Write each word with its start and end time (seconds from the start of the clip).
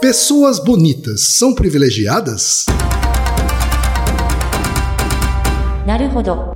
Pessoas 0.00 0.60
bonitas 0.60 1.34
são 1.36 1.52
privilegiadas? 1.52 2.66
Naruhodo. 5.84 6.52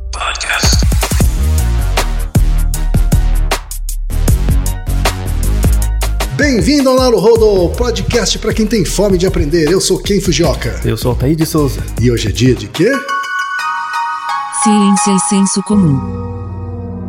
Bem-vindo 6.37 6.89
ao 6.89 6.95
Laro 6.95 7.19
Rodo, 7.19 7.75
podcast 7.77 8.39
para 8.39 8.55
quem 8.55 8.65
tem 8.65 8.85
fome 8.85 9.19
de 9.19 9.27
aprender. 9.27 9.69
Eu 9.69 9.81
sou 9.81 9.99
Ken 10.01 10.21
Fujioka. 10.21 10.81
Eu 10.85 10.97
sou 10.97 11.11
Altair 11.11 11.35
de 11.35 11.45
Souza. 11.45 11.83
E 12.01 12.13
hoje 12.13 12.29
é 12.29 12.31
dia 12.31 12.55
de 12.55 12.69
quê? 12.69 12.93
Ciência 14.63 15.17
e 15.17 15.19
senso 15.29 15.61
comum. 15.65 15.99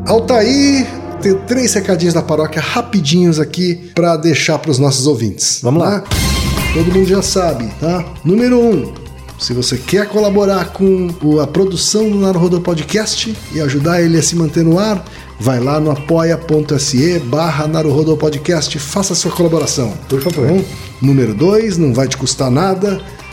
Altair, 0.07 0.87
tenho 1.23 1.39
três 1.47 1.73
recadinhos 1.73 2.13
da 2.13 2.21
paróquia 2.21 2.61
rapidinhos 2.61 3.39
aqui 3.39 3.91
para 3.95 4.17
deixar 4.17 4.59
para 4.59 4.69
os 4.69 4.77
nossos 4.77 5.07
ouvintes. 5.07 5.59
Vamos 5.63 5.81
lá. 5.81 6.01
tá? 6.01 6.09
Todo 6.73 6.91
mundo 6.91 7.07
já 7.07 7.21
sabe, 7.21 7.67
tá? 7.79 8.03
Número 8.25 8.59
um, 8.59 8.91
se 9.39 9.53
você 9.53 9.77
quer 9.77 10.07
colaborar 10.09 10.73
com 10.73 11.09
a 11.41 11.47
produção 11.47 12.09
do 12.09 12.17
Naruhodo 12.17 12.59
Podcast 12.59 13.33
e 13.53 13.61
ajudar 13.61 14.01
ele 14.01 14.17
a 14.17 14.23
se 14.23 14.35
manter 14.35 14.65
no 14.65 14.77
ar, 14.77 15.05
vai 15.39 15.59
lá 15.59 15.79
no 15.79 15.91
apoia.se 15.91 17.19
barra 17.19 17.67
Naruhodo 17.67 18.17
Podcast, 18.17 18.77
faça 18.79 19.13
a 19.13 19.15
sua 19.15 19.31
colaboração. 19.31 19.93
Por 20.09 20.21
favor. 20.21 20.45
Tá 20.47 20.53
bom? 20.53 20.63
Número 21.01 21.33
dois, 21.33 21.77
não 21.77 21.93
vai 21.93 22.07
te 22.07 22.17
custar 22.17 22.51
nada, 22.51 23.01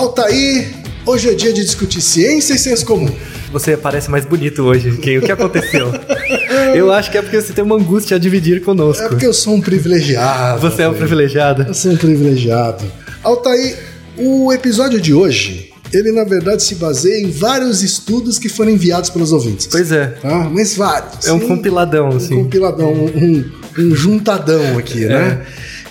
Altair, 0.00 0.66
hoje 1.04 1.28
é 1.28 1.34
dia 1.34 1.52
de 1.52 1.62
discutir 1.62 2.00
ciência 2.00 2.54
e 2.54 2.58
senso 2.58 2.86
comum. 2.86 3.10
Você 3.52 3.76
parece 3.76 4.10
mais 4.10 4.24
bonito 4.24 4.62
hoje, 4.62 4.96
Ken. 4.96 5.18
O 5.18 5.20
que 5.20 5.30
aconteceu? 5.30 5.92
Eu 6.74 6.90
acho 6.90 7.10
que 7.10 7.18
é 7.18 7.22
porque 7.22 7.38
você 7.38 7.52
tem 7.52 7.62
uma 7.62 7.76
angústia 7.76 8.16
a 8.16 8.18
dividir 8.18 8.62
conosco. 8.62 9.04
É 9.04 9.08
porque 9.08 9.26
eu 9.26 9.34
sou 9.34 9.54
um 9.54 9.60
privilegiado. 9.60 10.58
Você 10.62 10.82
é 10.82 10.88
um 10.88 10.94
privilegiado. 10.94 11.64
Eu 11.68 11.74
sou 11.74 11.92
um 11.92 11.96
privilegiado. 11.98 12.82
Altair, 13.22 13.76
o 14.16 14.50
episódio 14.52 14.98
de 15.00 15.12
hoje, 15.12 15.70
ele 15.92 16.12
na 16.12 16.24
verdade 16.24 16.62
se 16.62 16.76
baseia 16.76 17.20
em 17.22 17.30
vários 17.30 17.82
estudos 17.82 18.38
que 18.38 18.48
foram 18.48 18.70
enviados 18.70 19.10
pelos 19.10 19.32
ouvintes. 19.32 19.66
Pois 19.66 19.92
é. 19.92 20.06
Tá? 20.06 20.48
Mas 20.50 20.74
vários. 20.76 21.26
É 21.26 21.32
um 21.34 21.40
Sim, 21.40 21.48
compiladão, 21.48 22.08
Um 22.10 22.16
assim. 22.16 22.36
compiladão, 22.36 22.90
um, 22.94 23.44
um 23.78 23.94
juntadão 23.94 24.78
aqui, 24.78 25.00
né? 25.04 25.44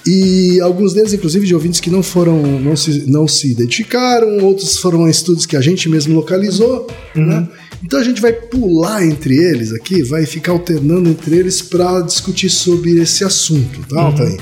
E 0.06 0.60
alguns 0.62 0.94
deles, 0.94 1.14
inclusive, 1.14 1.46
de 1.46 1.54
ouvintes 1.54 1.80
que 1.80 1.90
não 1.90 2.02
foram, 2.02 2.60
não 2.60 2.76
se, 2.76 3.10
não 3.10 3.28
se 3.28 3.52
identificaram, 3.52 4.40
outros 4.40 4.78
foram 4.78 5.08
estudos 5.10 5.46
que 5.46 5.58
a 5.58 5.62
gente 5.62 5.90
mesmo 5.90 6.16
localizou, 6.16 6.88
né? 7.16 7.48
Então 7.84 8.00
a 8.00 8.04
gente 8.04 8.22
vai 8.22 8.34
pular 8.34 9.06
entre 9.06 9.36
eles 9.36 9.72
aqui, 9.72 10.04
vai 10.04 10.26
ficar 10.26 10.52
alternando 10.52 11.10
entre 11.10 11.38
eles 11.38 11.62
para 11.62 12.02
discutir 12.02 12.50
sobre 12.50 13.00
esse 13.00 13.24
assunto, 13.24 13.82
tá, 13.88 14.02
Altair? 14.02 14.40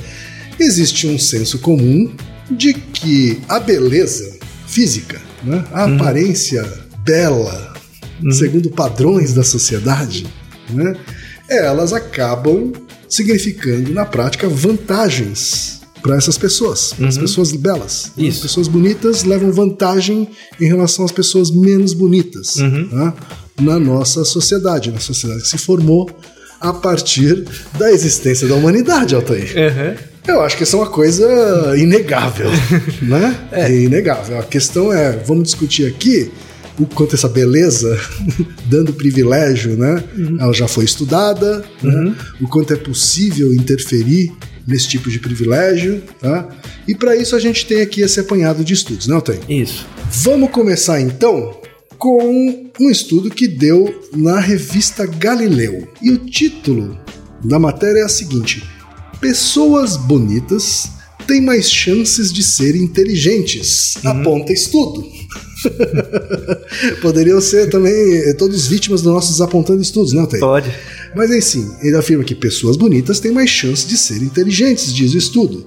Existe 0.60 1.08
um 1.08 1.20
senso 1.20 1.60
comum 1.60 2.12
de 2.50 2.74
que 2.74 3.40
a 3.48 3.60
beleza 3.60 4.38
física, 4.66 5.22
né? 5.44 5.64
a 5.72 5.86
aparência 5.86 6.68
bela, 7.04 7.74
segundo 8.32 8.72
padrões 8.72 9.34
da 9.34 9.44
sociedade, 9.44 10.26
né? 10.70 10.96
elas 11.48 11.94
acabam 11.94 12.74
significando 13.10 13.94
na 13.94 14.06
prática 14.06 14.48
vantagens 14.48 15.82
para 16.02 16.16
essas 16.16 16.38
pessoas, 16.38 16.94
para 16.94 17.08
as 17.08 17.18
pessoas 17.18 17.52
belas. 17.52 18.12
As 18.18 18.24
Isso. 18.24 18.42
pessoas 18.44 18.68
bonitas 18.68 19.24
levam 19.24 19.52
vantagem 19.52 20.30
em 20.60 20.66
relação 20.66 21.04
às 21.04 21.12
pessoas 21.12 21.52
menos 21.52 21.94
bonitas 21.94 22.56
tá? 22.90 23.14
na 23.60 23.80
nossa 23.80 24.24
sociedade, 24.24 24.92
na 24.92 25.00
sociedade 25.00 25.42
que 25.42 25.50
se 25.50 25.58
formou 25.58 26.10
a 26.60 26.74
partir 26.74 27.46
da 27.78 27.92
existência 27.92 28.48
da 28.48 28.56
humanidade, 28.56 29.16
Altair. 29.16 29.54
Uhum. 29.56 30.08
Eu 30.28 30.42
acho 30.42 30.58
que 30.58 30.64
isso 30.64 30.76
é 30.76 30.80
uma 30.80 30.90
coisa 30.90 31.26
inegável, 31.78 32.50
né? 33.02 33.36
É. 33.52 33.72
inegável. 33.72 34.40
A 34.40 34.44
questão 34.44 34.92
é, 34.92 35.12
vamos 35.26 35.44
discutir 35.46 35.86
aqui 35.86 36.32
o 36.80 36.86
quanto 36.86 37.16
essa 37.16 37.28
beleza, 37.28 38.00
dando 38.70 38.94
privilégio, 38.94 39.76
né? 39.78 40.04
Ela 40.40 40.54
já 40.54 40.68
foi 40.68 40.86
estudada, 40.86 41.64
né? 41.82 42.16
o 42.40 42.48
quanto 42.48 42.74
é 42.74 42.78
possível 42.78 43.54
interferir 43.54 44.32
nesse 44.68 44.88
tipo 44.88 45.10
de 45.10 45.20
privilégio, 45.20 46.04
tá? 46.20 46.48
E 46.88 46.94
para 46.94 47.16
isso 47.16 47.36
a 47.36 47.40
gente 47.40 47.66
tem 47.66 47.82
aqui 47.82 48.02
esse 48.02 48.20
apanhado 48.20 48.64
de 48.64 48.74
estudos, 48.74 49.08
não 49.08 49.22
tem? 49.22 49.40
Isso. 49.50 49.86
Vamos 50.12 50.52
começar 50.52 51.00
então 51.02 51.60
com 51.98 52.70
um 52.80 52.90
estudo 52.92 53.30
que 53.30 53.48
deu 53.48 54.10
na 54.16 54.40
revista 54.40 55.06
Galileu. 55.06 55.88
E 56.02 56.12
o 56.12 56.18
título 56.18 56.98
da 57.44 57.58
matéria 57.58 58.02
é 58.02 58.04
a 58.04 58.10
seguinte: 58.10 58.64
Pessoas 59.20 59.98
bonitas 59.98 60.90
têm 61.26 61.42
mais 61.42 61.72
chances 61.72 62.32
de 62.32 62.44
serem 62.44 62.84
inteligentes. 62.84 63.96
Aponta 64.06 64.54
estudo. 64.54 65.04
Poderiam 67.02 67.42
ser 67.42 67.70
também 67.70 67.94
eh, 67.94 68.34
todos 68.34 68.68
vítimas 68.68 69.02
dos 69.02 69.14
nossos 69.14 69.42
apontando 69.42 69.82
estudos, 69.82 70.14
não 70.14 70.26
tem? 70.26 70.40
Pode. 70.40 70.72
Mas 71.16 71.32
assim, 71.32 71.70
ele 71.82 71.96
afirma 71.96 72.24
que 72.24 72.36
pessoas 72.36 72.78
bonitas 72.78 73.20
têm 73.20 73.32
mais 73.32 73.50
chance 73.50 73.88
de 73.88 73.98
serem 73.98 74.24
inteligentes, 74.24 74.94
diz 74.94 75.14
o 75.14 75.18
estudo. 75.18 75.66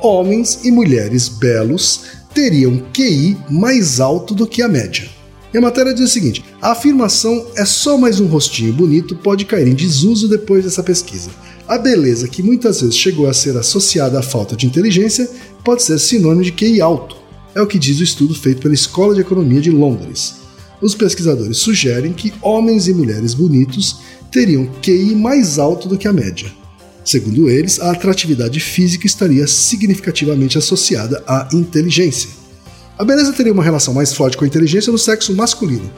Homens 0.00 0.60
e 0.64 0.70
mulheres 0.70 1.28
belos 1.28 2.02
teriam 2.34 2.82
QI 2.92 3.36
mais 3.50 4.00
alto 4.00 4.34
do 4.34 4.46
que 4.46 4.62
a 4.62 4.68
média. 4.68 5.08
E 5.52 5.58
a 5.58 5.60
matéria 5.60 5.92
diz 5.92 6.04
o 6.04 6.12
seguinte: 6.12 6.44
a 6.60 6.72
afirmação 6.72 7.46
é 7.56 7.64
só 7.64 7.98
mais 7.98 8.20
um 8.20 8.26
rostinho 8.26 8.72
bonito 8.72 9.14
pode 9.16 9.44
cair 9.44 9.68
em 9.68 9.74
desuso 9.74 10.28
depois 10.28 10.64
dessa 10.64 10.82
pesquisa. 10.82 11.30
A 11.68 11.78
beleza, 11.78 12.28
que 12.28 12.42
muitas 12.42 12.80
vezes 12.80 12.96
chegou 12.96 13.28
a 13.28 13.34
ser 13.34 13.56
associada 13.56 14.18
à 14.18 14.22
falta 14.22 14.56
de 14.56 14.66
inteligência, 14.66 15.28
pode 15.64 15.82
ser 15.82 15.98
sinônimo 15.98 16.42
de 16.42 16.52
QI 16.52 16.80
alto. 16.80 17.21
É 17.54 17.60
o 17.60 17.66
que 17.66 17.78
diz 17.78 18.00
o 18.00 18.04
estudo 18.04 18.34
feito 18.34 18.62
pela 18.62 18.72
Escola 18.72 19.14
de 19.14 19.20
Economia 19.20 19.60
de 19.60 19.70
Londres. 19.70 20.36
Os 20.80 20.94
pesquisadores 20.94 21.58
sugerem 21.58 22.12
que 22.12 22.32
homens 22.40 22.88
e 22.88 22.94
mulheres 22.94 23.34
bonitos 23.34 24.00
teriam 24.30 24.66
QI 24.82 25.14
mais 25.14 25.58
alto 25.58 25.86
do 25.86 25.98
que 25.98 26.08
a 26.08 26.12
média. 26.12 26.50
Segundo 27.04 27.50
eles, 27.50 27.78
a 27.78 27.90
atratividade 27.90 28.58
física 28.58 29.06
estaria 29.06 29.46
significativamente 29.46 30.56
associada 30.56 31.22
à 31.26 31.48
inteligência. 31.52 32.30
A 32.98 33.04
beleza 33.04 33.32
teria 33.32 33.52
uma 33.52 33.62
relação 33.62 33.92
mais 33.92 34.14
forte 34.14 34.36
com 34.36 34.44
a 34.44 34.48
inteligência 34.48 34.90
no 34.90 34.98
sexo 34.98 35.34
masculino. 35.34 35.90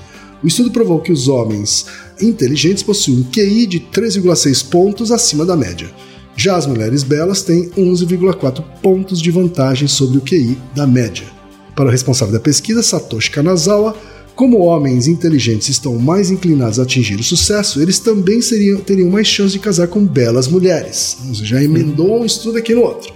O 0.42 0.48
estudo 0.48 0.70
provou 0.72 1.00
que 1.00 1.12
os 1.12 1.28
homens 1.28 1.86
inteligentes 2.20 2.82
possuem 2.82 3.18
um 3.18 3.24
QI 3.24 3.66
de 3.66 3.80
3,6 3.80 4.68
pontos 4.68 5.12
acima 5.12 5.46
da 5.46 5.56
média. 5.56 5.90
Já 6.36 6.56
as 6.56 6.66
mulheres 6.66 7.04
belas 7.04 7.42
têm 7.42 7.70
11,4 7.70 8.62
pontos 8.82 9.22
de 9.22 9.30
vantagem 9.30 9.86
sobre 9.86 10.18
o 10.18 10.20
QI 10.20 10.58
da 10.74 10.86
média. 10.86 11.34
Para 11.74 11.88
o 11.88 11.90
responsável 11.90 12.32
da 12.32 12.40
pesquisa, 12.40 12.82
Satoshi 12.82 13.30
Kanazawa, 13.30 13.96
como 14.34 14.58
homens 14.58 15.06
inteligentes 15.06 15.68
estão 15.68 15.96
mais 15.96 16.30
inclinados 16.30 16.78
a 16.78 16.82
atingir 16.82 17.18
o 17.18 17.24
sucesso, 17.24 17.80
eles 17.80 17.98
também 17.98 18.40
seriam, 18.40 18.80
teriam 18.80 19.10
mais 19.10 19.26
chance 19.26 19.52
de 19.52 19.58
casar 19.58 19.88
com 19.88 20.04
belas 20.04 20.48
mulheres. 20.48 21.16
Você 21.28 21.44
já 21.44 21.62
emendou 21.62 22.20
um 22.20 22.24
estudo 22.24 22.58
aqui 22.58 22.74
no 22.74 22.82
outro. 22.82 23.12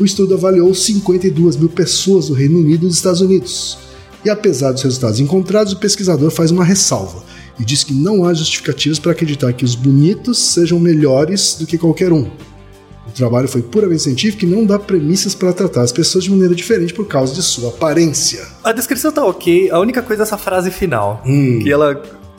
O 0.00 0.04
estudo 0.04 0.34
avaliou 0.34 0.74
52 0.74 1.56
mil 1.56 1.68
pessoas 1.68 2.28
do 2.28 2.34
Reino 2.34 2.58
Unido 2.58 2.84
e 2.84 2.88
dos 2.88 2.96
Estados 2.96 3.20
Unidos. 3.20 3.78
E 4.24 4.30
apesar 4.30 4.72
dos 4.72 4.82
resultados 4.82 5.20
encontrados, 5.20 5.72
o 5.72 5.78
pesquisador 5.78 6.30
faz 6.30 6.50
uma 6.50 6.64
ressalva 6.64 7.22
e 7.60 7.64
diz 7.64 7.84
que 7.84 7.92
não 7.92 8.24
há 8.24 8.32
justificativas 8.32 8.98
para 8.98 9.12
acreditar 9.12 9.52
que 9.52 9.64
os 9.64 9.74
bonitos 9.74 10.38
sejam 10.38 10.78
melhores 10.78 11.56
do 11.58 11.66
que 11.66 11.76
qualquer 11.76 12.12
um. 12.12 12.30
O 13.12 13.14
trabalho 13.14 13.46
foi 13.46 13.60
puramente 13.62 14.02
científico 14.02 14.44
e 14.44 14.48
não 14.48 14.64
dá 14.64 14.78
premissas 14.78 15.34
para 15.34 15.52
tratar 15.52 15.82
as 15.82 15.92
pessoas 15.92 16.24
de 16.24 16.30
maneira 16.30 16.54
diferente 16.54 16.94
por 16.94 17.06
causa 17.06 17.34
de 17.34 17.42
sua 17.42 17.68
aparência. 17.68 18.42
A 18.64 18.72
descrição 18.72 19.12
tá 19.12 19.22
ok, 19.24 19.70
a 19.70 19.78
única 19.78 20.00
coisa 20.00 20.22
é 20.22 20.24
essa 20.24 20.38
frase 20.38 20.70
final. 20.70 21.22
Que 21.24 21.70
ela 21.70 21.94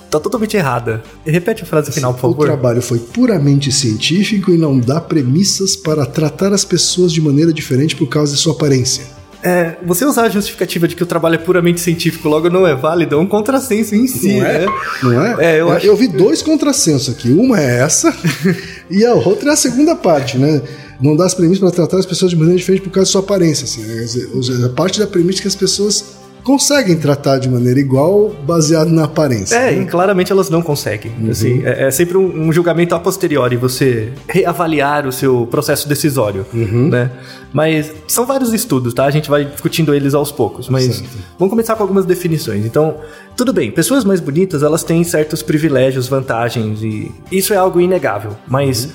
tá 0.10 0.20
totalmente 0.20 0.58
errada. 0.58 1.04
Repete 1.26 1.62
a 1.64 1.66
frase 1.66 1.92
final, 1.92 2.14
por 2.14 2.28
O 2.28 2.32
favor. 2.32 2.46
trabalho 2.48 2.82
foi 2.82 2.98
puramente 3.00 3.72
científico 3.72 4.52
e 4.52 4.58
não 4.58 4.80
dá 4.80 5.00
premissas 5.00 5.76
para 5.76 6.06
tratar 6.06 6.52
as 6.54 6.66
pessoas 6.66 7.12
de 7.12 7.22
maneira 7.22 7.54
diferente 7.54 7.96
por 7.96 8.08
causa 8.08 8.34
de 8.34 8.40
sua 8.40 8.54
aparência. 8.54 9.06
É, 9.46 9.76
você 9.86 10.06
usar 10.06 10.24
a 10.24 10.30
justificativa 10.30 10.88
de 10.88 10.96
que 10.96 11.04
o 11.04 11.06
trabalho 11.06 11.36
é 11.36 11.38
puramente 11.38 11.82
científico 11.82 12.30
logo 12.30 12.50
não 12.50 12.66
é 12.66 12.74
válido 12.74 13.16
é 13.16 13.18
um 13.18 13.26
contrassenso 13.28 13.94
em 13.94 14.08
si, 14.08 14.38
Não 14.40 14.46
é? 14.46 14.60
né? 14.60 14.66
Não 15.04 15.22
é? 15.26 15.36
É, 15.56 15.60
eu 15.60 15.70
acho 15.70 15.96
vi 15.98 16.08
dois 16.08 16.42
contrassensos 16.42 17.14
aqui. 17.14 17.30
Uma 17.30 17.60
é 17.60 17.80
essa 17.82 18.16
e 18.94 19.06
a 19.06 19.14
outra 19.14 19.50
é 19.50 19.54
a 19.54 19.58
segunda 19.58 19.96
parte, 19.96 20.38
né? 20.38 20.62
não 21.04 21.16
dá 21.16 21.26
as 21.26 21.34
premissas 21.34 21.60
para 21.60 21.72
tratar 21.72 21.98
as 21.98 22.06
pessoas 22.06 22.32
de 22.32 22.38
maneira 22.38 22.58
diferente 22.58 22.82
por 22.82 22.90
causa 22.90 23.10
da 23.10 23.12
sua 23.12 23.22
aparência. 23.22 23.66
Assim, 23.66 23.82
né? 23.82 24.08
Seja, 24.08 24.70
parte 24.70 25.00
da 25.00 25.06
premissa 25.06 25.42
que 25.42 25.48
as 25.48 25.56
pessoas 25.56 26.06
conseguem 26.44 26.98
tratar 26.98 27.38
de 27.40 27.50
maneira 27.50 27.80
igual 27.80 28.30
baseado 28.46 28.90
na 28.90 29.06
aparência. 29.06 29.56
É, 29.56 29.72
né? 29.72 29.82
e 29.82 29.86
claramente 29.86 30.32
elas 30.32 30.50
não 30.50 30.62
conseguem. 30.62 31.12
Assim, 31.30 31.64
é, 31.66 31.86
é 31.88 31.92
sempre 31.92 32.18
um, 32.18 32.48
um 32.48 32.54
julgamento 32.54 32.94
a 32.94 33.00
posteriori, 33.00 33.56
você 33.56 34.12
reavaliar 34.28 35.08
o 35.08 35.12
seu 35.12 35.48
processo 35.50 35.88
decisório, 35.88 36.46
né? 36.54 37.10
Mas 37.54 37.94
são 38.08 38.26
vários 38.26 38.52
estudos, 38.54 38.94
tá? 38.94 39.06
A 39.06 39.12
gente 39.12 39.30
vai 39.30 39.46
discutindo 39.46 39.94
eles 39.94 40.14
aos 40.14 40.32
poucos, 40.32 40.68
mas 40.68 40.96
Certo. 40.96 41.18
vamos 41.38 41.52
começar 41.52 41.76
com 41.76 41.84
algumas 41.84 42.06
definições. 42.06 42.66
Então, 42.66 42.96
tudo 43.38 43.54
bem, 43.54 43.72
pessoas 43.72 44.04
mais 44.04 44.20
bonitas, 44.20 44.64
elas 44.64 44.84
têm 44.84 45.04
certos 45.04 45.42
privilégios, 45.42 46.08
vantagens, 46.08 46.82
e 46.82 47.12
isso 47.32 47.54
é 47.54 47.58
algo 47.58 47.80
inegável. 47.80 48.36
Mas, 48.48 48.90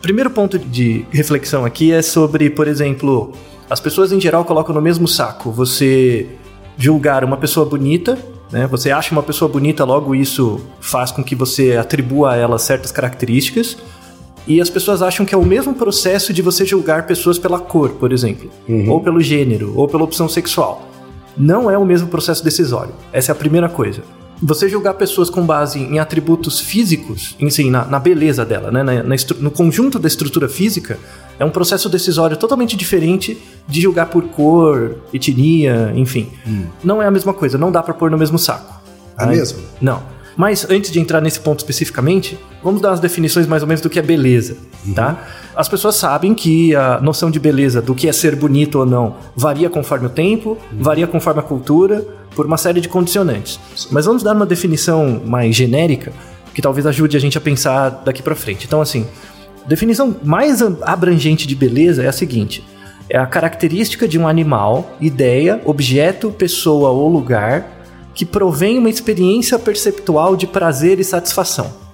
primeiro 0.00 0.30
ponto 0.30 0.58
de 0.58 1.04
reflexão 1.10 1.64
aqui 1.64 1.92
é 1.92 2.02
sobre, 2.02 2.48
por 2.48 2.66
exemplo, 2.66 3.32
as 3.68 3.78
pessoas 3.78 4.10
em 4.10 4.20
geral 4.20 4.44
colocam 4.44 4.74
no 4.74 4.80
mesmo 4.80 5.06
saco 5.06 5.50
você 5.50 6.26
julgar 6.78 7.24
uma 7.24 7.36
pessoa 7.36 7.66
bonita, 7.66 8.16
né? 8.50 8.66
Você 8.68 8.90
acha 8.90 9.12
uma 9.12 9.22
pessoa 9.22 9.50
bonita, 9.50 9.84
logo 9.84 10.14
isso 10.14 10.60
faz 10.80 11.10
com 11.10 11.22
que 11.22 11.34
você 11.34 11.76
atribua 11.76 12.32
a 12.32 12.36
ela 12.36 12.58
certas 12.58 12.92
características. 12.92 13.76
E 14.46 14.62
as 14.62 14.70
pessoas 14.70 15.02
acham 15.02 15.26
que 15.26 15.34
é 15.34 15.38
o 15.38 15.44
mesmo 15.44 15.74
processo 15.74 16.32
de 16.32 16.40
você 16.40 16.64
julgar 16.64 17.06
pessoas 17.06 17.38
pela 17.38 17.58
cor, 17.58 17.90
por 17.90 18.12
exemplo, 18.12 18.48
ou 18.88 18.98
pelo 18.98 19.20
gênero, 19.20 19.74
ou 19.76 19.86
pela 19.86 20.04
opção 20.04 20.26
sexual. 20.26 20.88
Não 21.36 21.70
é 21.70 21.76
o 21.76 21.84
mesmo 21.84 22.08
processo 22.08 22.42
decisório. 22.42 22.94
Essa 23.12 23.30
é 23.30 23.32
a 23.32 23.34
primeira 23.34 23.68
coisa. 23.68 24.02
Você 24.40 24.68
julgar 24.68 24.94
pessoas 24.94 25.28
com 25.28 25.44
base 25.44 25.80
em 25.80 25.98
atributos 25.98 26.60
físicos, 26.60 27.34
em 27.40 27.50
si, 27.50 27.68
na, 27.70 27.84
na 27.84 27.98
beleza 27.98 28.44
dela, 28.44 28.70
né? 28.70 28.82
na, 28.82 29.02
na 29.02 29.16
no 29.40 29.50
conjunto 29.50 29.98
da 29.98 30.06
estrutura 30.06 30.48
física, 30.48 30.98
é 31.38 31.44
um 31.44 31.50
processo 31.50 31.88
decisório 31.88 32.36
totalmente 32.36 32.76
diferente 32.76 33.36
de 33.66 33.80
julgar 33.80 34.06
por 34.06 34.24
cor, 34.28 34.96
etnia, 35.12 35.92
enfim. 35.94 36.30
Não 36.82 37.02
é 37.02 37.06
a 37.06 37.10
mesma 37.10 37.34
coisa, 37.34 37.58
não 37.58 37.72
dá 37.72 37.82
pra 37.82 37.94
pôr 37.94 38.10
no 38.10 38.18
mesmo 38.18 38.38
saco. 38.38 38.80
É 39.16 39.24
Tá? 39.24 39.26
mesmo? 39.26 39.58
Não. 39.80 40.02
Mas 40.36 40.64
antes 40.70 40.92
de 40.92 41.00
entrar 41.00 41.20
nesse 41.20 41.40
ponto 41.40 41.58
especificamente, 41.58 42.38
vamos 42.62 42.80
dar 42.80 42.92
as 42.92 43.00
definições 43.00 43.46
mais 43.46 43.62
ou 43.62 43.68
menos 43.68 43.80
do 43.80 43.90
que 43.90 43.98
é 43.98 44.02
beleza, 44.02 44.56
tá? 44.94 45.26
As 45.54 45.68
pessoas 45.68 45.96
sabem 45.96 46.34
que 46.34 46.74
a 46.74 47.00
noção 47.00 47.30
de 47.30 47.40
beleza, 47.40 47.82
do 47.82 47.94
que 47.94 48.08
é 48.08 48.12
ser 48.12 48.36
bonito 48.36 48.78
ou 48.78 48.86
não, 48.86 49.16
varia 49.34 49.68
conforme 49.68 50.06
o 50.06 50.10
tempo, 50.10 50.56
varia 50.72 51.06
conforme 51.06 51.40
a 51.40 51.42
cultura, 51.42 52.06
por 52.34 52.46
uma 52.46 52.56
série 52.56 52.80
de 52.80 52.88
condicionantes. 52.88 53.58
Mas 53.90 54.06
vamos 54.06 54.22
dar 54.22 54.34
uma 54.34 54.46
definição 54.46 55.20
mais 55.26 55.56
genérica, 55.56 56.12
que 56.54 56.62
talvez 56.62 56.86
ajude 56.86 57.16
a 57.16 57.20
gente 57.20 57.36
a 57.36 57.40
pensar 57.40 57.88
daqui 58.04 58.22
pra 58.22 58.34
frente. 58.34 58.66
Então, 58.66 58.80
assim, 58.80 59.04
a 59.64 59.68
definição 59.68 60.14
mais 60.22 60.62
abrangente 60.82 61.46
de 61.46 61.56
beleza 61.56 62.04
é 62.04 62.06
a 62.06 62.12
seguinte: 62.12 62.64
é 63.10 63.18
a 63.18 63.26
característica 63.26 64.06
de 64.06 64.18
um 64.18 64.28
animal, 64.28 64.96
ideia, 65.00 65.60
objeto, 65.64 66.30
pessoa 66.30 66.90
ou 66.90 67.08
lugar 67.08 67.78
que 68.14 68.24
provém 68.24 68.78
uma 68.78 68.90
experiência 68.90 69.58
perceptual 69.58 70.36
de 70.36 70.46
prazer 70.46 70.98
e 70.98 71.04
satisfação. 71.04 71.87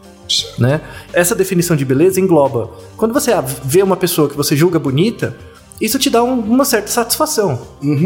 Né? 0.59 0.81
Essa 1.13 1.35
definição 1.35 1.77
de 1.77 1.85
beleza 1.85 2.21
engloba 2.21 2.71
quando 2.97 3.13
você 3.13 3.31
vê 3.65 3.83
uma 3.83 3.97
pessoa 3.97 4.29
que 4.29 4.37
você 4.37 4.57
julga 4.57 4.79
bonita, 4.79 5.37
isso 5.81 5.99
te 5.99 6.09
dá 6.09 6.23
um- 6.23 6.39
uma 6.39 6.65
certa 6.65 6.87
satisfação. 6.89 7.59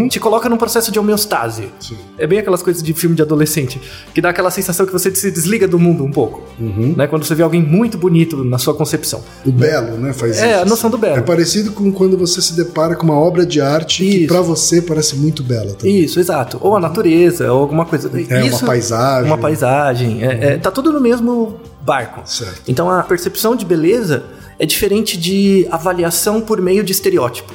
Te 0.08 0.18
coloca 0.18 0.48
num 0.48 0.56
processo 0.56 0.90
de 0.90 0.98
homeostase. 0.98 1.68
Sim. 1.78 1.96
É 2.16 2.26
bem 2.26 2.38
aquelas 2.38 2.62
coisas 2.62 2.82
de 2.82 2.94
filme 2.94 3.14
de 3.14 3.20
adolescente, 3.20 3.78
que 4.14 4.22
dá 4.22 4.30
aquela 4.30 4.50
sensação 4.50 4.86
que 4.86 4.92
você 4.92 5.14
se 5.14 5.30
desliga 5.30 5.68
do 5.68 5.78
mundo 5.78 6.02
um 6.02 6.10
pouco. 6.10 6.42
Né? 6.58 7.06
Quando 7.06 7.24
você 7.26 7.34
vê 7.34 7.42
alguém 7.42 7.62
muito 7.62 7.98
bonito 7.98 8.42
na 8.42 8.56
sua 8.56 8.74
concepção. 8.74 9.22
O 9.44 9.52
belo, 9.52 9.98
né? 9.98 10.14
Faz 10.14 10.38
É, 10.38 10.52
isso. 10.54 10.62
a 10.62 10.64
noção 10.64 10.88
do 10.90 10.96
belo. 10.96 11.18
É 11.18 11.20
parecido 11.20 11.70
com 11.72 11.92
quando 11.92 12.16
você 12.16 12.40
se 12.40 12.54
depara 12.56 12.96
com 12.96 13.04
uma 13.04 13.18
obra 13.18 13.44
de 13.44 13.60
arte 13.60 14.02
que 14.02 14.18
Isso. 14.20 14.28
pra 14.28 14.40
você 14.40 14.80
parece 14.80 15.14
muito 15.16 15.42
bela 15.42 15.74
também. 15.74 16.00
Isso, 16.00 16.18
exato. 16.18 16.58
Ou 16.62 16.74
a 16.74 16.80
natureza, 16.80 17.52
ou 17.52 17.60
alguma 17.60 17.84
coisa. 17.84 18.10
É, 18.30 18.46
Isso- 18.46 18.60
uma 18.64 18.66
paisagem. 18.66 19.26
Uma 19.30 19.38
paisagem. 19.38 20.24
É, 20.24 20.54
é, 20.54 20.56
tá 20.56 20.70
tudo 20.70 20.90
no 20.90 21.00
mesmo 21.00 21.60
barco. 21.88 22.20
Certo. 22.24 22.62
Então 22.68 22.90
a 22.90 23.02
percepção 23.02 23.56
de 23.56 23.64
beleza 23.64 24.24
é 24.58 24.66
diferente 24.66 25.16
de 25.16 25.66
avaliação 25.70 26.40
por 26.40 26.60
meio 26.60 26.82
de 26.84 26.92
estereótipo. 26.92 27.52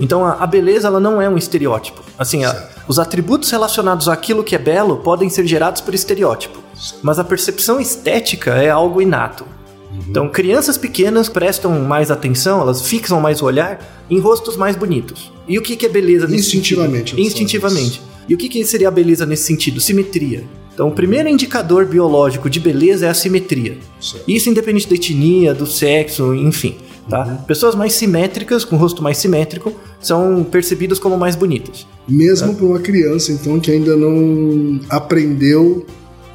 Então 0.00 0.24
a, 0.24 0.32
a 0.34 0.46
beleza 0.46 0.86
ela 0.88 1.00
não 1.00 1.20
é 1.20 1.28
um 1.28 1.36
estereótipo. 1.36 2.00
Assim, 2.16 2.44
a- 2.44 2.50
Certo. 2.54 2.82
os 2.88 2.98
atributos 2.98 3.50
relacionados 3.50 4.08
àquilo 4.08 4.42
que 4.44 4.54
é 4.54 4.58
belo 4.58 4.96
podem 4.98 5.28
ser 5.28 5.46
gerados 5.46 5.80
por 5.80 5.94
estereótipo. 5.94 6.58
Mas 7.02 7.18
a 7.18 7.24
percepção 7.24 7.78
estética 7.80 8.52
é 8.54 8.70
algo 8.70 9.02
inato. 9.02 9.44
Então, 10.08 10.28
crianças 10.28 10.78
pequenas 10.78 11.28
prestam 11.28 11.72
mais 11.80 12.10
atenção, 12.10 12.60
elas 12.60 12.82
fixam 12.82 13.20
mais 13.20 13.42
o 13.42 13.46
olhar 13.46 13.80
em 14.08 14.20
rostos 14.20 14.56
mais 14.56 14.76
bonitos. 14.76 15.32
E 15.48 15.58
o 15.58 15.62
que, 15.62 15.76
que 15.76 15.86
é 15.86 15.88
beleza 15.88 16.26
nesse 16.28 16.46
Instintivamente, 16.56 17.10
sentido? 17.10 17.26
Instintivamente. 17.26 18.02
E 18.28 18.34
o 18.34 18.38
que, 18.38 18.48
que 18.48 18.64
seria 18.64 18.88
a 18.88 18.90
beleza 18.92 19.26
nesse 19.26 19.44
sentido? 19.44 19.80
Simetria. 19.80 20.44
Então, 20.78 20.86
o 20.86 20.92
primeiro 20.92 21.28
indicador 21.28 21.86
biológico 21.86 22.48
de 22.48 22.60
beleza 22.60 23.06
é 23.06 23.08
a 23.08 23.14
simetria. 23.14 23.78
Certo. 24.00 24.22
Isso 24.30 24.48
independente 24.48 24.88
da 24.88 24.94
etnia, 24.94 25.52
do 25.52 25.66
sexo, 25.66 26.32
enfim. 26.32 26.76
Tá? 27.10 27.26
Uhum. 27.26 27.36
Pessoas 27.38 27.74
mais 27.74 27.94
simétricas, 27.94 28.64
com 28.64 28.76
rosto 28.76 29.02
mais 29.02 29.18
simétrico, 29.18 29.72
são 29.98 30.44
percebidas 30.44 31.00
como 31.00 31.18
mais 31.18 31.34
bonitas. 31.34 31.84
Mesmo 32.06 32.54
para 32.54 32.64
uma 32.64 32.78
criança, 32.78 33.32
então, 33.32 33.58
que 33.58 33.72
ainda 33.72 33.96
não 33.96 34.78
aprendeu, 34.88 35.84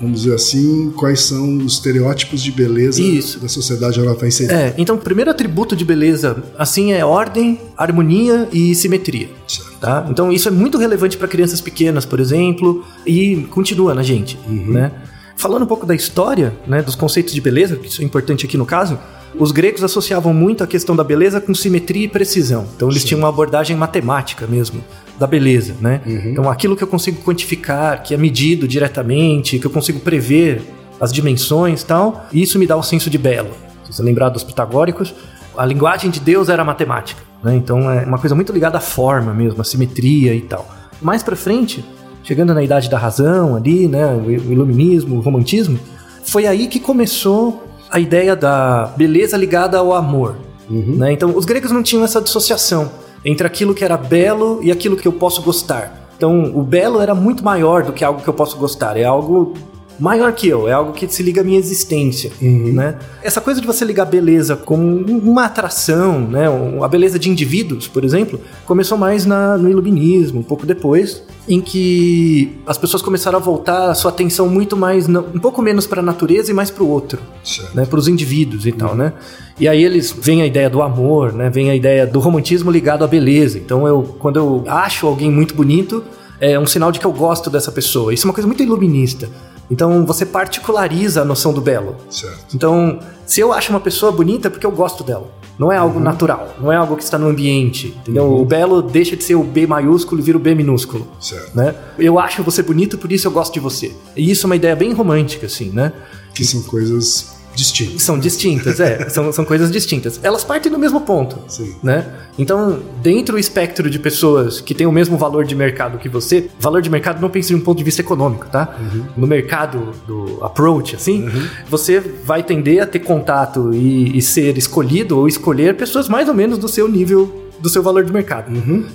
vamos 0.03 0.21
dizer 0.21 0.35
assim, 0.35 0.91
quais 0.91 1.21
são 1.21 1.57
os 1.57 1.73
estereótipos 1.73 2.41
de 2.41 2.51
beleza 2.51 3.01
Isso. 3.01 3.39
da 3.39 3.47
sociedade 3.47 3.99
onde 3.99 4.07
ela 4.07 4.15
está 4.15 4.27
inserida. 4.27 4.53
É, 4.53 4.73
então 4.77 4.95
o 4.95 4.99
primeiro 4.99 5.31
atributo 5.31 5.75
de 5.75 5.85
beleza, 5.85 6.43
assim, 6.57 6.91
é 6.91 7.03
ordem, 7.03 7.59
harmonia 7.77 8.47
e 8.51 8.75
simetria. 8.75 9.29
Certo. 9.47 9.73
Tá? 9.79 10.05
Então 10.09 10.31
isso 10.31 10.47
é 10.47 10.51
muito 10.51 10.77
relevante 10.77 11.17
para 11.17 11.27
crianças 11.27 11.59
pequenas, 11.59 12.05
por 12.05 12.19
exemplo, 12.19 12.85
e 13.05 13.47
continua 13.49 13.93
na 13.93 14.03
gente, 14.03 14.39
né? 14.47 14.91
Falando 15.35 15.63
um 15.63 15.67
pouco 15.67 15.85
da 15.85 15.95
história, 15.95 16.53
né, 16.65 16.81
dos 16.81 16.95
conceitos 16.95 17.33
de 17.33 17.41
beleza, 17.41 17.75
que 17.75 17.87
isso 17.87 18.01
é 18.01 18.05
importante 18.05 18.45
aqui 18.45 18.55
no 18.55 18.65
caso, 18.65 18.97
os 19.37 19.51
gregos 19.51 19.83
associavam 19.83 20.33
muito 20.33 20.63
a 20.63 20.67
questão 20.67 20.95
da 20.95 21.03
beleza 21.03 21.41
com 21.41 21.53
simetria 21.53 22.05
e 22.05 22.07
precisão. 22.07 22.67
Então 22.75 22.89
eles 22.89 23.03
tinham 23.03 23.19
uma 23.19 23.29
abordagem 23.29 23.75
matemática 23.75 24.45
mesmo 24.47 24.81
da 25.23 25.27
beleza, 25.27 25.75
né? 25.79 26.01
Então 26.05 26.49
aquilo 26.49 26.75
que 26.75 26.83
eu 26.83 26.87
consigo 26.87 27.21
quantificar, 27.23 28.03
que 28.03 28.13
é 28.13 28.17
medido 28.17 28.67
diretamente, 28.67 29.57
que 29.57 29.65
eu 29.65 29.71
consigo 29.71 30.01
prever 30.01 30.61
as 30.99 31.13
dimensões 31.13 31.81
e 31.81 31.85
tal, 31.85 32.25
isso 32.33 32.59
me 32.59 32.67
dá 32.67 32.75
o 32.75 32.83
senso 32.83 33.09
de 33.09 33.17
belo. 33.17 33.51
Se 33.85 33.93
você 33.93 34.03
lembrar 34.03 34.27
dos 34.27 34.43
pitagóricos, 34.43 35.15
a 35.57 35.65
linguagem 35.65 36.11
de 36.11 36.19
Deus 36.19 36.49
era 36.49 36.61
a 36.61 36.65
matemática, 36.65 37.21
né? 37.41 37.55
Então 37.55 37.89
é 37.89 38.05
uma 38.05 38.17
coisa 38.17 38.35
muito 38.35 38.51
ligada 38.51 38.77
à 38.77 38.81
forma 38.81 39.33
mesmo, 39.33 39.61
à 39.61 39.63
simetria 39.63 40.35
e 40.35 40.41
tal. 40.41 40.67
Mais 41.01 41.23
pra 41.23 41.37
frente, 41.37 41.85
chegando 42.21 42.53
na 42.53 42.61
idade 42.61 42.89
da 42.89 42.97
razão 42.97 43.55
ali, 43.55 43.87
né, 43.87 44.05
o 44.13 44.29
iluminismo, 44.29 45.17
o 45.17 45.21
romantismo, 45.21 45.79
foi 46.25 46.45
aí 46.45 46.67
que 46.67 46.81
começou 46.81 47.63
a 47.89 47.97
ideia 47.97 48.35
da 48.35 48.91
beleza 48.97 49.37
ligada 49.37 49.77
ao 49.77 49.93
amor, 49.93 50.35
né? 50.69 51.13
Então 51.13 51.33
os 51.33 51.45
gregos 51.45 51.71
não 51.71 51.81
tinham 51.81 52.03
essa 52.03 52.19
dissociação 52.19 53.02
entre 53.23 53.45
aquilo 53.47 53.73
que 53.73 53.83
era 53.83 53.97
belo 53.97 54.59
e 54.61 54.71
aquilo 54.71 54.95
que 54.95 55.07
eu 55.07 55.13
posso 55.13 55.41
gostar. 55.41 56.09
Então 56.17 56.51
o 56.55 56.61
belo 56.61 57.01
era 57.01 57.13
muito 57.15 57.43
maior 57.43 57.83
do 57.83 57.93
que 57.93 58.03
algo 58.03 58.21
que 58.21 58.27
eu 58.27 58.33
posso 58.33 58.57
gostar, 58.57 58.97
é 58.97 59.03
algo 59.03 59.53
maior 59.99 60.33
que 60.33 60.47
eu, 60.47 60.67
é 60.67 60.73
algo 60.73 60.91
que 60.93 61.07
se 61.07 61.21
liga 61.23 61.41
à 61.41 61.43
minha 61.43 61.59
existência, 61.59 62.31
né? 62.41 62.95
Essa 63.21 63.39
coisa 63.39 63.61
de 63.61 63.67
você 63.67 63.85
ligar 63.85 64.05
beleza 64.05 64.55
com 64.55 64.75
uma 64.77 65.45
atração, 65.45 66.19
né? 66.19 66.45
A 66.81 66.87
beleza 66.87 67.17
de 67.19 67.29
indivíduos, 67.29 67.87
por 67.87 68.03
exemplo, 68.03 68.39
começou 68.65 68.97
mais 68.97 69.25
na- 69.25 69.57
no 69.57 69.69
iluminismo, 69.69 70.39
um 70.39 70.43
pouco 70.43 70.65
depois, 70.65 71.23
em 71.47 71.59
que 71.61 72.57
as 72.65 72.77
pessoas 72.77 73.01
começaram 73.01 73.37
a 73.37 73.41
voltar 73.41 73.89
a 73.91 73.95
sua 73.95 74.09
atenção 74.11 74.47
muito 74.49 74.75
mais, 74.77 75.07
um 75.07 75.39
pouco 75.39 75.61
menos 75.61 75.85
para 75.85 75.99
a 75.99 76.03
natureza 76.03 76.51
e 76.51 76.53
mais 76.53 76.69
para 76.71 76.83
o 76.83 76.89
outro, 76.89 77.19
Certo. 77.43 77.75
né? 77.75 77.85
Para 77.85 77.99
os 77.99 78.07
indivíduos 78.07 78.65
e 78.65 78.71
tal, 78.71 78.95
né? 78.95 79.13
E 79.59 79.67
aí 79.67 79.83
eles 79.83 80.11
vem 80.11 80.41
a 80.41 80.45
ideia 80.47 80.69
do 80.69 80.81
amor, 80.81 81.33
né? 81.33 81.49
Vem 81.49 81.69
a 81.69 81.75
ideia 81.75 82.07
do 82.07 82.19
romantismo 82.19 82.71
ligado 82.71 83.03
à 83.03 83.07
beleza. 83.07 83.57
Então 83.57 83.87
eu, 83.87 84.15
quando 84.19 84.37
eu 84.37 84.63
acho 84.67 85.05
alguém 85.05 85.29
muito 85.29 85.53
bonito, 85.53 86.03
é 86.39 86.59
um 86.59 86.65
sinal 86.65 86.91
de 86.91 86.99
que 86.99 87.05
eu 87.05 87.11
gosto 87.11 87.49
dessa 87.49 87.71
pessoa. 87.71 88.13
Isso 88.13 88.25
é 88.25 88.27
uma 88.27 88.33
coisa 88.33 88.47
muito 88.47 88.63
iluminista. 88.63 89.29
Então 89.69 90.05
você 90.05 90.25
particulariza 90.25 91.21
a 91.21 91.25
noção 91.25 91.53
do 91.53 91.61
belo. 91.61 91.95
Certo. 92.09 92.55
Então, 92.55 92.99
se 93.25 93.39
eu 93.39 93.51
acho 93.53 93.69
uma 93.71 93.79
pessoa 93.79 94.11
bonita 94.11 94.47
é 94.47 94.51
porque 94.51 94.65
eu 94.65 94.71
gosto 94.71 95.03
dela. 95.03 95.31
Não 95.57 95.71
é 95.71 95.77
algo 95.77 95.99
natural, 95.99 96.55
não 96.59 96.71
é 96.71 96.75
algo 96.75 96.95
que 96.97 97.03
está 97.03 97.15
no 97.15 97.27
ambiente, 97.27 97.95
entendeu? 98.01 98.25
O 98.33 98.43
belo 98.43 98.81
deixa 98.81 99.15
de 99.15 99.23
ser 99.23 99.35
o 99.35 99.43
B 99.43 99.67
maiúsculo 99.67 100.19
e 100.19 100.23
vira 100.23 100.35
o 100.35 100.41
B 100.41 100.55
minúsculo, 100.55 101.07
Certo. 101.19 101.55
né? 101.55 101.75
Eu 101.99 102.17
acho 102.19 102.41
você 102.41 102.63
bonito, 102.63 102.97
por 102.97 103.11
isso 103.11 103.27
eu 103.27 103.31
gosto 103.31 103.53
de 103.53 103.59
você. 103.59 103.93
E 104.15 104.31
isso 104.31 104.45
é 104.45 104.47
uma 104.47 104.55
ideia 104.55 104.75
bem 104.75 104.93
romântica, 104.93 105.45
assim, 105.45 105.69
né? 105.69 105.93
Que 106.33 106.43
são 106.43 106.63
coisas 106.63 107.35
distinto. 107.55 107.99
São 107.99 108.17
distintas, 108.17 108.79
é. 108.79 109.07
são, 109.09 109.31
são 109.31 109.45
coisas 109.45 109.71
distintas. 109.71 110.19
Elas 110.23 110.43
partem 110.43 110.71
do 110.71 110.79
mesmo 110.79 111.01
ponto. 111.01 111.39
Sim. 111.47 111.75
Né? 111.81 112.05
Então, 112.37 112.79
dentro 113.01 113.35
do 113.35 113.39
espectro 113.39 113.89
de 113.89 113.99
pessoas 113.99 114.59
que 114.59 114.73
têm 114.73 114.87
o 114.87 114.91
mesmo 114.91 115.17
valor 115.17 115.45
de 115.45 115.55
mercado 115.55 115.97
que 115.97 116.09
você, 116.09 116.49
valor 116.59 116.81
de 116.81 116.89
mercado 116.89 117.21
não 117.21 117.29
pense 117.29 117.49
de 117.49 117.55
um 117.55 117.61
ponto 117.61 117.77
de 117.77 117.83
vista 117.83 118.01
econômico, 118.01 118.47
tá? 118.47 118.77
No 119.15 119.27
mercado 119.27 119.91
do 120.07 120.43
approach, 120.43 120.95
assim, 120.95 121.29
você 121.69 121.99
vai 121.99 122.41
tender 122.41 122.81
a 122.81 122.85
ter 122.87 122.99
contato 122.99 123.71
e, 123.73 124.17
e 124.17 124.21
ser 124.21 124.57
escolhido 124.57 125.17
ou 125.17 125.27
escolher 125.27 125.75
pessoas 125.75 126.09
mais 126.09 126.27
ou 126.27 126.33
menos 126.33 126.57
do 126.57 126.67
seu 126.67 126.87
nível 126.87 127.41
do 127.59 127.69
seu 127.69 127.81
valor 127.81 128.03
de 128.03 128.11
mercado. 128.11 128.51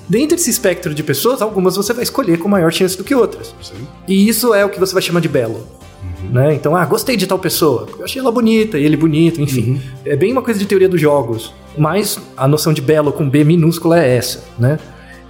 Dentro 0.06 0.36
desse 0.36 0.50
espectro 0.50 0.92
de 0.92 1.02
pessoas, 1.02 1.40
algumas 1.40 1.74
você 1.74 1.94
vai 1.94 2.02
escolher 2.02 2.38
com 2.38 2.48
maior 2.48 2.70
chance 2.70 2.98
do 2.98 3.02
que 3.02 3.14
outras. 3.14 3.54
Sim. 3.62 3.86
E 4.06 4.28
isso 4.28 4.52
é 4.52 4.62
o 4.62 4.68
que 4.68 4.78
você 4.78 4.92
vai 4.92 5.00
chamar 5.00 5.20
de 5.20 5.28
belo. 5.28 5.66
Né? 6.30 6.54
Então, 6.54 6.76
ah, 6.76 6.84
gostei 6.84 7.16
de 7.16 7.26
tal 7.26 7.38
pessoa, 7.38 7.88
eu 7.98 8.04
achei 8.04 8.20
ela 8.20 8.30
bonita, 8.30 8.78
e 8.78 8.84
ele 8.84 8.96
bonito, 8.96 9.40
enfim. 9.40 9.80
É 10.04 10.14
bem 10.14 10.30
uma 10.30 10.42
coisa 10.42 10.60
de 10.60 10.66
teoria 10.66 10.88
dos 10.88 11.00
jogos, 11.00 11.54
mas 11.76 12.20
a 12.36 12.46
noção 12.46 12.72
de 12.72 12.82
belo 12.82 13.12
com 13.12 13.28
B 13.28 13.44
minúscula 13.44 14.02
é 14.02 14.16
essa, 14.16 14.44
né? 14.58 14.78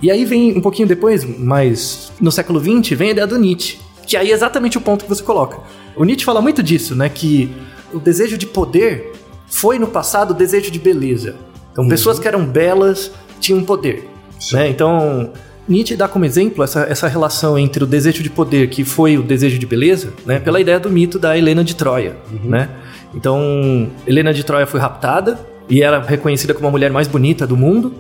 E 0.03 0.11
aí 0.11 0.25
vem 0.25 0.57
um 0.57 0.61
pouquinho 0.61 0.87
depois, 0.87 1.25
mas 1.39 2.13
no 2.21 2.31
século 2.33 2.61
XX, 2.61 2.97
vem 2.97 3.09
a 3.09 3.13
ideia 3.13 3.27
do 3.27 3.39
Nietzsche, 3.39 3.79
que 4.07 4.17
aí 4.17 4.31
é 4.31 4.35
exatamente 4.35 4.79
o 4.79 4.81
ponto 4.81 5.05
que 5.05 5.09
você 5.09 5.23
coloca. 5.23 5.59
O 5.97 6.05
Nietzsche 6.05 6.25
fala 6.25 6.41
muito 6.41 6.63
disso, 6.63 6.95
né? 6.95 7.09
Que 7.09 7.53
o 7.93 7.99
desejo 7.99 8.39
de 8.39 8.47
poder 8.47 9.13
foi 9.47 9.79
no 9.79 9.87
passado 9.87 10.31
o 10.31 10.35
desejo 10.35 10.71
de 10.71 10.79
beleza. 10.79 11.37
Então, 11.73 11.89
pessoas 11.89 12.19
que 12.19 12.27
eram 12.27 12.45
belas 12.45 13.11
tinham 13.41 13.63
poder. 13.65 14.09
Né? 14.53 14.69
Então, 14.69 15.33
Nietzsche 15.69 15.97
dá 15.97 16.09
como 16.09 16.25
exemplo 16.25 16.65
essa, 16.65 16.87
essa 16.89 17.07
relação 17.09 17.59
entre 17.59 17.85
o 17.85 17.87
desejo 17.87 18.23
de 18.23 18.31
poder, 18.31 18.69
que 18.71 18.85
foi 18.85 19.19
o 19.19 19.23
desejo 19.23 19.59
de 19.59 19.67
beleza, 19.67 20.13
né? 20.25 20.41
pela 20.41 20.61
ideia 20.61 20.81
do 20.81 20.89
mito 20.89 21.19
da 21.19 21.37
Helena 21.37 21.63
de 21.63 21.77
Troia. 21.77 22.17
Né? 22.45 22.69
Então, 23.15 23.89
Helena 24.07 24.33
de 24.33 24.45
Troia 24.45 24.67
foi 24.67 24.81
raptada 24.81 25.39
e 25.69 25.83
era 25.83 26.01
reconhecida 26.01 26.55
como 26.55 26.69
a 26.69 26.71
mulher 26.71 26.91
mais 26.91 27.07
bonita 27.07 27.47
do 27.47 27.57
mundo. 27.57 27.93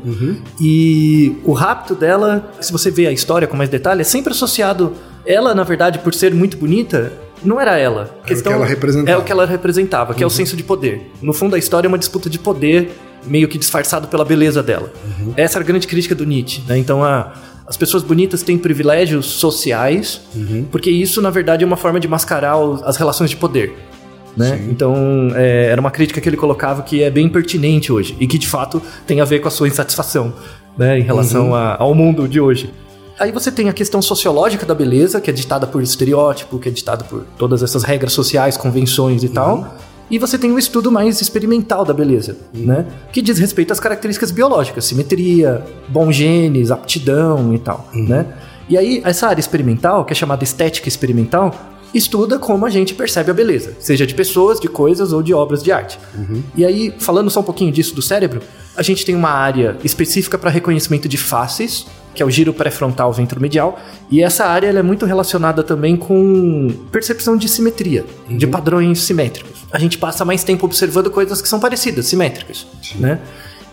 E 0.60 1.36
o 1.44 1.52
rapto 1.52 1.94
dela, 1.94 2.50
se 2.60 2.72
você 2.72 2.90
vê 2.90 3.06
a 3.06 3.12
história 3.12 3.46
com 3.46 3.56
mais 3.56 3.68
detalhe, 3.68 4.00
é 4.00 4.04
sempre 4.04 4.32
associado. 4.32 4.94
Ela, 5.26 5.54
na 5.54 5.62
verdade, 5.62 5.98
por 5.98 6.14
ser 6.14 6.32
muito 6.32 6.56
bonita, 6.56 7.12
não 7.44 7.60
era 7.60 7.76
ela. 7.76 8.18
A 8.22 8.26
que 8.26 8.48
ela 8.48 8.66
representava. 8.66 9.10
É 9.10 9.20
o 9.20 9.24
que 9.24 9.32
ela 9.32 9.46
representava, 9.46 10.14
que 10.14 10.22
é 10.22 10.26
o 10.26 10.30
senso 10.30 10.56
de 10.56 10.62
poder. 10.62 11.10
No 11.20 11.34
fundo, 11.34 11.54
a 11.54 11.58
história 11.58 11.86
é 11.86 11.90
uma 11.90 11.98
disputa 11.98 12.30
de 12.30 12.38
poder, 12.38 12.92
meio 13.26 13.46
que 13.48 13.58
disfarçado 13.58 14.08
pela 14.08 14.24
beleza 14.24 14.62
dela. 14.62 14.90
Essa 15.36 15.58
era 15.58 15.64
a 15.64 15.66
grande 15.66 15.86
crítica 15.86 16.14
do 16.14 16.24
Nietzsche. 16.24 16.62
Né? 16.66 16.78
Então, 16.78 17.04
a, 17.04 17.34
as 17.68 17.76
pessoas 17.76 18.02
bonitas 18.02 18.42
têm 18.42 18.56
privilégios 18.56 19.26
sociais, 19.26 20.20
porque 20.72 20.90
isso, 20.90 21.20
na 21.20 21.30
verdade, 21.30 21.62
é 21.62 21.66
uma 21.66 21.76
forma 21.76 22.00
de 22.00 22.08
mascarar 22.08 22.56
as 22.84 22.96
relações 22.96 23.30
de 23.30 23.36
poder. 23.36 23.74
Né? 24.36 24.66
Então, 24.70 24.94
é, 25.34 25.66
era 25.66 25.80
uma 25.80 25.90
crítica 25.90 26.20
que 26.20 26.28
ele 26.28 26.36
colocava 26.36 26.82
que 26.82 27.02
é 27.02 27.10
bem 27.10 27.28
pertinente 27.28 27.92
hoje 27.92 28.16
e 28.20 28.26
que, 28.26 28.38
de 28.38 28.46
fato, 28.46 28.80
tem 29.06 29.20
a 29.20 29.24
ver 29.24 29.40
com 29.40 29.48
a 29.48 29.50
sua 29.50 29.66
insatisfação 29.68 30.32
né, 30.78 30.98
em 30.98 31.02
relação 31.02 31.54
a- 31.54 31.76
ao 31.78 31.94
mundo 31.94 32.28
de 32.28 32.40
hoje. 32.40 32.72
Aí 33.18 33.32
você 33.32 33.50
tem 33.50 33.68
a 33.68 33.72
questão 33.72 34.00
sociológica 34.00 34.64
da 34.64 34.74
beleza, 34.76 35.20
que 35.20 35.28
é 35.28 35.32
ditada 35.32 35.66
por 35.66 35.82
estereótipo, 35.82 36.56
que 36.58 36.68
é 36.68 36.72
ditada 36.72 37.02
por 37.02 37.24
todas 37.36 37.64
essas 37.64 37.82
regras 37.82 38.12
sociais, 38.12 38.56
convenções 38.56 39.24
e 39.24 39.28
tal. 39.28 39.76
E 40.10 40.18
você 40.18 40.38
tem 40.38 40.50
o 40.52 40.58
estudo 40.58 40.90
mais 40.90 41.20
experimental 41.20 41.84
da 41.84 41.92
beleza, 41.92 42.36
né? 42.54 42.86
Que 43.12 43.20
diz 43.20 43.38
respeito 43.38 43.72
às 43.72 43.80
características 43.80 44.30
biológicas, 44.30 44.84
simetria, 44.84 45.62
bons 45.88 46.16
genes, 46.16 46.70
aptidão 46.70 47.54
e 47.54 47.58
tal, 47.58 47.88
né? 47.92 48.26
E 48.68 48.76
aí, 48.76 49.02
essa 49.04 49.26
área 49.26 49.40
experimental, 49.40 50.04
que 50.04 50.12
é 50.12 50.16
chamada 50.16 50.44
estética 50.44 50.88
experimental, 50.88 51.54
estuda 51.94 52.38
como 52.38 52.66
a 52.66 52.70
gente 52.70 52.94
percebe 52.94 53.30
a 53.30 53.34
beleza, 53.34 53.74
seja 53.80 54.06
de 54.06 54.14
pessoas, 54.14 54.60
de 54.60 54.68
coisas 54.68 55.12
ou 55.12 55.22
de 55.22 55.32
obras 55.32 55.62
de 55.62 55.72
arte. 55.72 55.98
E 56.54 56.64
aí, 56.64 56.94
falando 56.98 57.30
só 57.30 57.40
um 57.40 57.44
pouquinho 57.44 57.72
disso 57.72 57.94
do 57.94 58.02
cérebro, 58.02 58.42
a 58.76 58.82
gente 58.82 59.04
tem 59.04 59.14
uma 59.14 59.30
área 59.30 59.76
específica 59.82 60.36
para 60.36 60.50
reconhecimento 60.50 61.08
de 61.08 61.16
faces, 61.16 61.86
que 62.14 62.22
é 62.22 62.26
o 62.26 62.30
giro 62.30 62.52
pré-frontal 62.52 63.12
ventromedial, 63.12 63.78
e 64.10 64.22
essa 64.22 64.44
área 64.44 64.68
é 64.68 64.82
muito 64.82 65.06
relacionada 65.06 65.62
também 65.62 65.96
com 65.96 66.68
percepção 66.92 67.36
de 67.36 67.48
simetria, 67.48 68.04
de 68.28 68.46
padrões 68.46 69.00
simétricos. 69.00 69.57
A 69.70 69.78
gente 69.78 69.98
passa 69.98 70.24
mais 70.24 70.42
tempo 70.44 70.64
observando 70.66 71.10
coisas 71.10 71.42
que 71.42 71.48
são 71.48 71.60
parecidas, 71.60 72.06
simétricas, 72.06 72.66
né? 72.96 73.20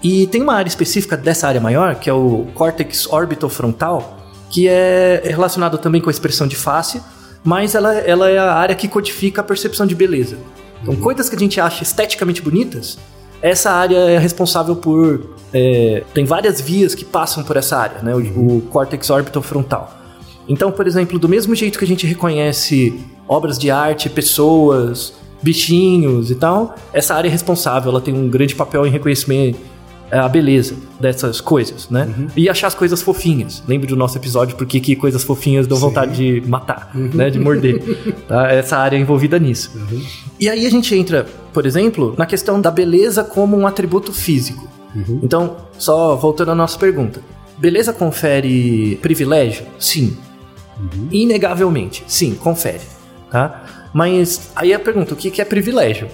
E 0.04 0.28
tem 0.28 0.42
uma 0.42 0.54
área 0.54 0.68
específica 0.68 1.16
dessa 1.16 1.48
área 1.48 1.62
maior, 1.62 1.96
que 1.96 2.10
é 2.10 2.14
o 2.14 2.48
córtex 2.54 3.08
orbitofrontal, 3.08 4.20
que 4.50 4.68
é 4.68 5.22
relacionado 5.26 5.78
também 5.78 6.02
com 6.02 6.10
a 6.10 6.12
expressão 6.12 6.48
de 6.48 6.56
face, 6.56 7.02
mas 7.44 7.76
ela, 7.76 7.94
ela 7.94 8.30
é 8.30 8.38
a 8.38 8.54
área 8.54 8.76
que 8.76 8.88
codifica 8.88 9.42
a 9.42 9.44
percepção 9.44 9.86
de 9.86 9.96
beleza. 9.96 10.38
Então, 10.82 10.96
coisas 10.96 11.30
que 11.30 11.36
a 11.36 11.40
gente 11.40 11.60
acha 11.60 11.84
esteticamente 11.84 12.42
bonitas, 12.42 12.98
essa 13.42 13.72
área 13.72 13.98
é 13.98 14.18
responsável 14.18 14.76
por. 14.76 15.36
é, 15.54 16.04
tem 16.14 16.26
várias 16.26 16.62
vias 16.62 16.94
que 16.94 17.06
passam 17.06 17.44
por 17.44 17.58
essa 17.58 17.78
área, 17.78 18.02
né? 18.02 18.14
O, 18.16 18.58
o 18.58 18.62
córtex 18.72 19.10
orbitofrontal. 19.10 19.96
Então, 20.48 20.72
por 20.72 20.86
exemplo, 20.86 21.18
do 21.18 21.28
mesmo 21.28 21.56
jeito 21.56 21.80
que 21.80 21.86
a 21.86 21.88
gente 21.88 22.06
reconhece 22.06 23.00
obras 23.28 23.58
de 23.58 23.72
arte, 23.72 24.10
pessoas, 24.10 25.14
bichinhos 25.46 26.32
e 26.32 26.36
tal, 26.36 26.76
essa 26.92 27.14
área 27.14 27.28
é 27.28 27.32
responsável, 27.32 27.92
ela 27.92 28.02
tem 28.02 28.14
um 28.14 28.28
grande 28.28 28.56
papel 28.56 28.86
em 28.88 28.90
reconhecer 28.90 29.56
é, 30.10 30.18
a 30.18 30.28
beleza 30.28 30.76
dessas 31.00 31.40
coisas, 31.40 31.88
né? 31.88 32.12
E 32.36 32.50
achar 32.50 32.68
as 32.68 32.74
coisas 32.74 33.02
fofinhas. 33.02 33.62
Lembre 33.68 33.88
do 33.88 33.96
nosso 33.96 34.18
episódio 34.18 34.56
porque 34.56 34.80
que 34.80 34.96
coisas 34.96 35.24
fofinhas 35.24 35.68
dão 35.68 35.78
vontade 35.78 36.16
de 36.16 36.48
matar, 36.48 36.90
né? 36.96 37.30
De 37.30 37.40
morder. 37.40 37.80
tá? 38.28 38.52
Essa 38.52 38.78
área 38.78 38.98
é 38.98 39.00
envolvida 39.00 39.38
nisso. 39.38 39.72
E 40.40 40.50
aí 40.50 40.66
a 40.66 40.70
gente 40.72 40.96
entra, 40.96 41.28
por 41.54 41.66
exemplo, 41.66 42.16
na 42.18 42.26
questão 42.26 42.60
da 42.60 42.72
beleza 42.72 43.24
como 43.24 43.56
um 43.56 43.68
atributo 43.68 44.12
físico. 44.12 44.68
Então, 45.22 45.58
só 45.78 46.16
voltando 46.16 46.52
à 46.52 46.56
nossa 46.56 46.80
pergunta. 46.80 47.20
Beleza 47.58 47.92
confere 47.92 48.98
privilégio? 49.02 49.66
Sim. 49.78 50.18
Inegavelmente, 51.12 52.04
sim, 52.08 52.34
confere. 52.36 52.82
Tá? 53.30 53.85
Mas 53.96 54.50
aí 54.54 54.74
a 54.74 54.78
pergunta, 54.80 55.14
o 55.14 55.18
que 55.18 55.32
que 55.32 55.42
é 55.42 55.46
privilégio? 55.46 56.10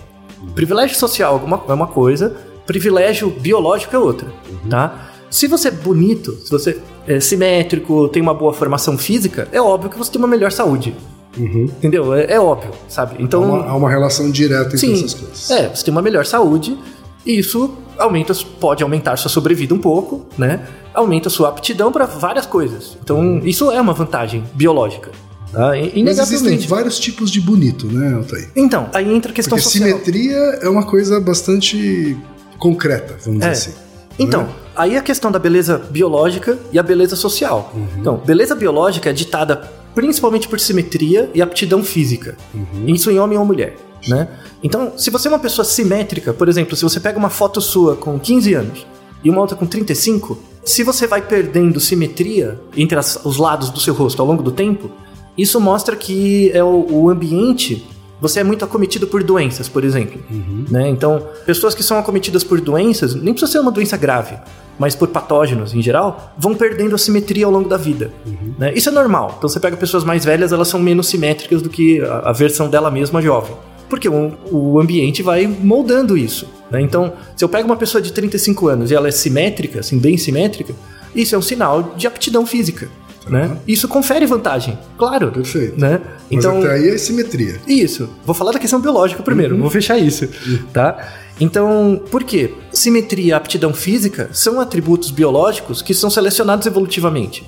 Privilégio 0.53 0.95
social 0.95 1.41
é 1.41 1.45
uma- 1.47 1.63
é 1.67 1.73
uma 1.73 1.88
coisa, 1.88 2.38
privilégio 2.67 3.31
biológico 3.31 3.95
é 3.95 3.97
outra, 4.00 4.27
tá? 4.69 5.09
Se 5.31 5.47
você 5.47 5.69
é 5.69 5.71
bonito, 5.71 6.31
se 6.45 6.51
você 6.51 6.79
é 7.07 7.19
simétrico, 7.19 8.07
tem 8.09 8.21
uma 8.21 8.35
boa 8.35 8.53
formação 8.53 9.00
física, 9.00 9.47
é 9.51 9.59
óbvio 9.59 9.89
que 9.89 9.97
você 9.97 10.11
tem 10.11 10.19
uma 10.21 10.27
melhor 10.27 10.51
saúde. 10.51 10.93
Entendeu? 11.35 12.13
É, 12.13 12.33
é 12.33 12.39
óbvio, 12.39 12.69
sabe? 12.88 13.15
Há 13.17 13.21
Então, 13.23 13.41
uma, 13.41 13.65
há 13.65 13.75
uma 13.75 13.89
relação 13.89 14.29
direta 14.29 14.67
entre 14.75 14.77
Sim. 14.77 14.93
essas 14.93 15.13
coisas. 15.15 15.50
É, 15.50 15.69
você 15.73 15.83
tem 15.83 15.91
uma 15.91 16.03
melhor 16.03 16.23
saúde, 16.25 16.77
e 17.25 17.39
isso 17.39 17.71
aumenta, 17.97 18.31
pode 18.59 18.83
aumentar 18.83 19.15
sua 19.17 19.29
sobrevida 19.31 19.73
um 19.73 19.79
pouco, 19.79 20.23
né? 20.38 20.67
Aumenta 20.93 21.31
sua 21.31 21.50
aptidão 21.50 21.91
para 21.91 22.05
várias 22.05 22.45
coisas. 22.45 22.95
Então, 23.03 23.39
isso 23.43 23.71
é 23.71 23.81
uma 23.81 23.93
vantagem 23.93 24.43
biológica. 24.53 25.09
Tá? 25.51 25.70
Mas 25.70 25.77
existem 25.79 26.00
Inegavelmente. 26.01 26.67
vários 26.67 27.00
tipos 27.00 27.29
de 27.29 27.41
bonito, 27.41 27.86
né, 27.88 28.15
Altair? 28.15 28.50
Então, 28.55 28.89
aí 28.93 29.13
entra 29.13 29.31
a 29.31 29.36
questão 29.36 29.58
Porque 29.58 29.70
social. 29.70 29.89
simetria 29.89 30.36
é 30.62 30.70
uma 30.70 30.84
coisa 30.86 31.20
bastante 31.20 32.17
concreta, 32.58 33.17
vamos 33.25 33.39
dizer 33.39 33.50
É. 33.50 33.51
assim. 33.51 33.72
Então, 34.20 34.48
aí 34.75 34.96
a 34.98 35.01
questão 35.01 35.31
da 35.31 35.39
beleza 35.39 35.77
biológica 35.77 36.58
e 36.72 36.77
a 36.79 36.84
beleza 36.84 37.15
social. 37.15 37.74
Então, 38.00 38.17
beleza 38.17 38.55
biológica 38.55 39.10
é 39.10 39.13
ditada 39.13 39.58
principalmente 39.96 40.48
por 40.48 40.60
simetria 40.60 41.29
e 41.34 41.41
aptidão 41.41 41.84
física. 41.84 42.38
Isso 42.88 43.10
em 43.12 43.20
homem 43.20 43.38
ou 43.38 43.43
mulher, 43.46 43.75
né? 44.08 44.27
Então, 44.63 44.93
se 44.98 45.10
você 45.10 45.27
é 45.27 45.31
uma 45.31 45.39
pessoa 45.39 45.65
simétrica, 45.65 46.31
por 46.34 46.48
exemplo, 46.48 46.75
se 46.77 46.84
você 46.84 47.00
pega 47.00 47.17
uma 47.17 47.29
foto 47.29 47.60
sua 47.60 47.96
com 47.98 48.17
15 48.20 48.53
anos 48.53 48.86
e 49.24 49.29
uma 49.29 49.41
outra 49.41 49.55
com 49.58 49.65
35, 49.65 50.38
se 50.63 50.84
você 50.84 51.08
vai 51.08 51.22
perdendo 51.22 51.79
simetria 51.79 52.60
entre 52.77 52.98
as- 52.98 53.20
os 53.25 53.38
lados 53.38 53.70
do 53.70 53.79
seu 53.79 53.93
rosto 53.93 54.22
ao 54.22 54.27
longo 54.27 54.43
do 54.43 54.51
tempo, 54.51 54.89
isso 55.38 55.59
mostra 55.59 55.95
que 55.95 56.51
é 56.53 56.63
o, 56.63 56.85
o 56.89 57.09
ambiente 57.09 57.88
você 58.21 58.41
é 58.41 58.43
muito 58.43 58.63
acometido 58.63 59.07
por 59.07 59.23
doenças, 59.23 59.67
por 59.67 59.83
exemplo. 59.83 60.21
Né? 60.69 60.89
Então, 60.89 61.27
pessoas 61.43 61.73
que 61.73 61.81
são 61.81 61.97
acometidas 61.97 62.43
por 62.43 62.61
doenças, 62.61 63.15
nem 63.15 63.33
precisa 63.33 63.53
ser 63.53 63.59
uma 63.59 63.71
doença 63.71 63.97
grave, 63.97 64.38
mas 64.77 64.95
por 64.95 65.07
patógenos 65.07 65.73
em 65.73 65.81
geral, 65.81 66.31
vão 66.38 66.53
perdendo 66.53 66.93
a 66.93 67.00
simetria 67.00 67.47
ao 67.47 67.51
longo 67.51 67.67
da 67.67 67.77
vida. 67.77 68.11
Né? 68.59 68.73
Isso 68.75 68.89
é 68.89 68.91
normal. 68.91 69.33
Então, 69.39 69.50
você 69.50 69.59
pega 69.59 69.75
pessoas 69.75 70.03
mais 70.03 70.23
velhas, 70.23 70.53
elas 70.53 70.67
são 70.67 70.79
menos 70.79 71.07
simétricas 71.07 71.63
do 71.63 71.69
que 71.69 72.00
a, 72.01 72.29
a 72.29 72.31
versão 72.31 72.69
dela 72.69 72.91
mesma 72.91 73.23
jovem. 73.23 73.55
Porque 73.89 74.07
o, 74.07 74.31
o 74.51 74.79
ambiente 74.79 75.23
vai 75.23 75.47
moldando 75.47 76.15
isso. 76.15 76.47
né? 76.69 76.79
Então, 76.79 77.13
se 77.35 77.43
eu 77.43 77.50
pego 77.50 77.65
uma 77.65 77.75
pessoa 77.75 78.01
de 78.01 78.13
35 78.13 78.67
anos 78.67 78.91
e 78.91 78.95
ela 78.95 79.07
é 79.07 79.11
simétrica, 79.11 79.79
assim, 79.79 79.97
bem 79.97 80.15
simétrica, 80.15 80.75
isso 81.15 81.33
é 81.33 81.38
um 81.38 81.41
sinal 81.41 81.93
de 81.97 82.05
aptidão 82.05 82.45
física. 82.45 82.88
Né? 83.28 83.58
Isso 83.68 83.88
confere 83.88 84.25
vantagem, 84.25 84.78
claro. 84.98 85.32
Perfeito. 85.32 85.80
Né? 85.80 86.01
Mas 86.04 86.44
Então, 86.44 86.60
até 86.60 86.74
aí 86.74 86.90
é 86.90 86.98
simetria. 86.98 87.60
isso. 87.68 88.10
Vou 88.25 88.34
falar 88.34 88.51
da 88.51 88.60
questão 88.60 88.82
biológica 88.82 89.22
primeiro, 89.22 89.58
vou 89.58 89.70
fechar 89.70 89.98
isso, 89.98 90.28
tá? 90.74 91.08
Então, 91.40 92.01
por 92.12 92.24
quê? 92.24 92.54
Simetria 92.72 93.25
e 93.25 93.34
aptidão 93.34 93.74
física 93.74 94.30
são 94.32 94.60
atributos 94.60 95.10
biológicos 95.10 95.82
que 95.82 95.94
são 95.94 96.10
selecionados 96.10 96.68
evolutivamente. 96.68 97.44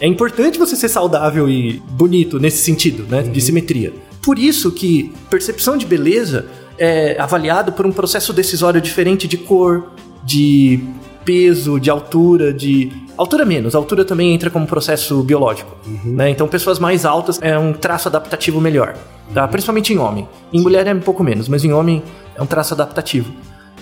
É 0.00 0.06
importante 0.06 0.58
você 0.58 0.74
ser 0.74 0.88
saudável 0.88 1.48
e 1.48 1.80
bonito 1.90 2.40
nesse 2.40 2.58
sentido, 2.58 3.06
né? 3.08 3.22
De 3.22 3.40
simetria. 3.40 3.92
Por 4.22 4.38
isso 4.38 4.72
que 4.72 5.12
percepção 5.30 5.76
de 5.76 5.86
beleza 5.86 6.46
é 6.78 7.16
avaliado 7.20 7.72
por 7.72 7.86
um 7.86 7.92
processo 7.92 8.32
decisório 8.32 8.80
diferente 8.80 9.28
de 9.28 9.36
cor, 9.36 9.92
de 10.24 10.80
peso, 11.26 11.78
de 11.78 11.90
altura, 11.90 12.52
de. 12.54 12.90
Altura 13.16 13.44
menos, 13.44 13.74
altura 13.74 14.04
também 14.04 14.32
entra 14.32 14.48
como 14.48 14.66
processo 14.66 15.22
biológico. 15.22 15.76
Né? 16.04 16.30
Então, 16.30 16.46
pessoas 16.46 16.78
mais 16.78 17.04
altas 17.04 17.38
é 17.42 17.58
um 17.58 17.72
traço 17.72 18.08
adaptativo 18.08 18.60
melhor, 18.60 18.94
tá? 19.34 19.48
principalmente 19.48 19.92
em 19.92 19.98
homem. 19.98 20.28
Em 20.52 20.60
mulher 20.62 20.86
é 20.86 20.94
um 20.94 21.00
pouco 21.00 21.24
menos, 21.24 21.48
mas 21.48 21.64
em 21.64 21.72
homem 21.72 22.02
é 22.36 22.42
um 22.42 22.46
traço 22.46 22.72
adaptativo. 22.74 23.32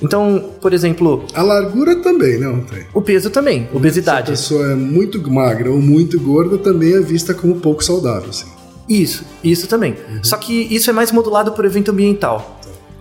Então, 0.03 0.51
por 0.61 0.73
exemplo, 0.73 1.25
A 1.35 1.43
largura 1.43 1.97
também, 1.97 2.39
não 2.39 2.61
tem. 2.61 2.85
o 2.93 3.01
peso 3.01 3.31
também, 3.31 3.69
obesidade. 3.73 4.27
Se 4.27 4.33
a 4.33 4.37
pessoa 4.59 4.73
é 4.73 4.75
muito 4.75 5.31
magra 5.31 5.71
ou 5.71 5.81
muito 5.81 6.19
gorda, 6.19 6.59
também 6.59 6.95
é 6.95 7.01
vista 7.01 7.33
como 7.35 7.57
pouco 7.57 7.83
saudável, 7.85 8.31
assim. 8.31 8.47
Isso, 8.89 9.25
isso 9.43 9.67
também. 9.67 9.97
Só 10.23 10.37
que 10.37 10.53
isso 10.53 10.91
é 10.91 10.93
mais 10.93 11.11
modulado 11.11 11.53
por 11.53 11.65
evento 11.65 11.91
ambiental. 11.91 12.54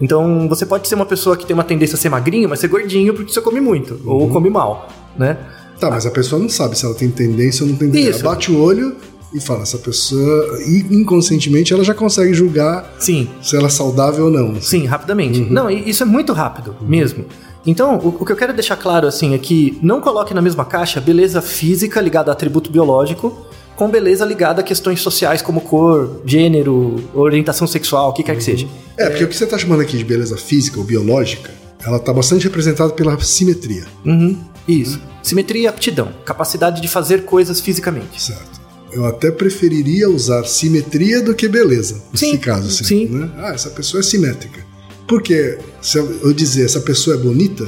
Então, 0.04 0.50
você 0.50 0.66
pode 0.66 0.86
ser 0.86 0.96
uma 0.96 1.06
pessoa 1.06 1.38
que 1.38 1.46
tem 1.46 1.54
uma 1.54 1.64
tendência 1.64 1.96
a 1.96 1.98
ser 1.98 2.10
magrinho, 2.10 2.50
mas 2.50 2.60
ser 2.60 2.68
gordinho 2.68 3.14
porque 3.14 3.32
você 3.32 3.40
come 3.40 3.62
muito, 3.62 4.02
ou 4.06 4.30
come 4.30 4.50
mal, 4.50 4.90
né? 5.18 5.38
Tá, 5.80 5.90
mas 5.90 6.06
a 6.06 6.12
pessoa 6.12 6.42
não 6.42 6.50
sabe 6.50 6.78
se 6.78 6.86
ela 6.86 6.94
tem 6.94 7.10
tendência 7.10 7.64
ou 7.64 7.70
não 7.70 7.78
tem 7.78 7.88
tendência. 7.90 8.10
Isso. 8.10 8.20
Ela 8.20 8.36
bate 8.36 8.52
o 8.52 8.62
olho 8.62 8.98
e 9.34 9.40
fala, 9.40 9.62
essa 9.62 9.78
pessoa, 9.78 10.60
inconscientemente, 10.92 11.72
ela 11.74 11.86
já 11.86 11.94
consegue 11.94 12.34
julgar 12.34 12.94
Sim, 13.00 13.30
se 13.42 13.56
ela 13.56 13.68
é 13.68 13.70
saudável 13.70 14.26
ou 14.26 14.32
não. 14.32 14.60
sim, 14.60 14.86
rapidamente. 14.86 15.40
Não, 15.40 15.72
e 15.72 15.90
isso 15.90 16.04
é 16.04 16.06
muito 16.06 16.34
rápido, 16.34 16.76
mesmo. 16.82 17.24
Então, 17.66 17.98
o, 17.98 18.10
o 18.10 18.26
que 18.26 18.32
eu 18.34 18.36
quero 18.36 18.52
deixar 18.54 18.76
claro, 18.76 19.08
assim, 19.08 19.34
é 19.34 19.38
que 19.38 19.80
não 19.82 20.02
coloque 20.02 20.34
na 20.34 20.42
mesma 20.42 20.66
caixa 20.66 21.00
beleza 21.00 21.42
física 21.42 22.02
ligada 22.02 22.30
a 22.30 22.34
atributo 22.34 22.70
biológico 22.70 23.48
com 23.76 23.90
beleza 23.90 24.24
ligada 24.26 24.62
a 24.62 24.64
questões 24.64 25.02
sociais 25.02 25.42
como 25.42 25.62
cor, 25.62 26.22
gênero, 26.26 26.96
orientação 27.14 27.66
sexual, 27.68 28.10
o 28.10 28.14
que 28.14 28.24
quer 28.24 28.36
que 28.38 28.44
seja. 28.44 28.68
É, 28.98 29.10
porque 29.10 29.24
o 29.24 29.28
que 29.28 29.36
você 29.36 29.44
está 29.46 29.58
chamando 29.58 29.82
aqui 29.82 29.98
de 29.98 30.04
beleza 30.04 30.38
física 30.38 30.78
ou 30.80 30.84
biológica, 30.86 31.52
ela 31.86 31.98
está 31.98 32.14
bastante 32.14 32.44
representada 32.44 32.94
pela 32.94 33.20
simetria, 33.20 33.86
Uhum, 34.06 34.40
isso. 34.68 35.00
Simetria 35.22 35.62
e 35.64 35.68
aptidão. 35.68 36.10
Capacidade 36.26 36.82
de 36.82 36.88
fazer 36.88 37.24
coisas 37.26 37.60
fisicamente. 37.60 38.22
certo? 38.22 38.62
Eu 38.92 39.06
até 39.06 39.32
preferiria 39.32 40.08
usar 40.10 40.44
simetria 40.46 41.20
do 41.22 41.34
que 41.34 41.48
beleza, 41.48 42.02
nesse 42.12 42.30
Sim, 42.30 42.38
caso, 42.38 42.68
assim, 42.68 42.84
sim. 42.84 43.06
né? 43.08 43.32
Ah, 43.38 43.54
essa 43.54 43.70
pessoa 43.72 44.02
é 44.02 44.04
simétrica. 44.04 44.64
Porque 45.08 45.58
se 45.82 45.98
eu 45.98 46.32
dizer 46.34 46.66
essa 46.66 46.80
pessoa 46.80 47.16
é 47.16 47.20
bonita, 47.20 47.66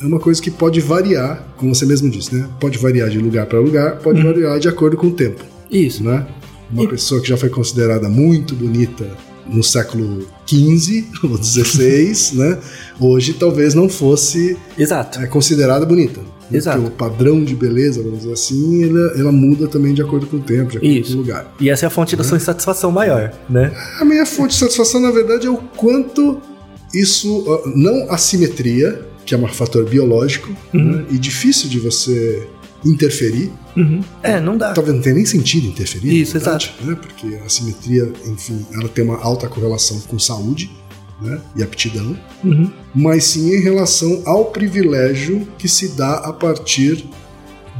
é 0.00 0.06
uma 0.06 0.18
coisa 0.20 0.40
que 0.40 0.50
pode 0.50 0.80
variar, 0.80 1.44
como 1.56 1.74
você 1.74 1.84
mesmo 1.86 2.08
disse, 2.10 2.34
né? 2.34 2.48
Pode 2.60 2.78
variar 2.78 3.08
de 3.08 3.18
lugar 3.18 3.46
para 3.46 3.58
lugar, 3.58 3.98
pode 3.98 4.22
variar 4.22 4.58
de 4.58 4.68
acordo 4.68 4.96
com 4.96 5.08
o 5.08 5.12
tempo. 5.12 5.42
Isso. 5.70 6.02
né? 6.04 6.26
Uma 6.70 6.84
E- 6.84 6.88
pessoa 6.88 7.20
que 7.20 7.28
já 7.28 7.36
foi 7.36 7.48
considerada 7.48 8.08
muito 8.08 8.54
bonita 8.54 9.06
no 9.46 9.62
século 9.62 10.26
XV 10.46 11.04
ou 11.24 11.42
XVI, 11.42 12.36
né? 12.36 12.58
Hoje 13.00 13.32
talvez 13.34 13.74
não 13.74 13.88
fosse 13.88 14.56
Exato. 14.78 15.20
é, 15.20 15.26
considerada 15.26 15.84
bonita. 15.86 16.20
Exato. 16.50 16.80
Porque 16.80 16.94
o 16.94 16.96
padrão 16.96 17.44
de 17.44 17.54
beleza, 17.54 18.02
vamos 18.02 18.20
dizer 18.20 18.32
assim, 18.32 18.84
ela, 18.84 19.12
ela 19.18 19.32
muda 19.32 19.66
também 19.68 19.92
de 19.92 20.00
acordo 20.00 20.26
com 20.26 20.36
o 20.38 20.40
tempo, 20.40 20.70
de 20.70 20.76
acordo 20.78 20.92
Isso. 20.94 21.10
com 21.12 21.18
o 21.18 21.20
lugar. 21.22 21.54
E 21.60 21.68
essa 21.68 21.84
é 21.84 21.88
a 21.88 21.90
fonte 21.90 22.16
da 22.16 22.24
sua 22.24 22.36
insatisfação 22.38 22.90
maior, 22.90 23.32
né? 23.50 23.70
A 24.00 24.04
minha 24.04 24.24
fonte 24.24 24.52
de 24.54 24.60
satisfação, 24.60 25.00
na 25.00 25.10
verdade, 25.10 25.46
é 25.46 25.50
o 25.50 25.56
quanto 25.58 26.40
isso, 26.94 27.44
não 27.74 28.10
a 28.10 28.16
simetria, 28.16 29.02
que 29.28 29.34
é 29.34 29.38
um 29.38 29.46
fator 29.48 29.84
biológico, 29.84 30.48
né? 30.72 31.04
e 31.10 31.18
difícil 31.18 31.68
de 31.68 31.78
você 31.78 32.48
interferir, 32.82 33.52
Uhum. 33.76 34.00
É, 34.24 34.40
não 34.40 34.56
dá. 34.58 34.72
Talvez 34.72 34.96
não 34.96 35.02
tenha 35.02 35.14
nem 35.16 35.24
sentido 35.26 35.66
interferir. 35.68 36.20
Isso, 36.22 36.32
verdade, 36.32 36.74
Né? 36.82 36.96
Porque 37.00 37.38
a 37.44 37.48
simetria, 37.48 38.10
enfim, 38.26 38.66
ela 38.74 38.88
tem 38.88 39.04
uma 39.04 39.18
alta 39.22 39.46
correlação 39.46 40.00
com 40.00 40.18
saúde 40.18 40.68
né? 41.22 41.40
e 41.54 41.62
aptidão, 41.62 42.16
Uhum. 42.42 42.72
mas 42.94 43.24
sim 43.24 43.54
em 43.54 43.60
relação 43.60 44.22
ao 44.24 44.46
privilégio 44.46 45.46
que 45.58 45.68
se 45.68 45.88
dá 45.90 46.14
a 46.14 46.32
partir 46.32 47.04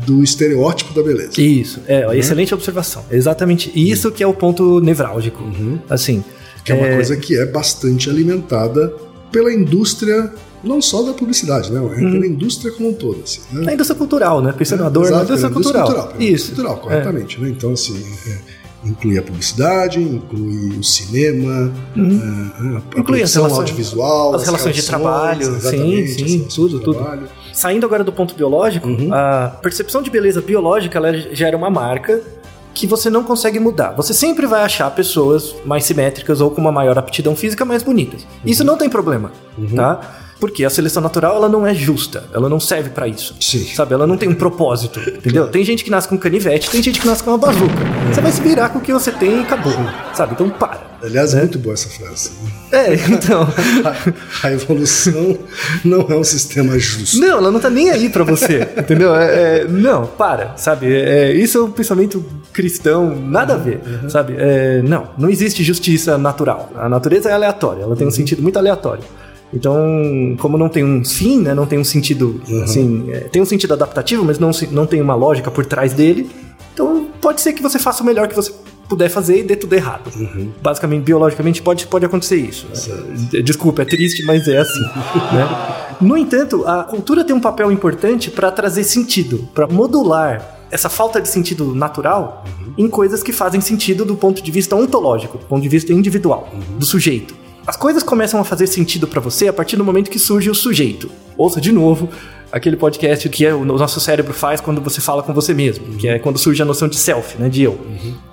do 0.07 0.23
estereótipo 0.23 0.93
da 0.95 1.02
beleza. 1.02 1.40
Isso, 1.40 1.81
é, 1.88 2.07
ó, 2.07 2.12
excelente 2.12 2.55
observação. 2.55 3.05
Exatamente 3.11 3.73
isso 3.75 4.12
que 4.12 4.23
é 4.23 4.26
o 4.26 4.35
ponto 4.35 4.81
nevrálgico. 4.81 5.43
Assim, 5.90 6.23
Que 6.62 6.71
é 6.73 6.75
uma 6.76 6.87
é, 6.87 6.95
coisa 6.95 7.17
que 7.17 7.37
é 7.37 7.47
bastante 7.47 8.09
alimentada 8.11 8.95
pela 9.33 9.52
indústria, 9.52 10.33
não 10.68 10.80
só 10.82 11.02
da 11.02 11.12
publicidade, 11.12 11.72
né? 11.72 11.80
É 11.84 11.94
pela 11.96 12.26
indústria 12.26 12.70
como 12.72 12.90
um 12.90 12.92
todo. 12.92 13.20
Assim, 13.25 13.40
né? 13.52 13.64
na 13.64 13.72
indústria 13.75 13.96
cultural, 13.98 14.40
né? 14.42 14.52
Pensando 14.56 14.84
na 14.84 14.88
dor, 14.90 15.04
na 15.10 15.22
Exato, 15.22 15.25
indústria 15.32 15.50
pela 15.50 15.62
cultural. 15.84 16.08
pela 16.08 16.22
Isso. 16.25 16.46
cultural, 16.54 16.76
corretamente. 16.78 17.40
Né? 17.40 17.48
Então, 17.48 17.72
assim, 17.72 18.00
é, 18.26 18.38
inclui 18.88 19.19
a 19.19 19.23
publicidade, 19.23 20.00
inclui 20.00 20.78
o 20.78 20.84
cinema, 20.84 21.73
é, 21.97 22.00
a, 22.00 22.02
a 22.02 22.02
Uhum. 22.02 22.82
Inclui 22.97 23.23
as 23.23 23.32
produção 23.32 23.43
relações- 23.43 23.58
audiovisual, 23.60 24.34
as 24.34 24.45
relações 24.45 24.76
de 24.76 24.82
trabalho, 24.84 25.60
sim, 25.60 26.06
sim, 26.06 26.45
as 26.47 26.54
tudo, 26.54 26.78
tudo. 26.80 26.95
trabalho. 26.99 27.28
Saindo 27.52 27.84
agora 27.86 28.04
do 28.04 28.12
ponto 28.12 28.34
biológico, 28.36 28.86
Uhum. 28.88 29.12
a 29.12 29.49
percepção 29.62 30.00
de 30.02 30.10
beleza 30.10 30.40
biológica 30.40 30.97
ela 30.99 31.12
gera 31.12 31.56
uma 31.56 31.69
marca 31.71 32.21
que 32.73 32.86
você 32.86 33.10
não 33.10 33.25
consegue 33.25 33.58
mudar. 33.58 33.90
Você 33.97 34.14
sempre 34.14 34.47
vai 34.47 34.62
achar 34.62 34.88
pessoas 34.93 35.52
mais 35.64 35.84
simétricas 35.84 36.40
ou 36.40 36.49
com 36.52 36.60
uma 36.60 36.71
maior 36.71 36.97
aptidão 36.97 37.34
física 37.34 37.64
mais 37.64 37.82
bonitas. 37.82 38.25
Isso 38.45 38.62
não 38.62 38.76
tem 38.76 38.88
problema, 38.88 39.32
Uhum. 39.58 39.75
tá? 39.75 40.00
Porque 40.40 40.64
a 40.64 40.70
seleção 40.70 41.02
natural 41.02 41.36
ela 41.36 41.48
não 41.48 41.66
é 41.66 41.74
justa, 41.74 42.24
ela 42.32 42.48
não 42.48 42.60
serve 42.60 42.90
pra 42.90 43.08
isso. 43.08 43.34
Sim. 43.40 43.64
Sabe, 43.74 43.94
ela 43.94 44.06
não 44.06 44.16
tem 44.16 44.28
um 44.28 44.34
propósito, 44.34 45.00
entendeu? 45.00 45.48
Tem 45.48 45.64
gente 45.64 45.82
que 45.82 45.90
nasce 45.90 46.06
com 46.08 46.16
canivete, 46.16 46.70
tem 46.70 46.82
gente 46.82 47.00
que 47.00 47.06
nasce 47.06 47.22
com 47.22 47.30
uma 47.30 47.38
bazuca. 47.38 47.74
Você 48.12 48.20
vai 48.20 48.30
se 48.32 48.40
virar 48.40 48.68
com 48.68 48.78
o 48.78 48.82
que 48.82 48.92
você 48.92 49.10
tem 49.10 49.38
e 49.38 49.40
acabou, 49.42 49.72
sabe? 50.14 50.34
Então 50.34 50.48
para. 50.48 50.86
Aliás, 51.02 51.32
Né? 51.32 51.40
é 51.40 51.42
muito 51.44 51.58
boa 51.60 51.74
essa 51.74 51.88
frase. 51.88 52.32
É, 52.72 52.92
então. 52.94 53.42
A, 54.42 54.48
a 54.48 54.52
evolução 54.52 55.38
não 55.84 56.00
é 56.08 56.14
um 56.16 56.24
sistema 56.24 56.76
justo. 56.78 57.18
Não, 57.20 57.38
ela 57.38 57.50
não 57.52 57.60
tá 57.60 57.70
nem 57.70 57.90
aí 57.90 58.08
pra 58.08 58.24
você, 58.24 58.66
entendeu? 58.76 59.14
É, 59.14 59.60
é, 59.60 59.64
não, 59.68 60.06
para, 60.06 60.54
sabe? 60.56 60.92
É, 60.92 61.32
isso 61.32 61.58
é 61.58 61.62
um 61.62 61.70
pensamento 61.70 62.24
cristão, 62.52 63.14
nada 63.16 63.54
a 63.54 63.56
ver, 63.56 63.80
sabe? 64.08 64.34
É, 64.38 64.82
não, 64.82 65.08
não 65.16 65.30
existe 65.30 65.62
justiça 65.62 66.18
natural. 66.18 66.70
A 66.76 66.88
natureza 66.88 67.28
é 67.28 67.32
aleatória, 67.32 67.82
ela 67.82 67.94
tem 67.96 68.06
um 68.06 68.10
sentido 68.10 68.42
muito 68.42 68.58
aleatório. 68.58 69.04
Então, 69.52 70.37
como 70.39 70.58
não 70.58 70.69
tem 70.69 70.84
um 70.84 71.04
fim, 71.04 71.41
né, 71.41 71.54
não 71.54 71.67
tem 71.67 71.78
um 71.78 71.84
sentido, 71.84 72.41
assim, 72.63 73.11
é, 73.11 73.21
tem 73.21 73.41
um 73.41 73.47
sentido 73.47 73.73
adaptativo, 73.73 74.25
mas 74.25 74.39
não, 74.39 74.50
não 74.71 74.87
tem 74.87 75.00
uma 75.00 75.15
lógica 75.15 75.50
por 75.50 75.65
trás 75.65 75.95
dele, 75.95 76.30
então 76.75 77.06
pode 77.21 77.41
ser 77.41 77.52
que 77.54 77.63
você 77.63 77.78
faça 77.78 78.02
o 78.02 78.06
melhor 78.06 78.28
que 78.28 78.37
você 78.37 78.52
puder 78.89 79.08
fazer 79.08 79.41
e 79.41 79.43
dê 79.43 79.54
tudo 79.54 79.75
errado. 79.75 80.11
Basicamente, 80.63 81.02
biologicamente, 81.02 81.61
pode, 81.61 81.87
pode 81.87 82.06
acontecer 82.06 82.37
isso. 82.37 82.67
É, 83.34 83.43
Desculpa, 83.43 83.82
é 83.82 83.84
triste, 83.84 84.25
mas 84.25 84.49
é 84.49 84.58
assim. 84.58 84.80
né? 85.32 85.97
No 86.00 86.17
entanto, 86.17 86.65
a 86.67 86.84
cultura 86.84 87.25
tem 87.25 87.34
um 87.34 87.41
papel 87.41 87.71
importante 87.71 88.30
para 88.30 88.50
trazer 88.50 88.84
sentido, 88.84 89.49
para 89.54 89.67
modular 89.67 90.56
essa 90.71 90.89
falta 90.89 91.21
de 91.21 91.28
sentido 91.28 91.75
natural 91.75 92.45
em 92.76 92.89
coisas 92.89 93.23
que 93.23 93.32
fazem 93.32 93.61
sentido 93.61 94.04
do 94.04 94.15
ponto 94.15 94.43
de 94.43 94.50
vista 94.50 94.76
ontológico, 94.76 95.39
do 95.39 95.47
ponto 95.47 95.63
de 95.63 95.69
vista 95.69 95.93
individual, 95.93 96.49
do 96.78 96.84
sujeito. 96.84 97.34
As 97.69 97.76
coisas 97.76 98.02
começam 98.02 98.41
a 98.41 98.45
fazer 98.45 98.67
sentido 98.67 99.07
para 99.07 99.21
você 99.21 99.47
a 99.47 99.52
partir 99.52 99.76
do 99.76 99.85
momento 99.85 100.11
que 100.11 100.19
surge 100.19 100.49
o 100.49 100.54
sujeito. 100.54 101.11
Ouça 101.37 101.61
de 101.61 101.71
novo 101.71 102.09
aquele 102.50 102.78
podcast 102.78 103.28
que 103.28 103.45
é 103.45 103.52
o 103.52 103.63
nosso 103.63 104.00
cérebro 104.00 104.33
faz 104.33 104.59
quando 104.59 104.81
você 104.81 105.02
fala 105.02 105.23
com 105.23 105.35
você 105.35 105.52
mesmo, 105.52 105.85
que 105.99 106.09
é 106.09 106.19
quando 106.19 106.39
surge 106.39 106.63
a 106.63 106.65
noção 106.65 106.89
de 106.89 106.97
self, 106.97 107.37
né, 107.39 107.50
de 107.50 107.65
eu. 107.65 107.78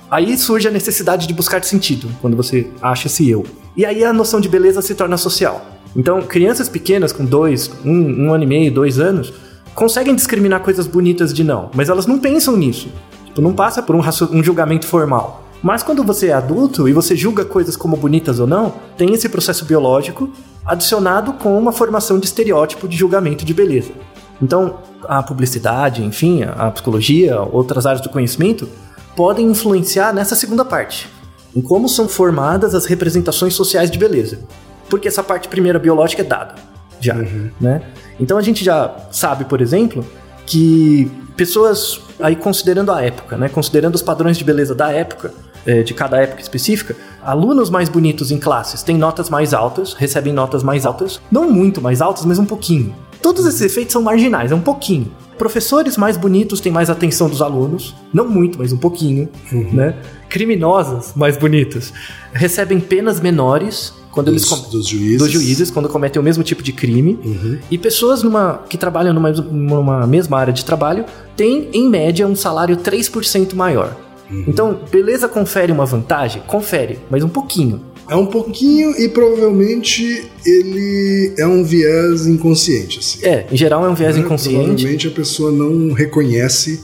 Aí 0.10 0.38
surge 0.38 0.69
a 0.69 0.71
necessidade 0.71 1.28
de 1.28 1.34
buscar 1.34 1.62
sentido, 1.65 2.10
quando 2.21 2.38
você 2.38 2.67
acha 2.82 3.08
esse 3.08 3.30
eu. 3.30 3.45
E 3.76 3.86
aí 3.86 4.06
a 4.06 4.13
noção 4.13 4.39
de 4.39 4.48
beleza 4.48 4.82
se 4.82 4.95
torna 4.95 5.17
social. 5.17 5.65
Então, 5.93 6.21
crianças 6.21 6.69
pequenas 6.69 7.12
com 7.12 7.26
dois, 7.26 7.69
um, 7.84 8.28
um 8.28 8.34
ano 8.34 8.45
e 8.45 8.48
meio, 8.48 8.71
dois 8.71 9.00
anos, 9.00 9.34
conseguem 9.74 10.15
discriminar 10.15 10.62
coisas 10.62 10.88
bonitas 10.88 11.34
de 11.34 11.43
não, 11.43 11.69
mas 11.76 11.89
elas 11.89 12.08
não 12.08 12.19
pensam 12.19 12.56
nisso. 12.56 12.88
Tipo, 13.26 13.41
não 13.41 13.52
passa 13.52 13.84
por 13.84 13.98
um, 13.98 14.02
um 14.32 14.41
julgamento 14.41 14.88
formal. 14.88 15.44
Mas 15.65 15.82
quando 15.82 16.04
você 16.04 16.28
é 16.28 16.34
adulto 16.34 16.88
e 16.88 16.93
você 16.93 17.15
julga 17.15 17.43
coisas 17.43 17.75
como 17.75 17.97
bonitas 17.97 18.39
ou 18.39 18.45
não, 18.45 18.71
tem 18.95 19.12
esse 19.15 19.28
processo 19.28 19.65
biológico 19.65 20.30
adicionado 20.63 21.34
com 21.34 21.58
uma 21.58 21.71
formação 21.71 22.19
de 22.19 22.28
estereótipo 22.28 22.88
de 22.88 22.95
julgamento 22.95 23.43
de 23.43 23.51
beleza. 23.51 23.91
Então, 24.39 24.78
a 25.08 25.23
publicidade, 25.23 26.04
enfim, 26.04 26.43
a 26.43 26.69
psicologia, 26.69 27.41
outras 27.41 27.88
áreas 27.88 28.04
do 28.04 28.10
conhecimento 28.10 28.69
podem 29.15 29.47
influenciar 29.47 30.13
nessa 30.13 30.36
segunda 30.36 30.63
parte, 30.63 31.10
em 31.56 31.62
como 31.62 31.89
são 31.89 32.08
formadas 32.08 32.75
as 32.75 32.86
representações 32.86 33.56
sociais 33.56 33.89
de 33.89 33.97
beleza. 33.97 34.41
Porque 34.88 35.08
essa 35.08 35.23
parte 35.23 35.47
primeira 35.47 35.80
biológica 35.80 36.21
é 36.21 36.25
dada, 36.25 36.54
já, 36.99 37.15
né? 37.60 37.82
Então 38.19 38.38
a 38.38 38.41
gente 38.43 38.63
já 38.63 38.95
sabe, 39.10 39.45
por 39.45 39.60
exemplo, 39.62 40.06
que 40.45 41.12
pessoas 41.36 41.99
aí 42.19 42.36
considerando 42.36 42.91
a 42.91 43.01
época, 43.01 43.36
né, 43.36 43.49
considerando 43.49 43.95
os 43.95 44.04
padrões 44.04 44.38
de 44.38 44.43
beleza 44.43 44.75
da 44.75 44.91
época, 44.91 45.34
eh, 45.65 45.84
de 45.84 45.93
cada 45.93 46.17
época 46.17 46.41
específica, 46.41 46.95
alunos 47.23 47.69
mais 47.69 47.89
bonitos 47.89 48.32
em 48.32 48.38
classes 48.38 48.84
têm 48.84 48.97
notas 48.97 49.30
mais 49.30 49.54
altas, 49.54 49.93
recebem 49.93 50.32
notas 50.34 50.63
mais 50.63 50.86
altas, 50.86 51.19
não 51.32 51.49
muito 51.51 51.82
mais 51.82 52.01
altas, 52.01 52.25
mas 52.25 52.38
um 52.39 52.45
pouquinho. 52.45 52.93
Todos 53.21 53.45
esses 53.45 53.62
efeitos 53.62 53.93
são 53.93 54.01
marginais, 54.04 54.51
é 54.51 54.56
um 54.56 54.62
pouquinho. 54.62 55.12
Professores 55.38 55.97
mais 55.97 56.15
bonitos 56.15 56.62
têm 56.62 56.71
mais 56.71 56.89
atenção 56.89 57.28
dos 57.28 57.41
alunos, 57.41 57.93
não 58.13 58.28
muito, 58.28 58.58
mas 58.58 58.71
um 58.71 58.78
pouquinho, 58.78 59.28
né? 59.51 59.95
Criminosas 60.30 61.13
mais 61.15 61.36
bonitas 61.38 61.91
recebem 62.34 62.80
penas 62.80 63.19
menores 63.19 63.93
quando 64.12 64.32
dos, 64.32 64.49
eles 64.49 64.62
dos 64.69 64.88
juízes. 64.88 65.17
dos 65.17 65.32
juízes 65.32 65.71
quando 65.71 65.89
cometem 65.89 66.21
o 66.21 66.23
mesmo 66.23 66.41
tipo 66.43 66.62
de 66.63 66.71
crime 66.71 67.19
Uhum. 67.23 67.58
e 67.69 67.78
pessoas 67.78 68.23
numa, 68.23 68.62
que 68.69 68.78
trabalham 68.78 69.13
numa, 69.13 69.32
numa 69.32 70.08
mesma 70.08 70.38
área 70.38 70.54
de 70.54 70.63
trabalho 70.63 71.04
têm, 71.36 71.69
em 71.73 71.89
média, 71.89 72.25
um 72.28 72.36
salário 72.36 72.78
3% 72.78 73.54
maior. 73.56 73.95
Uhum. 74.29 74.43
Então, 74.47 74.79
beleza 74.91 75.27
confere 75.27 75.71
uma 75.71 75.85
vantagem? 75.85 76.41
Confere, 76.47 76.99
mas 77.09 77.23
um 77.23 77.29
pouquinho. 77.29 77.81
É 78.07 78.15
um 78.15 78.25
pouquinho 78.27 78.91
e 79.01 79.09
provavelmente 79.09 80.25
ele 80.45 81.33
é 81.38 81.45
um 81.47 81.63
viés 81.63 82.27
inconsciente. 82.27 82.99
Assim, 82.99 83.25
É, 83.25 83.47
em 83.51 83.57
geral 83.57 83.83
é 83.85 83.89
um 83.89 83.95
viés 83.95 84.15
né? 84.15 84.21
inconsciente. 84.21 84.57
Provavelmente 84.65 85.07
a 85.07 85.11
pessoa 85.11 85.51
não 85.51 85.91
reconhece 85.93 86.81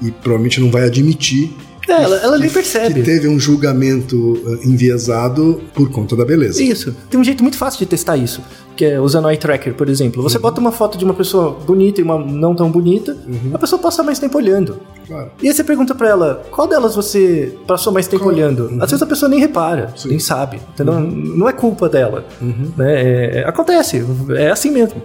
e 0.00 0.10
provavelmente 0.10 0.60
não 0.60 0.70
vai 0.70 0.84
admitir 0.84 1.54
É, 1.88 1.92
ela, 2.02 2.16
ela 2.16 2.38
nem 2.38 2.48
que 2.48 2.54
percebe. 2.54 3.02
teve 3.02 3.28
um 3.28 3.38
julgamento 3.38 4.40
eh, 4.46 4.66
enviesado 4.66 5.60
por 5.74 5.90
conta 5.90 6.16
da 6.16 6.24
beleza. 6.24 6.62
Isso. 6.62 6.94
Tem 7.10 7.18
um 7.20 7.24
jeito 7.24 7.42
muito 7.42 7.56
fácil 7.58 7.78
de 7.80 7.86
testar 7.86 8.16
isso, 8.16 8.40
que 8.76 8.84
é 8.84 9.00
usando 9.00 9.26
o 9.26 9.30
eye 9.30 9.36
tracker, 9.36 9.74
por 9.74 9.88
exemplo. 9.88 10.22
Uhum. 10.22 10.28
Você 10.28 10.38
bota 10.38 10.60
uma 10.60 10.72
foto 10.72 10.96
de 10.96 11.04
uma 11.04 11.14
pessoa 11.14 11.50
bonita 11.66 12.00
e 12.00 12.04
uma 12.04 12.18
não 12.18 12.54
tão 12.54 12.70
bonita, 12.70 13.16
Uhum. 13.26 13.50
a 13.52 13.58
pessoa 13.58 13.80
passa 13.80 14.02
mais 14.02 14.18
tempo 14.18 14.38
olhando. 14.38 14.78
Claro. 15.06 15.30
E 15.42 15.48
aí 15.48 15.54
você 15.54 15.62
pergunta 15.62 15.94
pra 15.94 16.08
ela, 16.08 16.42
qual 16.50 16.66
delas 16.66 16.94
você 16.94 17.54
passou 17.66 17.92
mais 17.92 18.06
tempo 18.08 18.22
Qual- 18.24 18.34
olhando? 18.34 18.64
Às 18.80 18.90
vezes 18.90 19.02
a 19.02 19.06
pessoa 19.06 19.28
nem 19.28 19.38
repara, 19.38 19.92
Sim. 19.96 20.08
nem 20.08 20.18
sabe. 20.18 20.60
Entendeu? 20.72 20.98
Não 21.00 21.48
é 21.48 21.52
culpa 21.52 21.88
dela. 21.88 22.24
Uhum. 22.40 22.72
né? 22.76 23.40
É- 23.40 23.44
acontece, 23.46 24.04
é 24.36 24.50
assim 24.50 24.70
mesmo. 24.70 25.02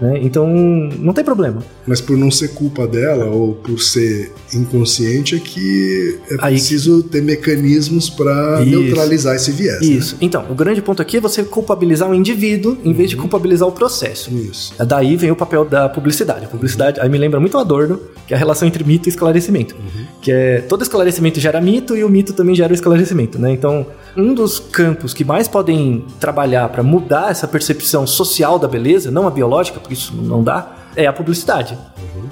Né? 0.00 0.18
Então, 0.22 0.46
não 0.46 1.12
tem 1.12 1.24
problema. 1.24 1.62
Mas 1.86 2.00
por 2.00 2.16
não 2.16 2.30
ser 2.30 2.48
culpa 2.54 2.86
dela 2.86 3.26
ou 3.26 3.54
por 3.54 3.80
ser 3.80 4.32
inconsciente 4.54 5.36
é 5.36 5.38
que 5.38 6.18
é 6.30 6.36
Aí- 6.40 6.54
preciso 6.54 7.02
ter 7.02 7.22
mecanismos 7.22 8.08
para 8.10 8.64
neutralizar 8.64 9.34
esse 9.36 9.50
viés. 9.52 9.80
né? 9.80 9.86
Isso. 9.86 10.16
Então, 10.20 10.44
o 10.50 10.54
grande 10.54 10.80
ponto 10.82 11.00
aqui 11.02 11.16
é 11.16 11.20
você 11.20 11.42
culpabilizar 11.44 12.08
o 12.10 12.14
indivíduo 12.14 12.76
em 12.84 12.92
vez 12.92 13.10
de 13.10 13.16
culpabilizar 13.16 13.68
o 13.68 13.72
processo. 13.72 14.30
Isso. 14.32 14.74
Daí 14.84 15.16
vem 15.16 15.30
o 15.30 15.36
papel 15.36 15.64
da 15.64 15.88
publicidade. 15.88 16.44
A 16.44 16.48
publicidade 16.48 17.00
aí 17.00 17.08
me 17.08 17.18
lembra 17.18 17.38
muito 17.40 17.56
o 17.56 17.60
Adorno, 17.60 18.00
que 18.26 18.34
é 18.34 18.36
a 18.36 18.38
relação 18.38 18.66
entre 18.66 18.82
mito 18.84 19.08
e 19.08 19.10
esclarecimento. 19.10 19.74
Que 20.20 20.30
é 20.32 20.60
todo 20.60 20.82
esclarecimento 20.82 21.40
gera 21.40 21.60
mito 21.60 21.96
e 21.96 22.04
o 22.04 22.08
mito 22.08 22.32
também 22.32 22.54
gera 22.54 22.72
o 22.72 22.74
esclarecimento, 22.74 23.38
né? 23.38 23.52
Então, 23.52 23.86
um 24.16 24.32
dos 24.34 24.58
campos 24.60 25.12
que 25.14 25.24
mais 25.24 25.48
podem 25.48 26.04
trabalhar 26.20 26.68
para 26.68 26.82
mudar 26.82 27.30
essa 27.30 27.48
percepção 27.48 28.06
social 28.06 28.58
da 28.58 28.68
beleza, 28.68 29.10
não 29.10 29.26
a 29.26 29.30
biológica, 29.30 29.80
isso 29.90 30.14
não 30.14 30.42
dá, 30.42 30.76
é 30.96 31.06
a 31.06 31.12
publicidade. 31.12 31.76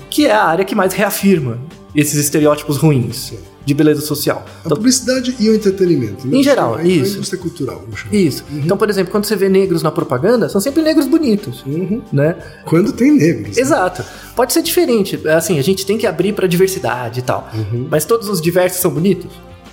Que 0.09 0.27
é 0.27 0.33
a 0.33 0.45
área 0.45 0.65
que 0.65 0.75
mais 0.75 0.93
reafirma 0.93 1.59
esses 1.95 2.15
estereótipos 2.19 2.77
ruins 2.77 3.33
de 3.65 3.75
beleza 3.75 4.01
social. 4.01 4.45
A 4.47 4.61
Então, 4.67 4.77
publicidade 4.77 5.35
e 5.39 5.49
o 5.49 5.55
entretenimento. 5.55 6.27
né? 6.27 6.39
Em 6.39 6.43
geral, 6.43 6.75
a, 6.75 6.79
a 6.79 6.85
isso. 6.85 7.15
indústria 7.17 7.41
cultural. 7.41 7.85
isso. 8.11 8.45
Então, 8.51 8.77
por 8.77 8.89
exemplo, 8.89 9.11
quando 9.13 9.25
você 9.25 9.37
vê 9.37 9.49
negros 9.49 9.83
na 9.83 9.91
propaganda, 9.91 10.49
são 10.49 10.61
sempre 10.61 10.83
negros 10.83 11.07
bonitos, 11.07 11.63
Uhum. 11.67 12.01
né? 12.13 12.37
Quando 12.65 12.93
tem 12.93 13.13
negros. 13.13 13.57
né? 13.57 13.63
Exato. 13.63 14.03
Pode 14.35 14.53
ser 14.53 14.63
diferente. 14.63 15.21
Assim, 15.29 15.59
a 15.59 15.63
gente 15.63 15.85
tem 15.85 15.99
que 15.99 16.07
abrir 16.07 16.33
pra 16.33 16.47
diversidade 16.47 17.21
e 17.21 17.23
tal. 17.23 17.49
Uhum. 17.55 17.87
Mas 17.91 18.05
todos 18.05 18.29
os 18.29 18.41
diversos 18.41 18.81
são 18.81 18.91
bonitos? 18.91 19.31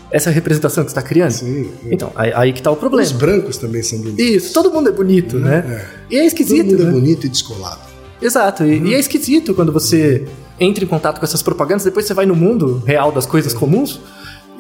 Essa 0.09 0.29
é 0.29 0.33
representação 0.33 0.83
que 0.85 0.91
você 0.91 0.97
está 0.97 1.01
criando? 1.07 1.31
Sim. 1.31 1.69
Então, 1.91 2.11
aí, 2.15 2.31
aí 2.33 2.53
que 2.53 2.61
tá 2.61 2.69
o 2.71 2.73
Os 2.73 2.79
problema. 2.79 3.11
brancos 3.13 3.57
também 3.57 3.83
são 3.83 3.99
bonitos. 3.99 4.25
Isso, 4.25 4.53
todo 4.53 4.71
mundo 4.71 4.87
é 4.89 4.91
bonito, 4.91 5.37
né? 5.37 5.65
É. 6.09 6.13
E 6.13 6.15
é 6.15 6.19
Todo 6.19 6.27
esquisito, 6.27 6.65
mundo 6.67 6.83
né? 6.83 6.89
é 6.89 6.91
bonito 6.93 7.25
e 7.25 7.29
descolado. 7.29 7.81
Exato. 8.21 8.63
E, 8.63 8.77
Uhum. 8.79 8.87
e 8.87 8.93
é 8.95 8.99
esquisito 8.99 9.53
quando 9.53 9.71
você 9.71 10.25
entra 10.59 10.83
em 10.83 10.87
contato 10.87 11.19
com 11.19 11.25
essas 11.25 11.41
propagandas, 11.43 11.83
depois 11.83 12.05
você 12.05 12.13
vai 12.13 12.25
no 12.25 12.35
mundo 12.35 12.81
real 12.85 13.11
das 13.11 13.25
coisas 13.25 13.53
comuns. 13.53 13.99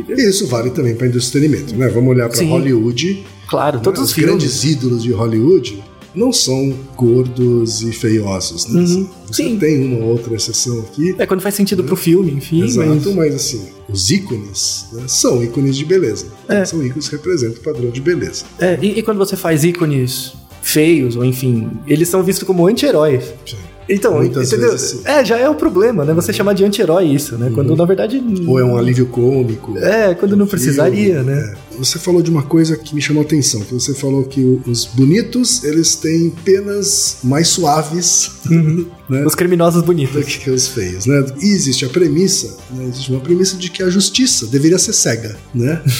E 0.07 0.11
isso 0.21 0.45
vale 0.47 0.69
também 0.69 0.95
para 0.95 1.07
entretenimento, 1.07 1.75
né? 1.75 1.87
Vamos 1.87 2.09
olhar 2.11 2.27
para 2.27 2.37
Sim. 2.37 2.49
Hollywood. 2.49 3.25
Claro, 3.47 3.79
todos 3.79 3.99
né? 3.99 4.03
os 4.03 4.09
os 4.09 4.15
filmes. 4.15 4.35
grandes 4.35 4.63
ídolos 4.63 5.01
de 5.01 5.11
Hollywood 5.11 5.81
não 6.15 6.31
são 6.33 6.73
gordos 6.95 7.81
e 7.81 7.91
feiosos, 7.91 8.65
né? 8.67 8.81
Uhum. 8.81 9.07
Você 9.27 9.43
Sim. 9.43 9.57
tem 9.59 9.83
uma 9.95 10.05
outra 10.05 10.35
exceção 10.35 10.79
aqui. 10.79 11.15
É 11.17 11.25
quando 11.25 11.41
faz 11.41 11.55
sentido 11.55 11.83
pro 11.83 11.95
filme, 11.95 12.31
enfim. 12.31 12.63
Exato, 12.63 12.87
mas- 12.89 13.15
mas... 13.15 13.35
assim, 13.35 13.67
os 13.89 14.09
ícones 14.09 14.85
né, 14.93 15.03
são 15.07 15.43
ícones 15.43 15.75
de 15.77 15.85
beleza. 15.85 16.27
É. 16.47 16.65
São 16.65 16.83
ícones 16.85 17.07
que 17.09 17.15
representam 17.15 17.59
o 17.59 17.63
padrão 17.63 17.89
de 17.89 18.01
beleza. 18.01 18.45
É, 18.59 18.77
e, 18.81 18.99
e 18.99 19.03
quando 19.03 19.17
você 19.17 19.35
faz 19.35 19.63
ícones 19.63 20.33
feios, 20.61 21.15
ou 21.15 21.23
enfim, 21.23 21.69
eles 21.87 22.09
são 22.09 22.23
vistos 22.23 22.45
como 22.45 22.67
anti-heróis. 22.67 23.23
Sim. 23.45 23.57
Então, 23.89 24.15
Muitas 24.15 24.47
entendeu? 24.51 24.71
vezes. 24.71 25.05
É, 25.05 25.23
já 25.23 25.37
é 25.37 25.49
o 25.49 25.55
problema, 25.55 26.03
né? 26.03 26.13
Você 26.13 26.33
chamar 26.33 26.53
de 26.53 26.63
anti-herói 26.65 27.05
isso, 27.05 27.37
né? 27.37 27.51
Quando 27.53 27.75
na 27.75 27.85
verdade. 27.85 28.21
Ou 28.45 28.59
é 28.59 28.63
um 28.65 28.77
alívio 28.77 29.05
cômico. 29.07 29.77
É, 29.77 30.13
quando 30.13 30.35
não 30.35 30.45
precisaria, 30.45 31.15
filme, 31.15 31.31
né? 31.31 31.53
é. 31.73 31.77
Você 31.77 31.97
falou 31.99 32.21
de 32.21 32.29
uma 32.29 32.43
coisa 32.43 32.75
que 32.75 32.93
me 32.95 33.01
chamou 33.01 33.21
a 33.21 33.25
atenção, 33.25 33.61
que 33.61 33.73
você 33.73 33.93
falou 33.93 34.23
que 34.23 34.59
os 34.67 34.85
bonitos, 34.85 35.63
eles 35.63 35.95
têm 35.95 36.31
penas 36.43 37.17
mais 37.23 37.47
suaves 37.49 38.31
né, 39.09 39.23
Os 39.25 39.35
criminosos 39.35 39.81
do 39.81 39.85
bonitos. 39.85 40.35
que 40.37 40.49
os 40.49 40.67
feios, 40.67 41.05
né? 41.05 41.23
E 41.41 41.45
existe 41.45 41.85
a 41.85 41.89
premissa, 41.89 42.57
né, 42.71 42.85
existe 42.85 43.11
uma 43.11 43.21
premissa 43.21 43.55
de 43.55 43.69
que 43.69 43.83
a 43.83 43.89
justiça 43.89 44.47
deveria 44.47 44.77
ser 44.79 44.93
cega, 44.93 45.37
né? 45.53 45.81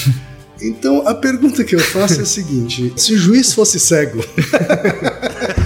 Então 0.60 1.06
a 1.06 1.14
pergunta 1.14 1.62
que 1.62 1.76
eu 1.76 1.78
faço 1.78 2.18
é 2.18 2.22
a 2.22 2.26
seguinte: 2.26 2.92
se 2.96 3.14
o 3.14 3.16
juiz 3.16 3.52
fosse 3.52 3.78
cego, 3.78 4.18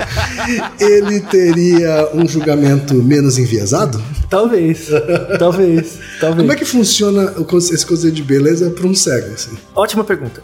ele 0.80 1.20
teria 1.20 2.08
um 2.14 2.26
julgamento 2.26 2.94
menos 2.94 3.38
enviesado? 3.38 4.02
Talvez. 4.28 4.88
talvez. 5.38 5.98
Talvez. 6.20 6.40
Como 6.40 6.52
é 6.52 6.56
que 6.56 6.64
funciona 6.64 7.34
esse 7.72 7.86
conceito 7.86 8.14
de 8.14 8.22
beleza 8.22 8.70
para 8.70 8.86
um 8.86 8.94
cego? 8.94 9.32
Assim? 9.34 9.50
Ótima 9.74 10.04
pergunta. 10.04 10.42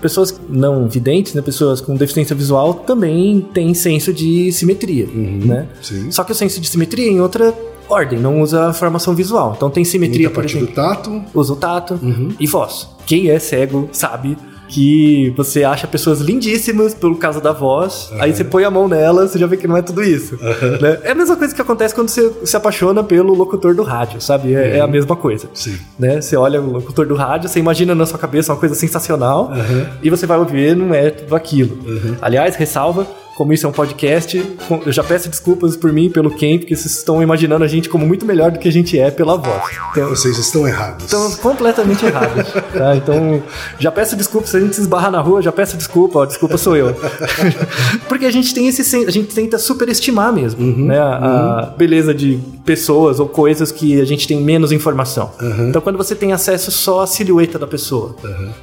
Pessoas 0.00 0.38
não 0.48 0.88
videntes, 0.88 1.34
né? 1.34 1.40
Pessoas 1.42 1.80
com 1.80 1.96
deficiência 1.96 2.36
visual 2.36 2.74
também 2.74 3.40
têm 3.54 3.72
senso 3.74 4.12
de 4.12 4.52
simetria, 4.52 5.06
né? 5.06 5.66
Sim. 5.82 6.10
Só 6.10 6.22
que 6.22 6.32
o 6.32 6.34
senso 6.34 6.60
de 6.60 6.68
simetria 6.68 7.06
é 7.06 7.12
em 7.12 7.20
outra 7.20 7.54
ordem, 7.88 8.18
não 8.18 8.40
usa 8.42 8.66
a 8.66 8.72
formação 8.72 9.14
visual. 9.14 9.54
Então 9.56 9.70
tem 9.70 9.84
simetria, 9.84 10.28
Muita 10.28 10.34
por 10.34 10.40
parte 10.42 10.56
exemplo. 10.56 10.72
do 10.72 10.74
tato. 10.74 11.22
usa 11.34 11.52
o 11.52 11.56
tato 11.56 11.98
e 12.38 12.46
voz. 12.46 12.88
Quem 13.06 13.30
é 13.30 13.38
cego 13.38 13.88
sabe 13.92 14.36
que 14.68 15.32
você 15.36 15.64
acha 15.64 15.86
pessoas 15.86 16.20
lindíssimas 16.20 16.94
pelo 16.94 17.16
caso 17.16 17.40
da 17.40 17.52
voz, 17.52 18.10
aí 18.18 18.34
você 18.34 18.44
põe 18.44 18.64
a 18.64 18.70
mão 18.70 18.88
nela, 18.88 19.26
você 19.26 19.38
já 19.38 19.46
vê 19.46 19.56
que 19.56 19.66
não 19.66 19.76
é 19.76 19.82
tudo 19.82 20.02
isso. 20.02 20.36
né? 20.80 20.98
É 21.02 21.12
a 21.12 21.14
mesma 21.14 21.36
coisa 21.36 21.54
que 21.54 21.60
acontece 21.62 21.94
quando 21.94 22.08
você 22.08 22.30
se 22.44 22.56
apaixona 22.56 23.02
pelo 23.02 23.34
locutor 23.34 23.74
do 23.74 23.82
rádio, 23.82 24.20
sabe? 24.20 24.54
É, 24.54 24.78
é 24.78 24.80
a 24.80 24.86
mesma 24.86 25.16
coisa. 25.16 25.48
Sim. 25.54 25.76
Né? 25.98 26.20
Você 26.20 26.36
olha 26.36 26.60
o 26.60 26.70
locutor 26.72 27.06
do 27.06 27.14
rádio, 27.14 27.48
você 27.48 27.58
imagina 27.58 27.94
na 27.94 28.06
sua 28.06 28.18
cabeça 28.18 28.52
uma 28.52 28.58
coisa 28.58 28.74
sensacional 28.74 29.50
e 30.02 30.10
você 30.10 30.26
vai 30.26 30.38
ouvir, 30.38 30.76
não 30.76 30.94
é 30.94 31.10
tudo 31.10 31.34
aquilo. 31.36 31.78
Aliás, 32.20 32.56
ressalva, 32.56 33.06
como 33.36 33.52
isso 33.52 33.66
é 33.66 33.68
um 33.68 33.72
podcast, 33.72 34.42
eu 34.86 34.90
já 34.90 35.04
peço 35.04 35.28
desculpas 35.28 35.76
por 35.76 35.92
mim 35.92 36.06
e 36.06 36.10
pelo 36.10 36.30
Ken, 36.30 36.56
porque 36.56 36.74
vocês 36.74 36.96
estão 36.96 37.22
imaginando 37.22 37.64
a 37.64 37.68
gente 37.68 37.86
como 37.86 38.06
muito 38.06 38.24
melhor 38.24 38.50
do 38.50 38.58
que 38.58 38.66
a 38.66 38.72
gente 38.72 38.98
é 38.98 39.10
pela 39.10 39.36
voz. 39.36 39.76
Então, 39.90 40.08
Vocês 40.08 40.38
estão 40.38 40.66
errados. 40.66 41.04
Estão 41.04 41.30
completamente 41.36 42.04
errados. 42.04 42.46
Tá? 42.76 42.96
Então, 42.96 43.42
já 43.78 43.90
peço 43.90 44.16
desculpa 44.16 44.46
se 44.46 44.56
a 44.56 44.60
gente 44.60 44.74
se 44.74 44.82
esbarrar 44.82 45.10
na 45.10 45.20
rua, 45.20 45.40
já 45.40 45.50
peço 45.52 45.76
desculpa, 45.76 46.20
ó, 46.20 46.26
desculpa 46.26 46.58
sou 46.58 46.76
eu. 46.76 46.94
Porque 48.08 48.26
a 48.26 48.30
gente 48.30 48.52
tem 48.52 48.68
esse 48.68 48.96
a 49.04 49.10
gente 49.10 49.34
tenta 49.34 49.58
superestimar 49.58 50.32
mesmo, 50.32 50.76
né, 50.86 50.98
a, 50.98 51.60
a 51.60 51.66
beleza 51.66 52.12
de 52.12 52.38
pessoas 52.64 53.18
ou 53.18 53.28
coisas 53.28 53.72
que 53.72 54.00
a 54.00 54.04
gente 54.04 54.26
tem 54.26 54.40
menos 54.40 54.72
informação. 54.72 55.30
Então, 55.68 55.80
quando 55.80 55.96
você 55.96 56.14
tem 56.14 56.32
acesso 56.32 56.70
só 56.70 57.02
à 57.02 57.06
silhueta 57.06 57.58
da 57.58 57.66
pessoa 57.66 58.14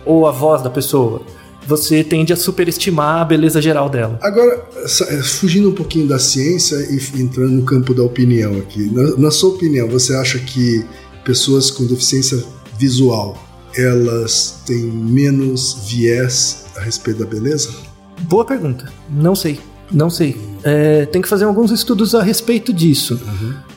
ou 0.06 0.28
à 0.28 0.32
voz 0.32 0.62
da 0.62 0.70
pessoa, 0.70 1.22
você 1.66 2.04
tende 2.04 2.34
a 2.34 2.36
superestimar 2.36 3.22
a 3.22 3.26
beleza 3.26 3.62
geral 3.62 3.90
dela. 3.90 4.20
Agora, 4.22 4.64
eh, 5.10 5.22
fugindo 5.24 5.70
um 5.70 5.74
pouquinho 5.74 6.08
da 6.08 6.20
ciência 6.20 6.76
e 6.76 7.22
entrando 7.22 7.52
no 7.52 7.64
campo 7.64 7.94
da 7.94 8.04
opinião 8.04 8.58
aqui. 8.58 8.90
Na, 8.92 9.18
na 9.18 9.32
sua 9.32 9.50
opinião, 9.52 9.88
você 9.88 10.14
acha 10.16 10.40
que 10.40 10.86
pessoas 11.24 11.72
com 11.72 11.86
deficiência 11.86 12.44
visual 12.78 13.38
elas 13.76 14.62
têm 14.66 14.84
menos 14.84 15.88
viés 15.88 16.66
a 16.78 16.82
respeito 16.82 17.20
da 17.20 17.26
beleza? 17.26 17.72
Boa 18.22 18.46
pergunta. 18.46 18.92
Não 19.10 19.36
sei. 19.36 19.60
Não 19.92 20.10
sei. 20.10 20.36
É, 20.64 21.06
tem 21.06 21.22
que 21.22 21.28
fazer 21.28 21.46
alguns 21.46 21.72
estudos 21.72 22.16
a 22.16 22.24
respeito 22.24 22.74
disso. 22.74 23.20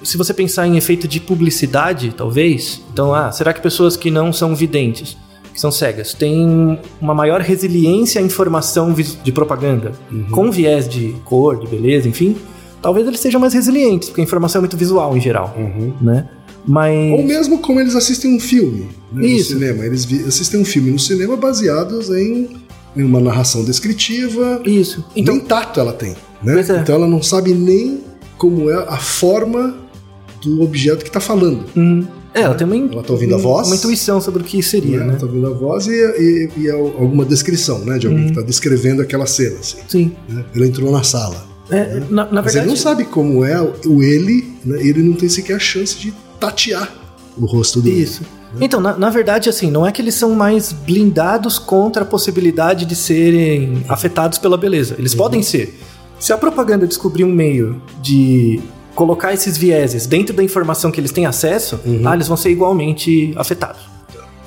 Se 0.03 0.16
você 0.16 0.33
pensar 0.33 0.66
em 0.66 0.77
efeito 0.77 1.07
de 1.07 1.20
publicidade, 1.20 2.14
talvez. 2.16 2.81
Então, 2.92 3.14
ah, 3.14 3.31
será 3.33 3.53
que 3.53 3.61
pessoas 3.61 3.96
que 3.96 4.11
não 4.11 4.33
são 4.33 4.55
videntes, 4.55 5.16
que 5.57 5.61
são 5.62 5.73
cegas, 5.73 6.12
têm 6.12 6.79
uma 7.01 7.14
maior 7.14 7.40
resiliência 7.40 8.21
à 8.21 8.25
informação 8.25 8.92
de 8.92 9.33
propaganda, 9.33 9.92
com 10.31 10.51
viés 10.51 10.87
de 10.87 11.16
cor, 11.25 11.59
de 11.59 11.66
beleza, 11.66 12.07
enfim? 12.07 12.37
Talvez 12.83 13.07
eles 13.07 13.19
sejam 13.21 13.40
mais 13.40 13.55
resilientes, 13.55 14.11
porque 14.11 14.21
a 14.21 14.25
informação 14.25 14.59
é 14.59 14.62
muito 14.62 14.77
visual 14.77 15.16
em 15.16 15.21
geral, 15.21 15.57
né? 15.99 16.29
Mas 16.69 17.12
Ou 17.12 17.23
mesmo 17.23 17.59
como 17.61 17.81
eles 17.81 17.95
assistem 17.95 18.37
um 18.37 18.40
filme 18.40 18.88
né, 19.11 19.29
no 19.29 19.38
cinema. 19.38 19.87
Eles 19.87 20.07
assistem 20.27 20.61
um 20.61 20.64
filme 20.64 20.90
no 20.90 20.99
cinema 20.99 21.37
baseados 21.37 22.11
em, 22.11 22.51
em 22.95 23.03
uma 23.03 23.21
narração 23.21 23.64
descritiva. 23.64 24.61
isso. 24.66 25.05
Então, 25.16 25.37
nem 25.37 25.45
tato 25.45 25.81
ela 25.81 25.92
tem. 25.92 26.14
Né? 26.42 26.61
É. 26.61 26.81
Então 26.81 26.97
ela 26.97 27.07
não 27.07 27.23
sabe 27.23 27.55
nem 27.55 28.01
como 28.37 28.69
é 28.69 28.75
a 28.75 28.97
forma 28.97 29.75
do 30.42 30.61
objeto 30.62 31.03
que 31.03 31.09
está 31.09 31.21
falando. 31.21 31.64
Hum, 31.77 32.05
É, 32.37 32.42
ela 32.42 32.55
tem 32.55 32.66
uma, 32.66 32.77
Ela 32.92 33.03
tá 33.03 33.12
ouvindo 33.12 33.35
a 33.35 33.38
voz? 33.38 33.66
uma 33.66 33.77
intuição 33.77 34.20
sobre 34.20 34.42
o 34.42 34.44
que 34.44 34.62
seria, 34.62 34.99
né? 34.99 35.05
né? 35.05 35.11
Ela 35.11 35.18
tá 35.20 35.27
ouvindo 35.27 35.46
a 35.46 35.51
voz 35.51 35.87
e, 35.87 35.90
e- 35.92 36.51
e 36.59 36.70
alguma 36.70 37.25
descrição, 37.25 37.79
né? 37.85 37.99
De 37.99 38.07
alguém 38.07 38.25
Uhum. 38.25 38.29
que 38.29 38.35
tá 38.37 38.42
descrevendo 38.42 39.01
aquela 39.03 39.27
cena, 39.27 39.57
assim. 39.59 39.79
Sim. 39.88 40.12
né? 40.29 40.44
Ele 40.55 40.66
entrou 40.66 40.92
na 40.92 41.03
sala. 41.03 41.46
É, 41.70 42.01
na, 42.11 42.25
na 42.27 42.42
Mas 42.42 42.44
verdade. 42.44 42.59
ele 42.59 42.66
não 42.66 42.77
sabe 42.77 43.05
como 43.05 43.44
é 43.44 43.61
o 43.61 44.03
ele, 44.03 44.53
né? 44.64 44.79
Ele 44.81 45.03
não 45.03 45.14
tem 45.14 45.29
sequer 45.29 45.57
a 45.57 45.59
chance 45.59 45.96
de 45.99 46.12
tatear 46.38 46.92
o 47.38 47.44
rosto 47.46 47.81
dele. 47.81 48.03
Isso. 48.03 48.22
Então, 48.61 48.81
na, 48.81 48.96
na 48.96 49.11
verdade, 49.11 49.49
assim, 49.49 49.70
não 49.70 49.85
é 49.87 49.90
que 49.90 50.01
eles 50.01 50.14
são 50.14 50.31
mais 50.35 50.72
blindados 50.72 51.59
contra 51.59 52.03
a 52.03 52.07
possibilidade 52.07 52.85
de 52.87 52.94
serem 52.94 53.83
afetados 53.88 54.38
pela 54.38 54.57
beleza. 54.57 54.94
Eles 54.99 55.14
podem 55.14 55.42
ser. 55.42 55.79
Se 56.20 56.33
a 56.33 56.38
propaganda 56.38 56.87
descobrir 56.87 57.25
um 57.25 57.33
meio 57.33 57.83
de 58.01 58.61
colocar 58.97 59.33
esses 59.33 59.57
vieses 59.57 60.07
dentro 60.07 60.35
da 60.35 60.43
informação 60.43 60.91
que 60.91 60.99
eles 60.99 61.13
têm 61.13 61.27
acesso, 61.27 61.79
ah, 62.05 62.15
eles 62.15 62.27
vão 62.27 62.37
ser 62.37 62.51
igualmente 62.51 63.33
afetados. 63.37 63.83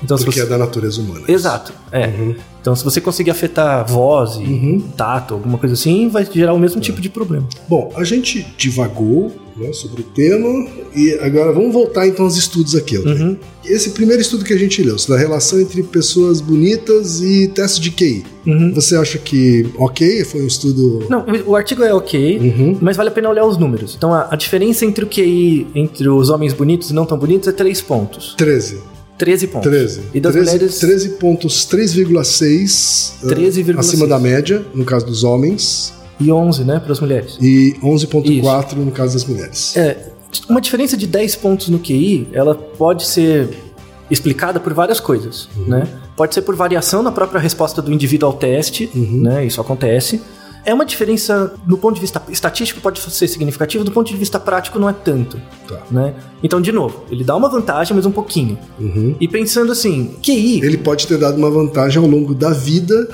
Então, 0.04 0.18
se 0.18 0.24
Porque 0.26 0.40
você... 0.40 0.46
é 0.46 0.50
da 0.50 0.58
natureza 0.58 1.02
humana. 1.02 1.26
Exato, 1.28 1.74
é. 1.92 2.08
Uhum. 2.08 2.36
Então, 2.62 2.74
se 2.76 2.84
você 2.86 3.00
conseguir 3.02 3.32
afetar 3.32 3.86
voz 3.86 4.36
e 4.36 4.44
Uhum. 4.44 4.84
tato, 4.96 5.34
alguma 5.34 5.58
coisa 5.58 5.76
assim, 5.76 6.08
vai 6.10 6.26
gerar 6.26 6.54
o 6.54 6.60
mesmo 6.60 6.80
tipo 6.82 7.00
de 7.02 7.10
problema. 7.10 7.48
Bom, 7.68 7.92
a 7.96 8.04
gente 8.04 8.46
divagou 8.58 9.32
né, 9.60 9.74
sobre 9.74 10.02
o 10.02 10.04
tema 10.04 10.68
e 10.96 11.14
agora 11.22 11.52
vamos 11.52 11.74
voltar 11.74 12.08
então 12.08 12.26
aos 12.26 12.38
estudos 12.38 12.76
aqui. 12.76 12.98
Uhum. 12.98 13.38
Esse 13.66 13.92
primeiro 13.92 14.22
estudo 14.22 14.44
que 14.46 14.54
a 14.54 14.58
gente 14.58 14.82
leu, 14.82 14.98
sobre 14.98 15.18
a 15.18 15.20
relação 15.20 15.60
entre 15.60 15.84
pessoas 15.84 16.42
bonitas 16.42 17.22
e 17.22 17.48
teste 17.50 17.82
de 17.82 17.92
QI. 17.92 18.24
Uhum. 18.48 18.74
Você 18.74 18.96
acha 18.96 19.18
que 19.20 19.68
ok? 19.78 20.24
Foi 20.24 20.42
um 20.42 20.48
estudo. 20.48 21.06
Não, 21.10 21.26
o 21.46 21.56
artigo 21.56 21.84
é 21.84 21.94
ok, 21.94 22.40
Uhum. 22.40 22.78
mas 22.82 22.98
vale 22.98 23.10
a 23.10 23.12
pena 23.12 23.30
olhar 23.30 23.46
os 23.46 23.58
números. 23.58 23.94
Então, 23.98 24.14
a, 24.14 24.30
a 24.32 24.36
diferença 24.36 24.86
entre 24.86 25.04
o 25.04 25.08
QI, 25.08 25.68
entre 25.76 26.08
os 26.10 26.30
homens 26.30 26.54
bonitos 26.54 26.90
e 26.90 26.94
não 26.94 27.06
tão 27.06 27.18
bonitos, 27.18 27.48
é 27.48 27.52
3 27.52 27.82
pontos. 27.82 28.34
13. 28.38 28.78
13 29.18 29.48
pontos. 29.48 29.70
13. 29.70 30.02
E 30.14 30.20
das 30.22 30.32
13, 30.32 30.52
mulheres, 30.52 30.80
13 30.80 31.10
pontos, 31.10 31.68
3,6 31.70 33.12
eh, 33.24 33.36
13,6. 33.36 33.78
acima 33.78 34.08
da 34.08 34.18
média, 34.18 34.64
no 34.74 34.86
caso 34.86 35.06
dos 35.06 35.24
homens, 35.24 35.94
e 36.20 36.32
11, 36.32 36.64
né, 36.64 36.80
para 36.80 36.92
as 36.92 37.00
mulheres. 37.00 37.38
e 37.42 37.76
11,4 37.82 38.74
no 38.76 38.92
caso 38.92 39.14
das 39.14 39.26
mulheres. 39.26 39.76
É, 39.78 39.98
uma 40.50 40.62
diferença 40.62 40.96
de 40.98 41.08
10 41.08 41.36
pontos 41.38 41.70
no 41.70 41.80
QI, 41.80 42.28
ela 42.34 42.54
pode 42.56 43.06
ser 43.06 43.50
explicada 44.12 44.60
por 44.60 44.74
várias 44.74 45.00
coisas, 45.00 45.48
Uhum. 45.56 45.66
né? 45.68 45.88
Pode 46.18 46.34
ser 46.34 46.42
por 46.42 46.56
variação 46.56 47.02
na 47.04 47.12
própria 47.12 47.40
resposta 47.40 47.82
do 47.82 47.92
indivíduo 47.94 48.28
ao 48.28 48.34
teste, 48.34 48.90
Uhum. 48.94 49.22
né? 49.24 49.46
Isso 49.46 49.62
acontece. 49.62 50.20
É 50.66 50.74
uma 50.74 50.86
diferença, 50.86 51.54
no 51.66 51.78
ponto 51.78 51.96
de 51.96 52.02
vista 52.02 52.22
estatístico, 52.30 52.82
pode 52.82 53.00
ser 53.00 53.28
significativo, 53.28 53.84
do 53.84 53.92
ponto 53.92 54.12
de 54.12 54.18
vista 54.18 54.38
prático, 54.40 54.78
não 54.78 54.90
é 54.90 54.94
tanto. 54.94 55.40
Tá. 55.68 55.80
Né? 55.90 56.14
Então, 56.44 56.60
de 56.60 56.72
novo, 56.72 57.04
ele 57.10 57.24
dá 57.24 57.36
uma 57.36 57.48
vantagem, 57.50 57.96
mas 57.96 58.06
um 58.06 58.12
pouquinho. 58.12 58.58
Uhum. 58.78 59.16
E 59.22 59.28
pensando 59.28 59.72
assim, 59.72 60.16
QI. 60.22 60.60
Ele 60.62 60.78
pode 60.78 61.08
ter 61.08 61.18
dado 61.18 61.38
uma 61.38 61.50
vantagem 61.50 62.04
ao 62.04 62.08
longo 62.10 62.34
da 62.36 62.50
vida 62.52 63.08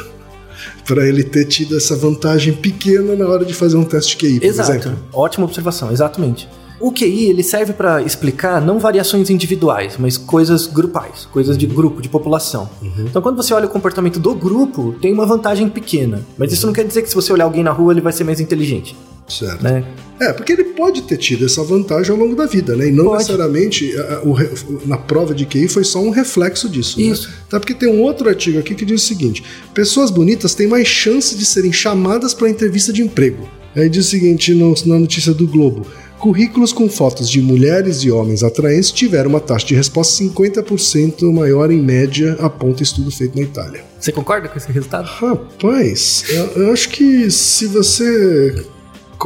para 0.85 1.07
ele 1.07 1.23
ter 1.23 1.45
tido 1.45 1.75
essa 1.77 1.95
vantagem 1.95 2.53
pequena 2.53 3.15
na 3.15 3.27
hora 3.27 3.45
de 3.45 3.53
fazer 3.53 3.77
um 3.77 3.83
teste 3.83 4.17
QI, 4.17 4.39
por 4.39 4.45
Exato. 4.45 4.71
exemplo. 4.71 4.97
Ótima 5.13 5.45
observação, 5.45 5.91
exatamente. 5.91 6.47
O 6.79 6.91
QI 6.91 7.29
ele 7.29 7.41
serve 7.41 7.73
para 7.73 8.01
explicar 8.01 8.61
não 8.61 8.79
variações 8.79 9.29
individuais, 9.29 9.95
mas 9.97 10.17
coisas 10.17 10.67
grupais, 10.67 11.25
coisas 11.31 11.57
de 11.57 11.65
grupo, 11.65 12.01
de 12.01 12.09
população. 12.09 12.69
Uhum. 12.81 13.05
Então, 13.05 13.21
quando 13.21 13.37
você 13.37 13.53
olha 13.53 13.65
o 13.65 13.69
comportamento 13.69 14.19
do 14.19 14.35
grupo, 14.35 14.93
tem 15.01 15.13
uma 15.13 15.25
vantagem 15.25 15.69
pequena. 15.69 16.21
Mas 16.37 16.51
isso 16.51 16.65
não 16.67 16.73
quer 16.73 16.85
dizer 16.85 17.01
que 17.01 17.09
se 17.09 17.15
você 17.15 17.31
olhar 17.31 17.45
alguém 17.45 17.63
na 17.63 17.71
rua, 17.71 17.93
ele 17.93 18.01
vai 18.01 18.11
ser 18.11 18.25
mais 18.25 18.39
inteligente, 18.39 18.95
Certo. 19.27 19.63
né? 19.63 19.83
É, 20.21 20.31
porque 20.31 20.53
ele 20.53 20.63
pode 20.65 21.01
ter 21.01 21.17
tido 21.17 21.45
essa 21.45 21.63
vantagem 21.63 22.11
ao 22.11 22.17
longo 22.17 22.35
da 22.35 22.45
vida, 22.45 22.75
né? 22.75 22.87
E 22.87 22.91
não 22.91 23.05
Pode. 23.05 23.17
necessariamente 23.23 23.91
a- 23.97 24.21
o 24.23 24.87
na 24.87 24.97
prova 24.97 25.33
de 25.33 25.45
QI 25.45 25.67
foi 25.67 25.83
só 25.83 25.99
um 25.99 26.09
reflexo 26.11 26.69
disso. 26.69 26.99
né? 26.99 27.07
Isso. 27.07 27.29
Tá, 27.49 27.59
porque 27.59 27.73
tem 27.73 27.89
um 27.89 28.01
outro 28.01 28.29
artigo 28.29 28.59
aqui 28.59 28.75
que 28.75 28.85
diz 28.85 29.03
o 29.03 29.05
seguinte: 29.07 29.43
pessoas 29.73 30.11
bonitas 30.11 30.53
têm 30.55 30.67
mais 30.67 30.87
chance 30.87 31.35
de 31.35 31.43
serem 31.45 31.73
chamadas 31.73 32.33
para 32.33 32.49
entrevista 32.49 32.93
de 32.93 33.01
emprego. 33.01 33.49
Aí 33.75 33.89
diz 33.89 34.05
o 34.05 34.09
seguinte 34.09 34.53
no- 34.53 34.73
na 34.85 34.99
notícia 34.99 35.33
do 35.33 35.45
Globo. 35.47 35.85
Currículos 36.19 36.71
com 36.71 36.87
fotos 36.87 37.29
de 37.29 37.41
mulheres 37.41 37.97
e 38.03 38.09
homens 38.09 38.41
atraentes 38.41 38.89
tiveram 38.91 39.29
uma 39.29 39.39
taxa 39.41 39.65
de 39.67 39.75
resposta 39.75 40.15
50% 40.23 41.29
maior 41.31 41.69
em 41.71 41.81
média, 41.81 42.37
aponta 42.39 42.81
estudo 42.83 43.11
feito 43.11 43.35
na 43.35 43.43
Itália. 43.43 43.83
Você 43.99 44.11
concorda 44.13 44.47
com 44.47 44.57
esse 44.57 44.71
resultado? 44.71 45.05
Rapaz, 45.07 46.23
eu, 46.29 46.45
eu 46.63 46.71
acho 46.73 46.89
que 46.89 47.29
se 47.29 47.67
você 47.67 48.65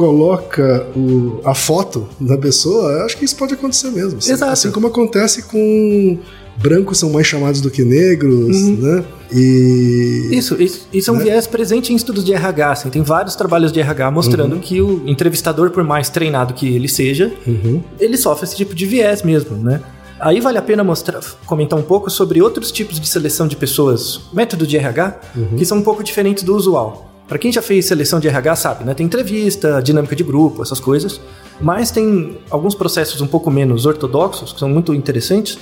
coloca 0.04 0.86
o- 0.96 1.40
a 1.44 1.54
foto 1.54 2.08
da 2.18 2.38
pessoa, 2.38 2.90
eu 2.90 3.04
acho 3.04 3.18
que 3.18 3.24
isso 3.26 3.36
pode 3.36 3.52
acontecer 3.52 3.90
mesmo. 3.90 4.16
Assim, 4.18 4.32
Exato. 4.32 4.52
assim 4.52 4.70
como 4.70 4.86
acontece 4.86 5.42
com 5.42 6.18
brancos 6.56 6.98
são 6.98 7.10
mais 7.10 7.26
chamados 7.26 7.60
do 7.60 7.70
que 7.70 7.84
negros, 7.84 8.56
Uhum. 8.56 8.76
né? 8.80 9.04
E 9.30 10.28
Isso, 10.32 10.60
isso, 10.60 10.88
isso 10.92 11.10
é 11.10 11.12
um 11.12 11.16
Né? 11.18 11.24
viés 11.24 11.46
presente 11.46 11.92
em 11.92 11.96
estudos 11.96 12.24
de 12.24 12.32
RH. 12.32 12.72
Assim, 12.72 12.88
tem 12.90 13.02
vários 13.02 13.36
trabalhos 13.36 13.70
de 13.72 13.78
RH 13.80 14.10
mostrando 14.10 14.54
Uhum. 14.54 14.60
que 14.60 14.80
o 14.80 15.02
entrevistador, 15.06 15.70
por 15.70 15.84
mais 15.84 16.08
treinado 16.08 16.54
que 16.54 16.66
ele 16.74 16.88
seja, 16.88 17.30
Uhum. 17.46 17.82
ele 17.98 18.16
sofre 18.16 18.46
esse 18.46 18.56
tipo 18.56 18.74
de 18.74 18.86
viés 18.86 19.22
mesmo, 19.22 19.54
né? 19.56 19.80
Aí 20.18 20.40
vale 20.40 20.56
a 20.58 20.62
pena 20.62 20.82
mostrar, 20.82 21.20
comentar 21.46 21.78
um 21.78 21.82
pouco 21.82 22.10
sobre 22.10 22.40
outros 22.42 22.72
tipos 22.72 22.98
de 23.00 23.06
seleção 23.08 23.46
de 23.46 23.56
pessoas, 23.56 24.20
método 24.32 24.66
de 24.66 24.76
RH, 24.76 25.18
Uhum. 25.36 25.56
que 25.58 25.64
são 25.64 25.78
um 25.78 25.82
pouco 25.82 26.02
diferentes 26.02 26.42
do 26.42 26.54
usual. 26.56 27.09
Para 27.30 27.38
quem 27.38 27.52
já 27.52 27.62
fez 27.62 27.86
seleção 27.86 28.18
de 28.18 28.26
RH 28.26 28.56
sabe, 28.56 28.84
né? 28.84 28.92
Tem 28.92 29.06
entrevista, 29.06 29.80
dinâmica 29.80 30.16
de 30.16 30.24
grupo, 30.24 30.64
essas 30.64 30.80
coisas. 30.80 31.20
Mas 31.60 31.92
tem 31.92 32.38
alguns 32.50 32.74
processos 32.74 33.20
um 33.20 33.26
pouco 33.28 33.48
menos 33.52 33.86
ortodoxos, 33.86 34.52
que 34.52 34.58
são 34.58 34.68
muito 34.68 34.92
interessantes, 34.92 35.56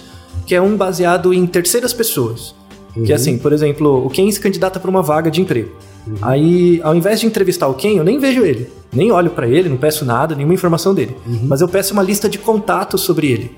que 0.46 0.54
é 0.54 0.62
um 0.62 0.78
baseado 0.78 1.34
em 1.34 1.46
terceiras 1.46 1.92
pessoas. 1.92 2.54
Que 3.04 3.12
é 3.12 3.14
assim, 3.14 3.36
por 3.36 3.52
exemplo, 3.52 4.06
o 4.06 4.08
Ken 4.08 4.30
se 4.30 4.40
candidata 4.40 4.80
para 4.80 4.88
uma 4.88 5.02
vaga 5.02 5.30
de 5.30 5.42
emprego. 5.42 5.72
Aí, 6.22 6.80
ao 6.82 6.96
invés 6.96 7.20
de 7.20 7.26
entrevistar 7.26 7.68
o 7.68 7.74
Ken, 7.74 7.98
eu 7.98 8.02
nem 8.02 8.18
vejo 8.18 8.46
ele. 8.46 8.72
Nem 8.90 9.12
olho 9.12 9.28
para 9.28 9.46
ele, 9.46 9.68
não 9.68 9.76
peço 9.76 10.06
nada, 10.06 10.34
nenhuma 10.34 10.54
informação 10.54 10.94
dele. 10.94 11.14
Mas 11.42 11.60
eu 11.60 11.68
peço 11.68 11.92
uma 11.92 12.02
lista 12.02 12.30
de 12.30 12.38
contatos 12.38 13.02
sobre 13.02 13.30
ele. 13.30 13.52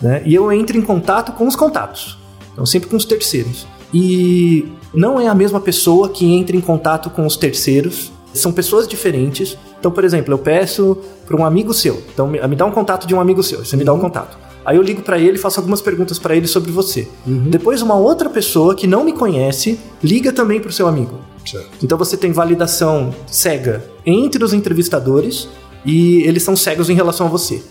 Né? 0.00 0.22
E 0.24 0.32
eu 0.32 0.52
entro 0.52 0.78
em 0.78 0.82
contato 0.82 1.32
com 1.32 1.44
os 1.44 1.56
contatos. 1.56 2.20
Então, 2.52 2.64
sempre 2.64 2.88
com 2.88 2.96
os 2.96 3.04
terceiros. 3.04 3.66
E 3.92 4.68
não 4.92 5.20
é 5.20 5.28
a 5.28 5.34
mesma 5.34 5.60
pessoa 5.60 6.08
que 6.08 6.34
entra 6.34 6.56
em 6.56 6.60
contato 6.60 7.10
com 7.10 7.26
os 7.26 7.36
terceiros. 7.36 8.12
São 8.32 8.52
pessoas 8.52 8.86
diferentes. 8.86 9.56
Então, 9.78 9.90
por 9.90 10.04
exemplo, 10.04 10.32
eu 10.34 10.38
peço 10.38 10.98
para 11.26 11.36
um 11.36 11.44
amigo 11.44 11.72
seu. 11.72 12.02
Então, 12.12 12.26
me 12.26 12.56
dá 12.56 12.64
um 12.64 12.70
contato 12.70 13.06
de 13.06 13.14
um 13.14 13.20
amigo 13.20 13.42
seu. 13.42 13.64
Você 13.64 13.76
me 13.76 13.84
dá 13.84 13.92
um 13.92 13.98
contato. 13.98 14.38
Aí 14.64 14.76
eu 14.76 14.82
ligo 14.82 15.00
para 15.00 15.18
ele 15.18 15.36
e 15.36 15.38
faço 15.38 15.58
algumas 15.60 15.80
perguntas 15.80 16.18
para 16.18 16.36
ele 16.36 16.46
sobre 16.46 16.70
você. 16.70 17.08
Depois, 17.24 17.80
uma 17.80 17.94
outra 17.94 18.28
pessoa 18.28 18.74
que 18.74 18.86
não 18.86 19.02
me 19.02 19.12
conhece 19.12 19.78
liga 20.02 20.30
também 20.30 20.60
para 20.60 20.68
o 20.68 20.72
seu 20.72 20.86
amigo. 20.86 21.18
Certo. 21.46 21.70
Então 21.82 21.96
você 21.96 22.16
tem 22.16 22.32
validação 22.32 23.14
cega 23.26 23.82
entre 24.04 24.44
os 24.44 24.52
entrevistadores 24.52 25.48
e 25.84 26.22
eles 26.24 26.42
são 26.42 26.54
cegos 26.54 26.90
em 26.90 26.94
relação 26.94 27.26
a 27.26 27.30
você. 27.30 27.62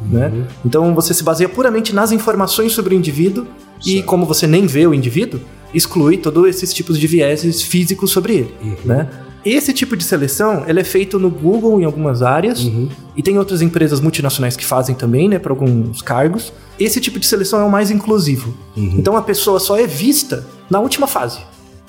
Né? 0.00 0.46
Então 0.64 0.94
você 0.94 1.12
se 1.12 1.24
baseia 1.24 1.48
puramente 1.48 1.92
nas 1.92 2.12
informações 2.12 2.72
sobre 2.72 2.94
o 2.94 2.98
indivíduo 2.98 3.46
e 3.84 3.94
Certo. 3.94 4.06
como 4.06 4.24
você 4.24 4.46
nem 4.46 4.66
vê 4.66 4.86
o 4.86 4.94
indivíduo, 4.94 5.40
exclui 5.74 6.16
todos 6.16 6.46
esses 6.48 6.72
tipos 6.72 6.98
de 6.98 7.06
vieses 7.06 7.62
físicos 7.62 8.10
sobre 8.10 8.34
ele. 8.34 8.54
Né? 8.84 9.08
Esse 9.44 9.74
tipo 9.74 9.94
de 9.96 10.04
seleção 10.04 10.64
ele 10.66 10.80
é 10.80 10.84
feito 10.84 11.18
no 11.18 11.28
Google 11.28 11.78
em 11.80 11.84
algumas 11.84 12.22
áreas 12.22 12.60
e 13.16 13.22
tem 13.22 13.36
outras 13.38 13.60
empresas 13.60 14.00
multinacionais 14.00 14.56
que 14.56 14.64
fazem 14.64 14.94
também, 14.94 15.28
né, 15.28 15.38
para 15.38 15.52
alguns 15.52 16.00
cargos. 16.00 16.50
Esse 16.80 16.98
tipo 17.00 17.18
de 17.20 17.26
seleção 17.26 17.60
é 17.60 17.64
o 17.64 17.70
mais 17.70 17.90
inclusivo. 17.90 18.54
Então 18.76 19.16
a 19.16 19.22
pessoa 19.22 19.60
só 19.60 19.78
é 19.78 19.86
vista 19.86 20.46
na 20.70 20.80
última 20.80 21.06
fase. 21.06 21.40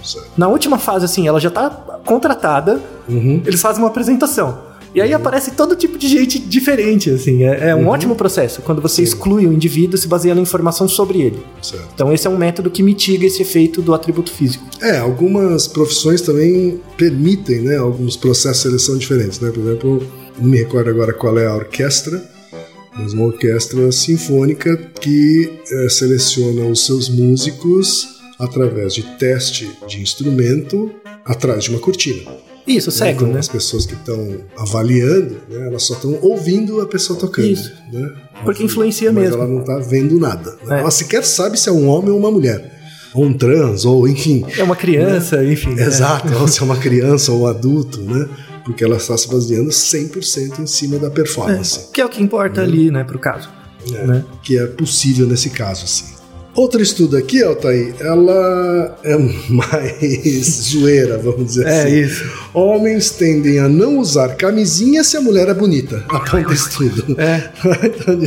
Certo. 0.04 0.30
Na 0.38 0.48
última 0.50 0.78
fase, 0.78 1.06
assim, 1.06 1.28
ela 1.28 1.40
já 1.40 1.50
tá 1.50 1.70
contratada, 2.06 2.80
Uhum. 3.08 3.42
eles 3.46 3.62
fazem 3.62 3.82
uma 3.82 3.88
apresentação. 3.88 4.60
E 4.96 5.02
aí 5.02 5.14
aparece 5.14 5.52
todo 5.52 5.76
tipo 5.76 5.98
de 5.98 6.08
gente 6.08 6.40
diferente, 6.40 7.10
assim. 7.10 7.44
É, 7.44 7.72
é 7.72 7.76
um 7.76 7.90
ótimo 7.90 8.16
processo 8.16 8.62
quando 8.62 8.82
você 8.82 9.04
exclui 9.04 9.46
o 9.46 9.52
indivíduo 9.52 9.98
se 9.98 10.08
baseia 10.08 10.34
na 10.34 10.40
informação 10.40 10.88
sobre 10.88 11.22
ele. 11.22 11.44
Certo. 11.62 11.90
Então 11.94 12.14
esse 12.14 12.26
é 12.26 12.30
um 12.30 12.38
método 12.38 12.72
que 12.72 12.82
mitiga 12.82 13.26
esse 13.26 13.42
efeito 13.42 13.82
do 13.82 13.94
atributo 13.94 14.32
físico. 14.32 14.66
É, 14.82 14.98
algumas 14.98 15.68
profissões 15.68 16.22
também 16.22 16.80
permitem, 16.98 17.60
né, 17.60 17.76
alguns 17.76 18.16
processos 18.16 18.64
de 18.64 18.70
seleção 18.70 18.98
diferentes, 18.98 19.40
né? 19.42 19.52
Por 19.52 19.60
exemplo, 19.60 20.08
não 20.40 20.50
me 20.50 20.58
recordo 20.58 20.90
agora 20.90 21.12
qual 21.12 21.38
é 21.38 21.46
a 21.46 21.54
orquestra, 21.54 22.24
mas 22.98 23.12
uma 23.12 23.26
orquestra 23.26 23.92
sinfônica 23.92 24.78
que 25.02 25.60
eh, 25.70 25.90
seleciona 25.90 26.66
os 26.68 26.86
seus 26.86 27.10
músicos 27.10 28.08
através 28.40 28.94
de 28.94 29.04
teste 29.18 29.70
de 29.88 30.02
instrumento 30.02 30.90
atrás 31.26 31.66
de 31.66 31.72
uma 31.72 31.80
cortina. 31.80 32.22
Isso, 32.68 32.92
cego, 32.92 33.22
então, 33.22 33.34
né? 33.34 33.40
As 33.40 33.48
pessoas 33.48 33.86
que 33.86 33.94
estão 33.94 34.38
avaliando, 34.58 35.38
né, 35.50 35.68
elas 35.68 35.84
só 35.84 35.94
estão 35.94 36.18
ouvindo 36.22 36.82
a 36.82 36.88
pessoa 36.88 37.18
tocando. 37.20 37.48
Isso. 37.48 37.72
Né? 37.92 38.12
Porque 38.44 38.64
influencia 38.64 39.12
Mas 39.12 39.26
mesmo. 39.26 39.38
ela 39.42 39.48
não 39.48 39.60
está 39.62 39.78
vendo 39.78 40.20
nada. 40.20 40.58
né? 40.66 40.78
É. 40.78 40.80
Ela 40.82 40.92
sequer 40.92 41.24
sabe 41.24 41.60
se 41.60 41.70
é 41.70 41.72
um 41.72 41.88
homem 41.88 42.10
ou 42.12 42.18
uma 42.18 42.32
mulher. 42.32 42.72
Ou 43.14 43.24
um 43.26 43.34
trans, 43.34 43.86
ou 43.86 44.08
enfim. 44.08 44.44
É 44.58 44.64
uma 44.64 44.76
criança, 44.76 45.44
enfim. 45.46 45.74
né? 45.76 45.86
Exato, 45.86 46.34
ou 46.38 46.48
se 46.48 46.60
é 46.60 46.64
uma 46.64 46.76
criança 46.82 47.32
ou 47.32 47.42
um 47.44 47.48
adulto, 47.48 48.02
né? 48.02 48.28
Porque 48.66 48.84
ela 48.84 48.98
está 48.98 49.16
se 49.18 49.28
baseando 49.30 49.70
100% 49.70 50.60
em 50.60 50.66
cima 50.68 50.98
da 50.98 51.10
performance. 51.12 51.92
Que 51.94 52.02
é 52.02 52.06
o 52.06 52.10
que 52.10 52.22
importa 52.22 52.62
ali, 52.62 52.90
né, 52.90 53.04
pro 53.04 53.20
caso. 53.20 53.48
É, 53.94 54.08
né? 54.08 54.26
Que 54.42 54.58
é 54.58 54.66
possível 54.66 55.28
nesse 55.28 55.52
caso, 55.52 55.88
sim. 55.88 56.15
Outro 56.56 56.82
estudo 56.82 57.18
aqui, 57.18 57.44
Altair, 57.44 57.94
ela 58.00 58.98
é 59.04 59.18
mais 59.50 60.46
zoeira, 60.72 61.18
vamos 61.18 61.48
dizer 61.48 61.68
É 61.68 61.84
assim. 61.84 62.00
isso. 62.00 62.24
Homens 62.54 63.10
tendem 63.10 63.60
a 63.60 63.68
não 63.68 64.00
usar 64.00 64.36
camisinha 64.36 65.04
se 65.04 65.18
a 65.18 65.22
mulher 65.22 65.50
é 65.50 65.54
bonita. 65.54 66.06
Aponta 66.08 66.52
estudo. 66.54 67.16
É. 67.20 67.50
Então, 67.86 68.20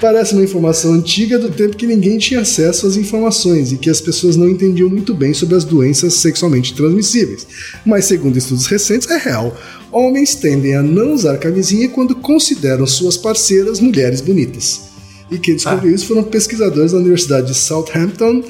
Parece 0.00 0.32
uma 0.32 0.42
informação 0.42 0.92
antiga 0.94 1.38
do 1.38 1.50
tempo 1.50 1.76
que 1.76 1.86
ninguém 1.86 2.18
tinha 2.18 2.40
acesso 2.40 2.86
às 2.88 2.96
informações 2.96 3.70
e 3.72 3.76
que 3.76 3.88
as 3.88 4.00
pessoas 4.00 4.34
não 4.36 4.48
entendiam 4.48 4.88
muito 4.88 5.14
bem 5.14 5.32
sobre 5.32 5.54
as 5.54 5.64
doenças 5.64 6.14
sexualmente 6.14 6.74
transmissíveis. 6.74 7.46
Mas, 7.86 8.06
segundo 8.06 8.36
estudos 8.36 8.66
recentes, 8.66 9.08
é 9.08 9.16
real. 9.16 9.56
Homens 9.92 10.34
tendem 10.34 10.74
a 10.74 10.82
não 10.82 11.12
usar 11.12 11.38
camisinha 11.38 11.88
quando 11.88 12.16
consideram 12.16 12.86
suas 12.86 13.16
parceiras 13.16 13.78
mulheres 13.80 14.20
bonitas. 14.20 14.87
E 15.30 15.38
quem 15.38 15.56
descobriu 15.56 15.94
isso 15.94 16.06
foram 16.06 16.22
pesquisadores 16.22 16.92
da 16.92 16.98
Universidade 16.98 17.48
de 17.48 17.54
Southampton 17.54 18.42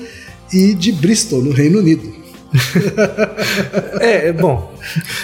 e 0.52 0.74
de 0.74 0.92
Bristol, 0.92 1.42
no 1.42 1.50
Reino 1.50 1.78
Unido. 1.78 2.18
É, 4.00 4.28
é 4.28 4.32
bom. 4.32 4.72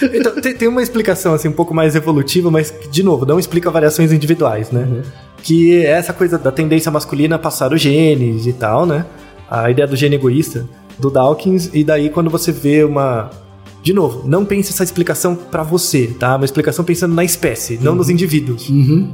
Então, 0.02 0.40
tem, 0.40 0.54
tem 0.54 0.68
uma 0.68 0.82
explicação 0.82 1.32
assim 1.32 1.48
um 1.48 1.52
pouco 1.52 1.72
mais 1.72 1.94
evolutiva, 1.94 2.50
mas 2.50 2.72
de 2.90 3.02
novo, 3.02 3.24
não 3.24 3.38
explica 3.38 3.70
variações 3.70 4.12
individuais, 4.12 4.70
né? 4.70 5.02
Que 5.42 5.84
é 5.84 5.90
essa 5.90 6.12
coisa 6.12 6.38
da 6.38 6.52
tendência 6.52 6.90
masculina 6.90 7.36
a 7.36 7.38
passar 7.38 7.72
os 7.72 7.80
genes 7.80 8.46
e 8.46 8.52
tal, 8.52 8.84
né? 8.84 9.06
A 9.50 9.70
ideia 9.70 9.86
do 9.86 9.96
gene 9.96 10.16
egoísta 10.16 10.68
do 10.98 11.10
Dawkins, 11.10 11.70
e 11.72 11.82
daí 11.82 12.10
quando 12.10 12.30
você 12.30 12.52
vê 12.52 12.84
uma. 12.84 13.30
De 13.84 13.92
novo, 13.92 14.26
não 14.26 14.44
pense 14.46 14.72
essa 14.72 14.82
explicação 14.82 15.36
pra 15.36 15.62
você, 15.62 16.06
tá? 16.18 16.34
Uma 16.36 16.44
explicação 16.46 16.84
pensando 16.84 17.14
na 17.14 17.22
espécie, 17.22 17.78
não 17.82 17.94
nos 17.94 18.08
indivíduos. 18.08 18.66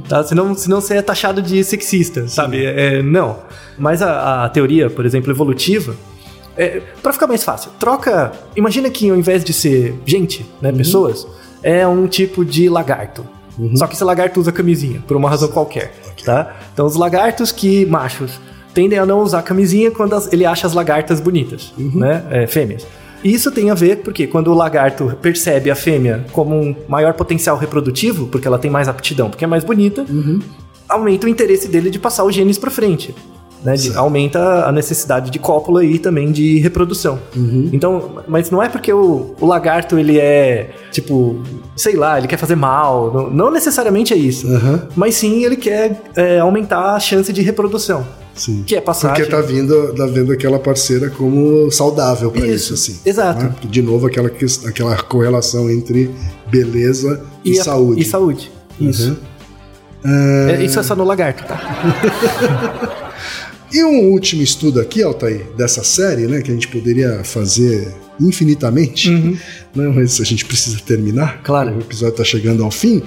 Tá? 0.07 0.23
Senão, 0.23 0.55
senão 0.55 0.79
você 0.81 0.95
é 0.95 1.01
taxado 1.01 1.41
de 1.41 1.61
sexista, 1.63 2.27
sabe? 2.29 2.63
É, 2.65 3.03
não. 3.03 3.39
Mas 3.77 4.01
a, 4.01 4.45
a 4.45 4.49
teoria, 4.49 4.89
por 4.89 5.05
exemplo, 5.05 5.29
evolutiva, 5.29 5.93
é, 6.57 6.81
para 7.03 7.11
ficar 7.11 7.27
mais 7.27 7.43
fácil, 7.43 7.69
troca. 7.79 8.31
Imagina 8.55 8.89
que 8.89 9.09
ao 9.09 9.15
invés 9.17 9.43
de 9.43 9.51
ser 9.53 9.93
gente, 10.05 10.45
né, 10.61 10.71
pessoas, 10.71 11.27
é 11.61 11.85
um 11.85 12.07
tipo 12.07 12.45
de 12.45 12.69
lagarto. 12.69 13.25
Só 13.75 13.85
que 13.85 13.93
esse 13.95 14.03
lagarto 14.05 14.39
usa 14.39 14.51
camisinha, 14.53 15.03
por 15.05 15.17
uma 15.17 15.29
razão 15.29 15.49
qualquer, 15.49 15.93
tá? 16.25 16.55
Então 16.73 16.85
os 16.85 16.95
lagartos 16.95 17.51
que 17.51 17.85
machos 17.85 18.39
tendem 18.73 18.97
a 18.97 19.05
não 19.05 19.19
usar 19.21 19.41
camisinha 19.43 19.91
quando 19.91 20.13
as- 20.15 20.31
ele 20.31 20.45
acha 20.45 20.65
as 20.65 20.73
lagartas 20.73 21.19
bonitas, 21.19 21.73
né, 21.77 22.23
é, 22.31 22.47
fêmeas. 22.47 22.87
Isso 23.23 23.51
tem 23.51 23.69
a 23.69 23.73
ver 23.73 23.97
porque 23.97 24.25
quando 24.27 24.47
o 24.51 24.53
lagarto 24.53 25.15
percebe 25.21 25.69
a 25.69 25.75
fêmea 25.75 26.25
como 26.31 26.55
um 26.55 26.75
maior 26.87 27.13
potencial 27.13 27.57
reprodutivo, 27.57 28.27
porque 28.27 28.47
ela 28.47 28.57
tem 28.59 28.69
mais 28.71 28.87
aptidão, 28.87 29.29
porque 29.29 29.43
é 29.43 29.47
mais 29.47 29.63
bonita, 29.63 30.05
aumenta 30.89 31.25
o 31.27 31.29
interesse 31.29 31.67
dele 31.67 31.89
de 31.89 31.99
passar 31.99 32.23
os 32.23 32.33
genes 32.35 32.57
para 32.57 32.71
frente. 32.71 33.13
Né, 33.63 33.75
de- 33.75 33.95
aumenta 33.95 34.65
a 34.65 34.71
necessidade 34.71 35.29
de 35.29 35.37
cópula 35.37 35.85
e 35.85 35.99
também 35.99 36.31
de 36.31 36.57
reprodução. 36.57 37.19
Então, 37.71 38.23
mas 38.27 38.49
não 38.49 38.61
é 38.63 38.67
porque 38.67 38.91
o, 38.91 39.35
o 39.39 39.45
lagarto 39.45 39.99
ele 39.99 40.17
é 40.17 40.71
tipo, 40.91 41.43
sei 41.75 41.95
lá, 41.95 42.17
ele 42.17 42.27
quer 42.27 42.37
fazer 42.37 42.55
mal. 42.55 43.13
Não, 43.13 43.29
não 43.29 43.51
necessariamente 43.51 44.15
é 44.15 44.17
isso. 44.17 44.47
Aham. 44.51 44.87
Mas 44.95 45.13
sim 45.13 45.45
ele 45.45 45.55
quer 45.57 46.01
é, 46.15 46.39
aumentar 46.39 46.95
a 46.95 46.99
chance 46.99 47.31
de 47.31 47.43
reprodução. 47.43 48.03
Sim. 48.35 48.63
Que 48.65 48.75
é 48.75 48.81
passagem. 48.81 49.17
Porque 49.25 49.29
tá 49.35 49.41
vindo, 49.41 49.93
tá 49.93 50.05
vendo 50.05 50.31
aquela 50.31 50.57
parceira 50.57 51.09
como 51.09 51.69
saudável 51.71 52.31
para 52.31 52.47
isso, 52.47 52.73
Isso, 52.73 52.91
assim. 52.91 52.99
exato. 53.05 53.43
né? 53.43 53.55
De 53.69 53.81
novo, 53.81 54.07
aquela, 54.07 54.31
aquela 54.65 54.95
correlação 55.03 55.69
entre 55.69 56.09
beleza 56.49 57.21
e, 57.43 57.59
a- 57.59 57.63
saúde. 57.63 58.01
E 58.01 58.05
saúde. 58.05 58.51
Isso. 58.79 59.17
Uhum. 60.03 60.49
É, 60.49 60.63
isso 60.63 60.79
é 60.79 60.83
só 60.83 60.95
no 60.95 61.03
lagarto, 61.03 61.43
tá? 61.45 63.01
E 63.73 63.81
um 63.85 64.11
último 64.11 64.41
estudo 64.41 64.81
aqui, 64.81 65.01
Altair, 65.01 65.45
dessa 65.55 65.81
série, 65.81 66.27
né, 66.27 66.41
que 66.41 66.51
a 66.51 66.53
gente 66.53 66.67
poderia 66.67 67.23
fazer 67.23 67.87
infinitamente, 68.19 69.09
né, 69.73 69.87
mas 69.95 70.19
a 70.19 70.25
gente 70.25 70.43
precisa 70.43 70.77
terminar. 70.85 71.35
Uhum. 71.37 71.43
Claro. 71.43 71.75
O 71.77 71.79
episódio 71.79 72.11
está 72.11 72.23
chegando 72.25 72.65
ao 72.65 72.69
fim. 72.71 73.01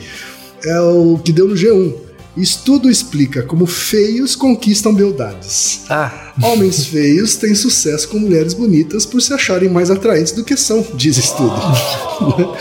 É 0.64 0.80
o 0.80 1.18
que 1.22 1.32
deu 1.34 1.46
no 1.46 1.54
G1. 1.54 1.92
Estudo 2.36 2.90
explica 2.90 3.42
como 3.42 3.64
feios 3.66 4.34
conquistam 4.34 4.92
beldades. 4.92 5.82
Ah, 5.88 6.32
Homens 6.42 6.84
feios 6.88 7.36
têm 7.36 7.54
sucesso 7.54 8.08
com 8.08 8.18
mulheres 8.18 8.54
bonitas 8.54 9.06
por 9.06 9.22
se 9.22 9.32
acharem 9.32 9.68
mais 9.68 9.90
atraentes 9.90 10.32
do 10.32 10.42
que 10.42 10.56
são, 10.56 10.84
diz 10.94 11.16
estudo. 11.16 11.54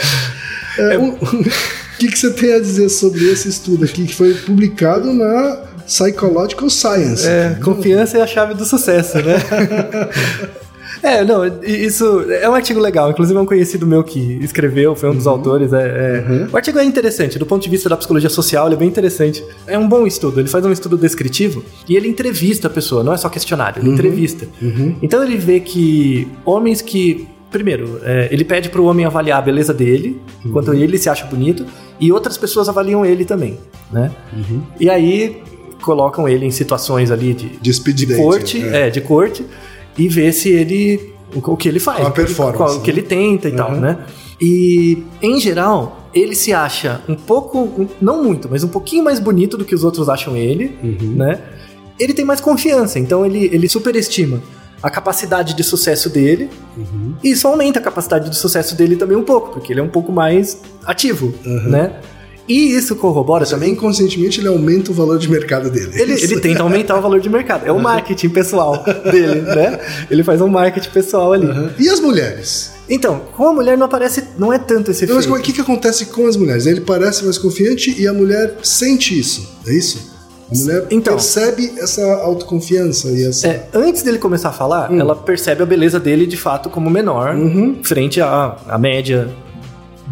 É, 0.75 0.97
um- 0.97 1.11
O 1.13 1.97
que, 1.99 2.07
que 2.07 2.17
você 2.17 2.31
tem 2.31 2.51
a 2.53 2.59
dizer 2.59 2.89
sobre 2.89 3.23
esse 3.31 3.47
estudo 3.47 3.85
aqui, 3.85 4.07
que 4.07 4.15
foi 4.15 4.33
publicado 4.33 5.13
na 5.13 5.57
Psychological 5.85 6.67
Science? 6.67 7.27
é, 7.27 7.59
confiança 7.63 8.17
é 8.17 8.21
a 8.23 8.27
chave 8.27 8.55
do 8.55 8.65
sucesso, 8.65 9.17
né? 9.19 9.35
É, 11.01 11.23
não, 11.23 11.41
isso 11.63 12.21
é 12.31 12.47
um 12.49 12.53
artigo 12.53 12.79
legal. 12.79 13.09
Inclusive, 13.11 13.37
é 13.37 13.41
um 13.41 13.45
conhecido 13.45 13.85
meu 13.87 14.03
que 14.03 14.19
escreveu, 14.41 14.95
foi 14.95 15.09
um 15.09 15.15
dos 15.15 15.27
autores. 15.27 15.73
É, 15.73 15.77
é- 15.87 16.47
O 16.51 16.55
artigo 16.55 16.77
é 16.79 16.83
interessante, 16.83 17.39
do 17.39 17.45
ponto 17.45 17.63
de 17.63 17.69
vista 17.69 17.89
da 17.89 17.97
psicologia 17.97 18.29
social, 18.29 18.67
ele 18.67 18.75
é 18.75 18.77
bem 18.77 18.87
interessante. 18.87 19.43
É 19.67 19.77
um 19.77 19.87
bom 19.87 20.05
estudo, 20.05 20.39
ele 20.39 20.49
faz 20.49 20.65
um 20.65 20.71
estudo 20.71 20.97
descritivo 20.97 21.63
e 21.87 21.95
ele 21.95 22.07
entrevista 22.07 22.67
a 22.67 22.69
pessoa, 22.69 23.03
não 23.03 23.13
é 23.13 23.17
só 23.17 23.29
questionário, 23.29 23.81
ele 23.81 23.89
entrevista. 23.89 24.47
Então, 25.01 25.23
ele 25.23 25.37
vê 25.37 25.59
que 25.59 26.27
homens 26.45 26.81
que. 26.81 27.27
Primeiro, 27.51 27.99
é, 28.03 28.29
ele 28.31 28.43
pede 28.43 28.67
pro 28.69 28.83
homem 28.85 29.05
avaliar 29.05 29.37
a 29.37 29.41
beleza 29.41 29.71
dele, 29.73 30.19
enquanto 30.43 30.73
ele 30.73 30.97
se 30.97 31.07
acha 31.07 31.23
bonito, 31.25 31.63
e 31.99 32.11
outras 32.11 32.35
pessoas 32.35 32.67
avaliam 32.67 33.05
ele 33.05 33.25
também, 33.25 33.59
né? 33.91 34.09
E 34.79 34.89
aí 34.89 35.43
colocam 35.79 36.27
ele 36.27 36.45
em 36.47 36.51
situações 36.51 37.11
ali 37.11 37.33
de, 37.33 37.49
De 37.61 37.93
de 37.93 38.15
corte, 38.15 38.63
é. 38.63 38.87
é. 38.87 38.89
de 38.89 39.01
corte, 39.01 39.45
e 39.97 40.07
ver 40.07 40.31
se 40.33 40.49
ele. 40.49 41.13
o, 41.35 41.57
que 41.57 41.67
ele 41.67 41.79
faz. 41.79 41.97
Qual 41.99 42.07
a 42.07 42.11
performance, 42.11 42.57
qual- 42.57 42.75
o 42.77 42.81
que 42.81 42.91
né? 42.91 42.99
ele 42.99 43.07
tenta 43.07 43.49
e 43.49 43.51
tal, 43.51 43.71
né? 43.71 43.97
E, 44.41 45.03
em 45.21 45.39
geral, 45.39 46.09
ele 46.13 46.35
se 46.35 46.51
acha 46.53 47.01
um 47.07 47.15
pouco, 47.15 47.87
não 48.01 48.23
muito, 48.23 48.47
mas 48.49 48.63
um 48.63 48.67
pouquinho 48.67 49.03
mais 49.03 49.19
bonito 49.19 49.57
do 49.57 49.63
que 49.65 49.73
os 49.73 49.83
outros 49.83 50.09
acham 50.09 50.35
ele, 50.35 50.77
Uhum. 50.83 51.13
né? 51.15 51.39
Ele 51.99 52.13
tem 52.13 52.25
mais 52.25 52.41
confiança, 52.41 52.99
então 52.99 53.25
ele, 53.25 53.45
ele 53.53 53.69
superestima 53.69 54.41
a 54.81 54.89
capacidade 54.89 55.53
de 55.53 55.63
sucesso 55.63 56.09
dele, 56.09 56.49
Uhum. 56.75 57.13
e 57.23 57.31
isso 57.31 57.47
aumenta 57.47 57.79
a 57.79 57.81
capacidade 57.81 58.29
de 58.29 58.35
sucesso 58.35 58.75
dele 58.75 58.95
também 58.97 59.15
um 59.15 59.23
pouco, 59.23 59.51
porque 59.51 59.71
ele 59.71 59.79
é 59.79 59.83
um 59.83 59.87
pouco 59.89 60.11
mais 60.11 60.59
ativo, 60.85 61.33
Uhum. 61.45 61.69
né? 61.69 61.93
E 62.47 62.75
isso 62.75 62.95
corrobora 62.97 63.45
também 63.45 63.71
Inconscientemente 63.71 64.39
ele 64.41 64.47
aumenta 64.49 64.91
o 64.91 64.93
valor 64.93 65.17
de 65.17 65.29
mercado 65.29 65.69
dele. 65.69 65.91
ele, 65.95 66.13
ele 66.21 66.39
tenta 66.41 66.61
aumentar 66.63 66.97
o 66.97 67.01
valor 67.01 67.19
de 67.21 67.29
mercado. 67.29 67.65
É 67.65 67.71
o 67.71 67.79
marketing 67.79 68.29
pessoal 68.29 68.83
dele, 69.09 69.41
né? 69.41 69.79
Ele 70.11 70.23
faz 70.23 70.41
um 70.41 70.47
marketing 70.49 70.89
pessoal 70.89 71.31
ali. 71.33 71.45
Uhum. 71.47 71.69
E 71.79 71.87
as 71.89 71.99
mulheres? 72.01 72.71
Então, 72.89 73.21
com 73.37 73.47
a 73.47 73.53
mulher 73.53 73.77
não 73.77 73.85
aparece, 73.85 74.23
não 74.37 74.51
é 74.51 74.59
tanto 74.59 74.91
esse 74.91 75.05
Então, 75.05 75.15
mas 75.15 75.25
efeito. 75.25 75.39
o 75.39 75.43
que, 75.43 75.53
que 75.53 75.61
acontece 75.61 76.07
com 76.07 76.27
as 76.27 76.35
mulheres? 76.35 76.65
Ele 76.65 76.81
parece 76.81 77.23
mais 77.23 77.37
confiante 77.37 77.95
e 77.99 78.05
a 78.07 78.13
mulher 78.13 78.57
sente 78.61 79.17
isso, 79.17 79.47
é 79.65 79.73
isso? 79.73 80.11
A 80.51 80.55
mulher 80.57 80.85
Então. 80.91 81.13
percebe 81.15 81.71
essa 81.77 82.03
autoconfiança 82.15 83.07
e 83.09 83.25
essa. 83.25 83.47
É, 83.47 83.67
antes 83.73 84.03
dele 84.03 84.17
começar 84.19 84.49
a 84.49 84.51
falar, 84.51 84.91
Hum. 84.91 84.99
ela 84.99 85.15
percebe 85.15 85.63
a 85.63 85.65
beleza 85.65 85.97
dele 85.99 86.27
de 86.27 86.35
fato 86.37 86.69
como 86.69 86.89
menor, 86.89 87.33
Uhum. 87.35 87.79
frente 87.83 88.19
à, 88.19 88.57
à 88.67 88.77
média 88.77 89.29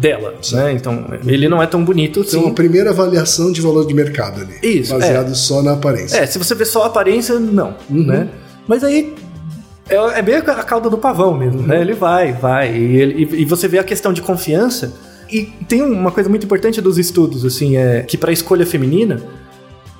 dela, 0.02 0.34
né? 0.52 0.72
Então, 0.72 1.06
ele 1.24 1.48
não 1.48 1.62
é 1.62 1.66
tão 1.66 1.84
bonito 1.84 2.20
Então, 2.26 2.48
a 2.48 2.50
primeira 2.50 2.90
avaliação 2.90 3.52
de 3.52 3.60
valor 3.60 3.86
de 3.86 3.94
mercado 3.94 4.40
ali. 4.42 4.54
Isso, 4.80 4.92
Baseado 4.92 5.34
só 5.34 5.62
na 5.62 5.72
aparência. 5.72 6.18
É, 6.18 6.26
se 6.26 6.38
você 6.38 6.54
vê 6.54 6.64
só 6.64 6.82
a 6.82 6.86
aparência, 6.86 7.38
não, 7.38 7.76
Uhum. 7.88 8.04
né? 8.04 8.28
Mas 8.66 8.82
aí 8.84 9.14
é, 9.88 9.96
é 10.18 10.22
bem 10.22 10.36
a 10.36 10.42
cauda 10.42 10.90
do 10.90 10.98
pavão 10.98 11.36
mesmo, 11.36 11.60
Uhum. 11.60 11.66
né? 11.66 11.80
Ele 11.80 11.94
vai, 11.94 12.32
vai, 12.32 12.74
e, 12.76 12.96
ele- 13.00 13.28
e- 13.42 13.44
você 13.44 13.68
vê 13.68 13.78
a 13.78 13.84
questão 13.84 14.12
de 14.12 14.20
confiança. 14.20 14.92
E 15.30 15.42
tem 15.66 15.80
uma 15.82 16.10
coisa 16.10 16.28
muito 16.28 16.44
importante 16.44 16.80
dos 16.80 16.98
estudos, 16.98 17.44
assim, 17.44 17.76
é 17.76 18.02
que 18.02 18.18
para 18.18 18.30
escolha 18.32 18.66
feminina, 18.66 19.20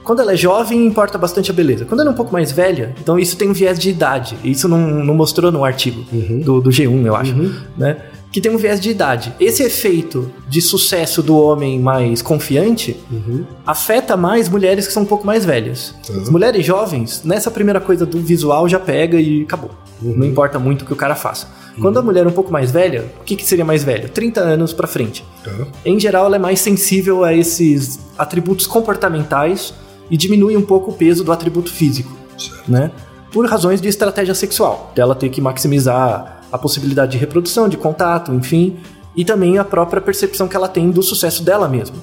quando 0.04 0.20
ela 0.20 0.32
é 0.32 0.36
jovem, 0.36 0.84
importa 0.84 1.16
bastante 1.16 1.50
a 1.50 1.54
beleza. 1.54 1.84
Quando 1.84 2.00
ela 2.00 2.10
é 2.10 2.12
um 2.12 2.16
pouco 2.16 2.32
mais 2.32 2.50
velha, 2.52 2.94
então 3.00 3.18
isso 3.18 3.36
tem 3.36 3.48
um 3.48 3.52
viés 3.52 3.78
de 3.78 3.88
idade. 3.88 4.36
Isso 4.44 4.68
não, 4.68 4.78
não 5.04 5.14
mostrou 5.14 5.50
no 5.52 5.64
artigo 5.64 6.04
Uhum. 6.12 6.40
do, 6.40 6.60
do 6.60 6.70
G1, 6.70 7.06
eu 7.06 7.14
acho, 7.16 7.34
né? 7.78 7.96
Que 8.32 8.40
tem 8.40 8.50
um 8.50 8.56
viés 8.56 8.80
de 8.80 8.88
idade. 8.90 9.34
Esse 9.38 9.62
efeito 9.62 10.32
de 10.48 10.62
sucesso 10.62 11.22
do 11.22 11.36
homem 11.36 11.78
mais 11.78 12.22
confiante 12.22 12.96
Uhum. 13.10 13.44
afeta 13.66 14.16
mais 14.16 14.48
mulheres 14.48 14.86
que 14.86 14.92
são 14.92 15.02
um 15.02 15.06
pouco 15.06 15.26
mais 15.26 15.44
velhas. 15.44 15.94
Tá. 16.06 16.14
As 16.14 16.30
mulheres 16.30 16.64
jovens, 16.64 17.22
nessa 17.24 17.50
primeira 17.50 17.78
coisa 17.80 18.06
do 18.06 18.18
visual 18.20 18.66
já 18.68 18.80
pega 18.80 19.20
e 19.20 19.42
acabou. 19.42 19.70
Não 20.00 20.26
importa 20.26 20.58
muito 20.58 20.82
o 20.82 20.84
que 20.86 20.92
o 20.92 20.96
cara 20.96 21.14
faça. 21.14 21.46
Quando 21.80 21.98
a 21.98 22.02
mulher 22.02 22.24
é 22.26 22.28
um 22.28 22.32
pouco 22.32 22.50
mais 22.52 22.70
velha, 22.70 23.04
o 23.20 23.24
que, 23.24 23.36
que 23.36 23.44
seria 23.46 23.64
mais 23.64 23.84
velha? 23.84 24.08
30 24.08 24.40
anos 24.40 24.72
pra 24.72 24.86
frente. 24.86 25.24
Tá. 25.44 25.50
Em 25.84 25.98
geral, 26.00 26.26
ela 26.26 26.36
é 26.36 26.38
mais 26.38 26.58
sensível 26.60 27.24
a 27.24 27.32
esses 27.34 27.98
atributos 28.18 28.66
comportamentais 28.66 29.72
e 30.10 30.16
diminui 30.16 30.56
um 30.56 30.62
pouco 30.62 30.90
o 30.90 30.94
peso 30.94 31.22
do 31.24 31.32
atributo 31.32 31.70
físico, 31.72 32.14
Certo. 32.36 32.70
né? 32.70 32.90
Por 33.30 33.46
razões 33.48 33.80
de 33.80 33.88
estratégia 33.88 34.34
sexual, 34.34 34.92
dela 34.94 35.14
ter 35.14 35.30
que 35.30 35.40
maximizar 35.40 36.41
a 36.52 36.58
possibilidade 36.58 37.12
de 37.12 37.18
reprodução, 37.18 37.68
de 37.68 37.76
contato, 37.76 38.32
enfim, 38.32 38.76
e 39.16 39.24
também 39.24 39.58
a 39.58 39.64
própria 39.64 40.00
percepção 40.00 40.46
que 40.46 40.54
ela 40.54 40.68
tem 40.68 40.90
do 40.90 41.02
sucesso 41.02 41.42
dela 41.42 41.68
mesma. 41.68 41.96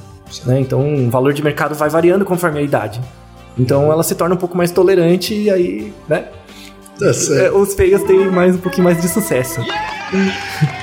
Né? 0.45 0.59
Então, 0.59 1.07
o 1.07 1.09
valor 1.09 1.33
de 1.33 1.43
mercado 1.43 1.75
vai 1.75 1.89
variando 1.89 2.25
conforme 2.25 2.59
a 2.59 2.61
idade. 2.61 2.99
Então 3.59 3.91
ela 3.91 4.03
se 4.03 4.15
torna 4.15 4.35
um 4.35 4.37
pouco 4.37 4.55
mais 4.55 4.71
tolerante 4.71 5.33
e 5.33 5.49
aí, 5.49 5.93
né? 6.07 6.29
Tá 6.97 7.07
é, 7.07 7.13
certo. 7.13 7.57
Os 7.57 7.73
feios 7.73 8.01
têm 8.03 8.31
mais 8.31 8.55
um 8.55 8.59
pouquinho 8.59 8.85
mais 8.85 9.01
de 9.01 9.07
sucesso. 9.07 9.59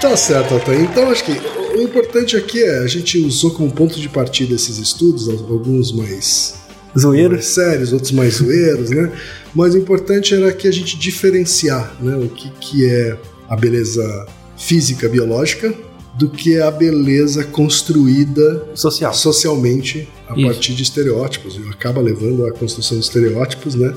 Tá 0.00 0.16
certo, 0.16 0.54
Altair. 0.54 0.82
Então 0.82 1.10
acho 1.10 1.24
que 1.24 1.32
o 1.32 1.82
importante 1.82 2.36
aqui 2.36 2.62
é 2.62 2.78
a 2.78 2.86
gente 2.86 3.18
usou 3.18 3.50
como 3.50 3.68
ponto 3.72 3.98
de 3.98 4.08
partida 4.08 4.54
esses 4.54 4.78
estudos, 4.78 5.28
alguns 5.28 5.90
mais 5.90 6.54
Zoeiro. 6.96 7.32
mais 7.32 7.46
sérios, 7.46 7.92
outros 7.92 8.12
mais 8.12 8.34
zoeiros, 8.34 8.90
né? 8.90 9.10
Mas 9.52 9.74
o 9.74 9.78
importante 9.78 10.32
era 10.32 10.52
que 10.52 10.68
a 10.68 10.70
gente 10.70 10.96
diferenciar 10.96 11.92
né, 12.00 12.16
o 12.16 12.28
que, 12.28 12.50
que 12.60 12.88
é 12.88 13.18
a 13.48 13.56
beleza 13.56 14.26
física, 14.56 15.08
biológica, 15.08 15.72
do 16.14 16.28
que 16.30 16.58
a 16.60 16.70
beleza 16.70 17.44
construída 17.44 18.66
Social. 18.74 19.12
socialmente 19.12 20.08
a 20.28 20.34
Isso. 20.34 20.46
partir 20.46 20.74
de 20.74 20.82
estereótipos. 20.82 21.56
E 21.56 21.68
acaba 21.68 22.00
levando 22.00 22.46
à 22.46 22.52
construção 22.52 22.98
de 22.98 23.04
estereótipos, 23.04 23.74
né? 23.74 23.94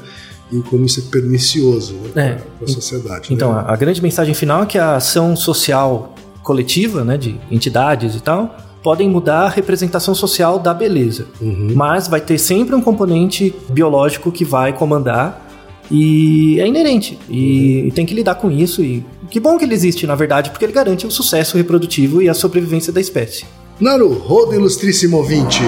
E 0.51 0.61
como 0.63 0.83
isso 0.85 0.99
é 0.99 1.03
pernicioso 1.11 1.93
né, 2.15 2.31
É. 2.31 2.33
para 2.57 2.65
a 2.65 2.67
sociedade. 2.67 3.33
Então, 3.33 3.53
né? 3.53 3.63
a, 3.65 3.73
a 3.73 3.75
grande 3.75 4.01
mensagem 4.01 4.33
final 4.33 4.63
é 4.63 4.65
que 4.65 4.77
a 4.77 4.95
ação 4.95 5.35
social 5.35 6.15
coletiva, 6.43 7.03
né, 7.03 7.17
de 7.17 7.39
entidades 7.51 8.15
e 8.15 8.19
tal, 8.19 8.57
podem 8.81 9.07
mudar 9.09 9.41
a 9.43 9.49
representação 9.49 10.15
social 10.15 10.57
da 10.57 10.73
beleza. 10.73 11.27
Uhum. 11.39 11.73
Mas 11.75 12.07
vai 12.07 12.19
ter 12.19 12.37
sempre 12.37 12.73
um 12.75 12.81
componente 12.81 13.53
biológico 13.69 14.31
que 14.31 14.43
vai 14.43 14.73
comandar 14.73 15.48
e 15.91 16.59
é 16.59 16.67
inerente. 16.67 17.17
E, 17.29 17.83
uhum. 17.85 17.91
tem 17.91 18.05
que 18.05 18.13
lidar 18.13 18.35
com 18.35 18.51
isso. 18.51 18.83
E 18.83 19.03
que 19.29 19.39
bom 19.39 19.57
que 19.57 19.65
ele 19.65 19.73
existe, 19.73 20.05
na 20.05 20.15
verdade, 20.15 20.49
porque 20.49 20.65
ele 20.65 20.73
garante 20.73 21.05
o 21.05 21.11
sucesso 21.11 21.57
reprodutivo 21.57 22.21
e 22.21 22.29
a 22.29 22.33
sobrevivência 22.33 22.93
da 22.93 23.01
espécie. 23.01 23.45
Naruhodo, 23.79 24.53
ilustríssimo 24.53 25.17
ouvinte! 25.17 25.61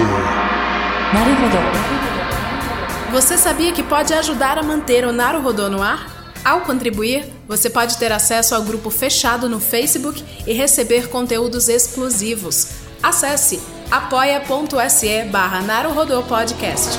Você 3.10 3.36
sabia 3.36 3.72
que 3.72 3.82
pode 3.82 4.14
ajudar 4.14 4.58
a 4.58 4.62
manter 4.62 5.06
o 5.06 5.12
Naruhodo 5.12 5.68
no 5.68 5.82
ar? 5.82 6.34
Ao 6.44 6.62
contribuir, 6.62 7.24
você 7.46 7.70
pode 7.70 7.96
ter 7.98 8.10
acesso 8.10 8.54
ao 8.54 8.62
grupo 8.62 8.90
fechado 8.90 9.48
no 9.48 9.60
Facebook 9.60 10.24
e 10.46 10.52
receber 10.52 11.08
conteúdos 11.08 11.68
exclusivos. 11.68 12.68
Acesse 13.02 13.60
apoia.se 13.90 15.24
barra 15.24 15.62
Podcast. 16.28 16.98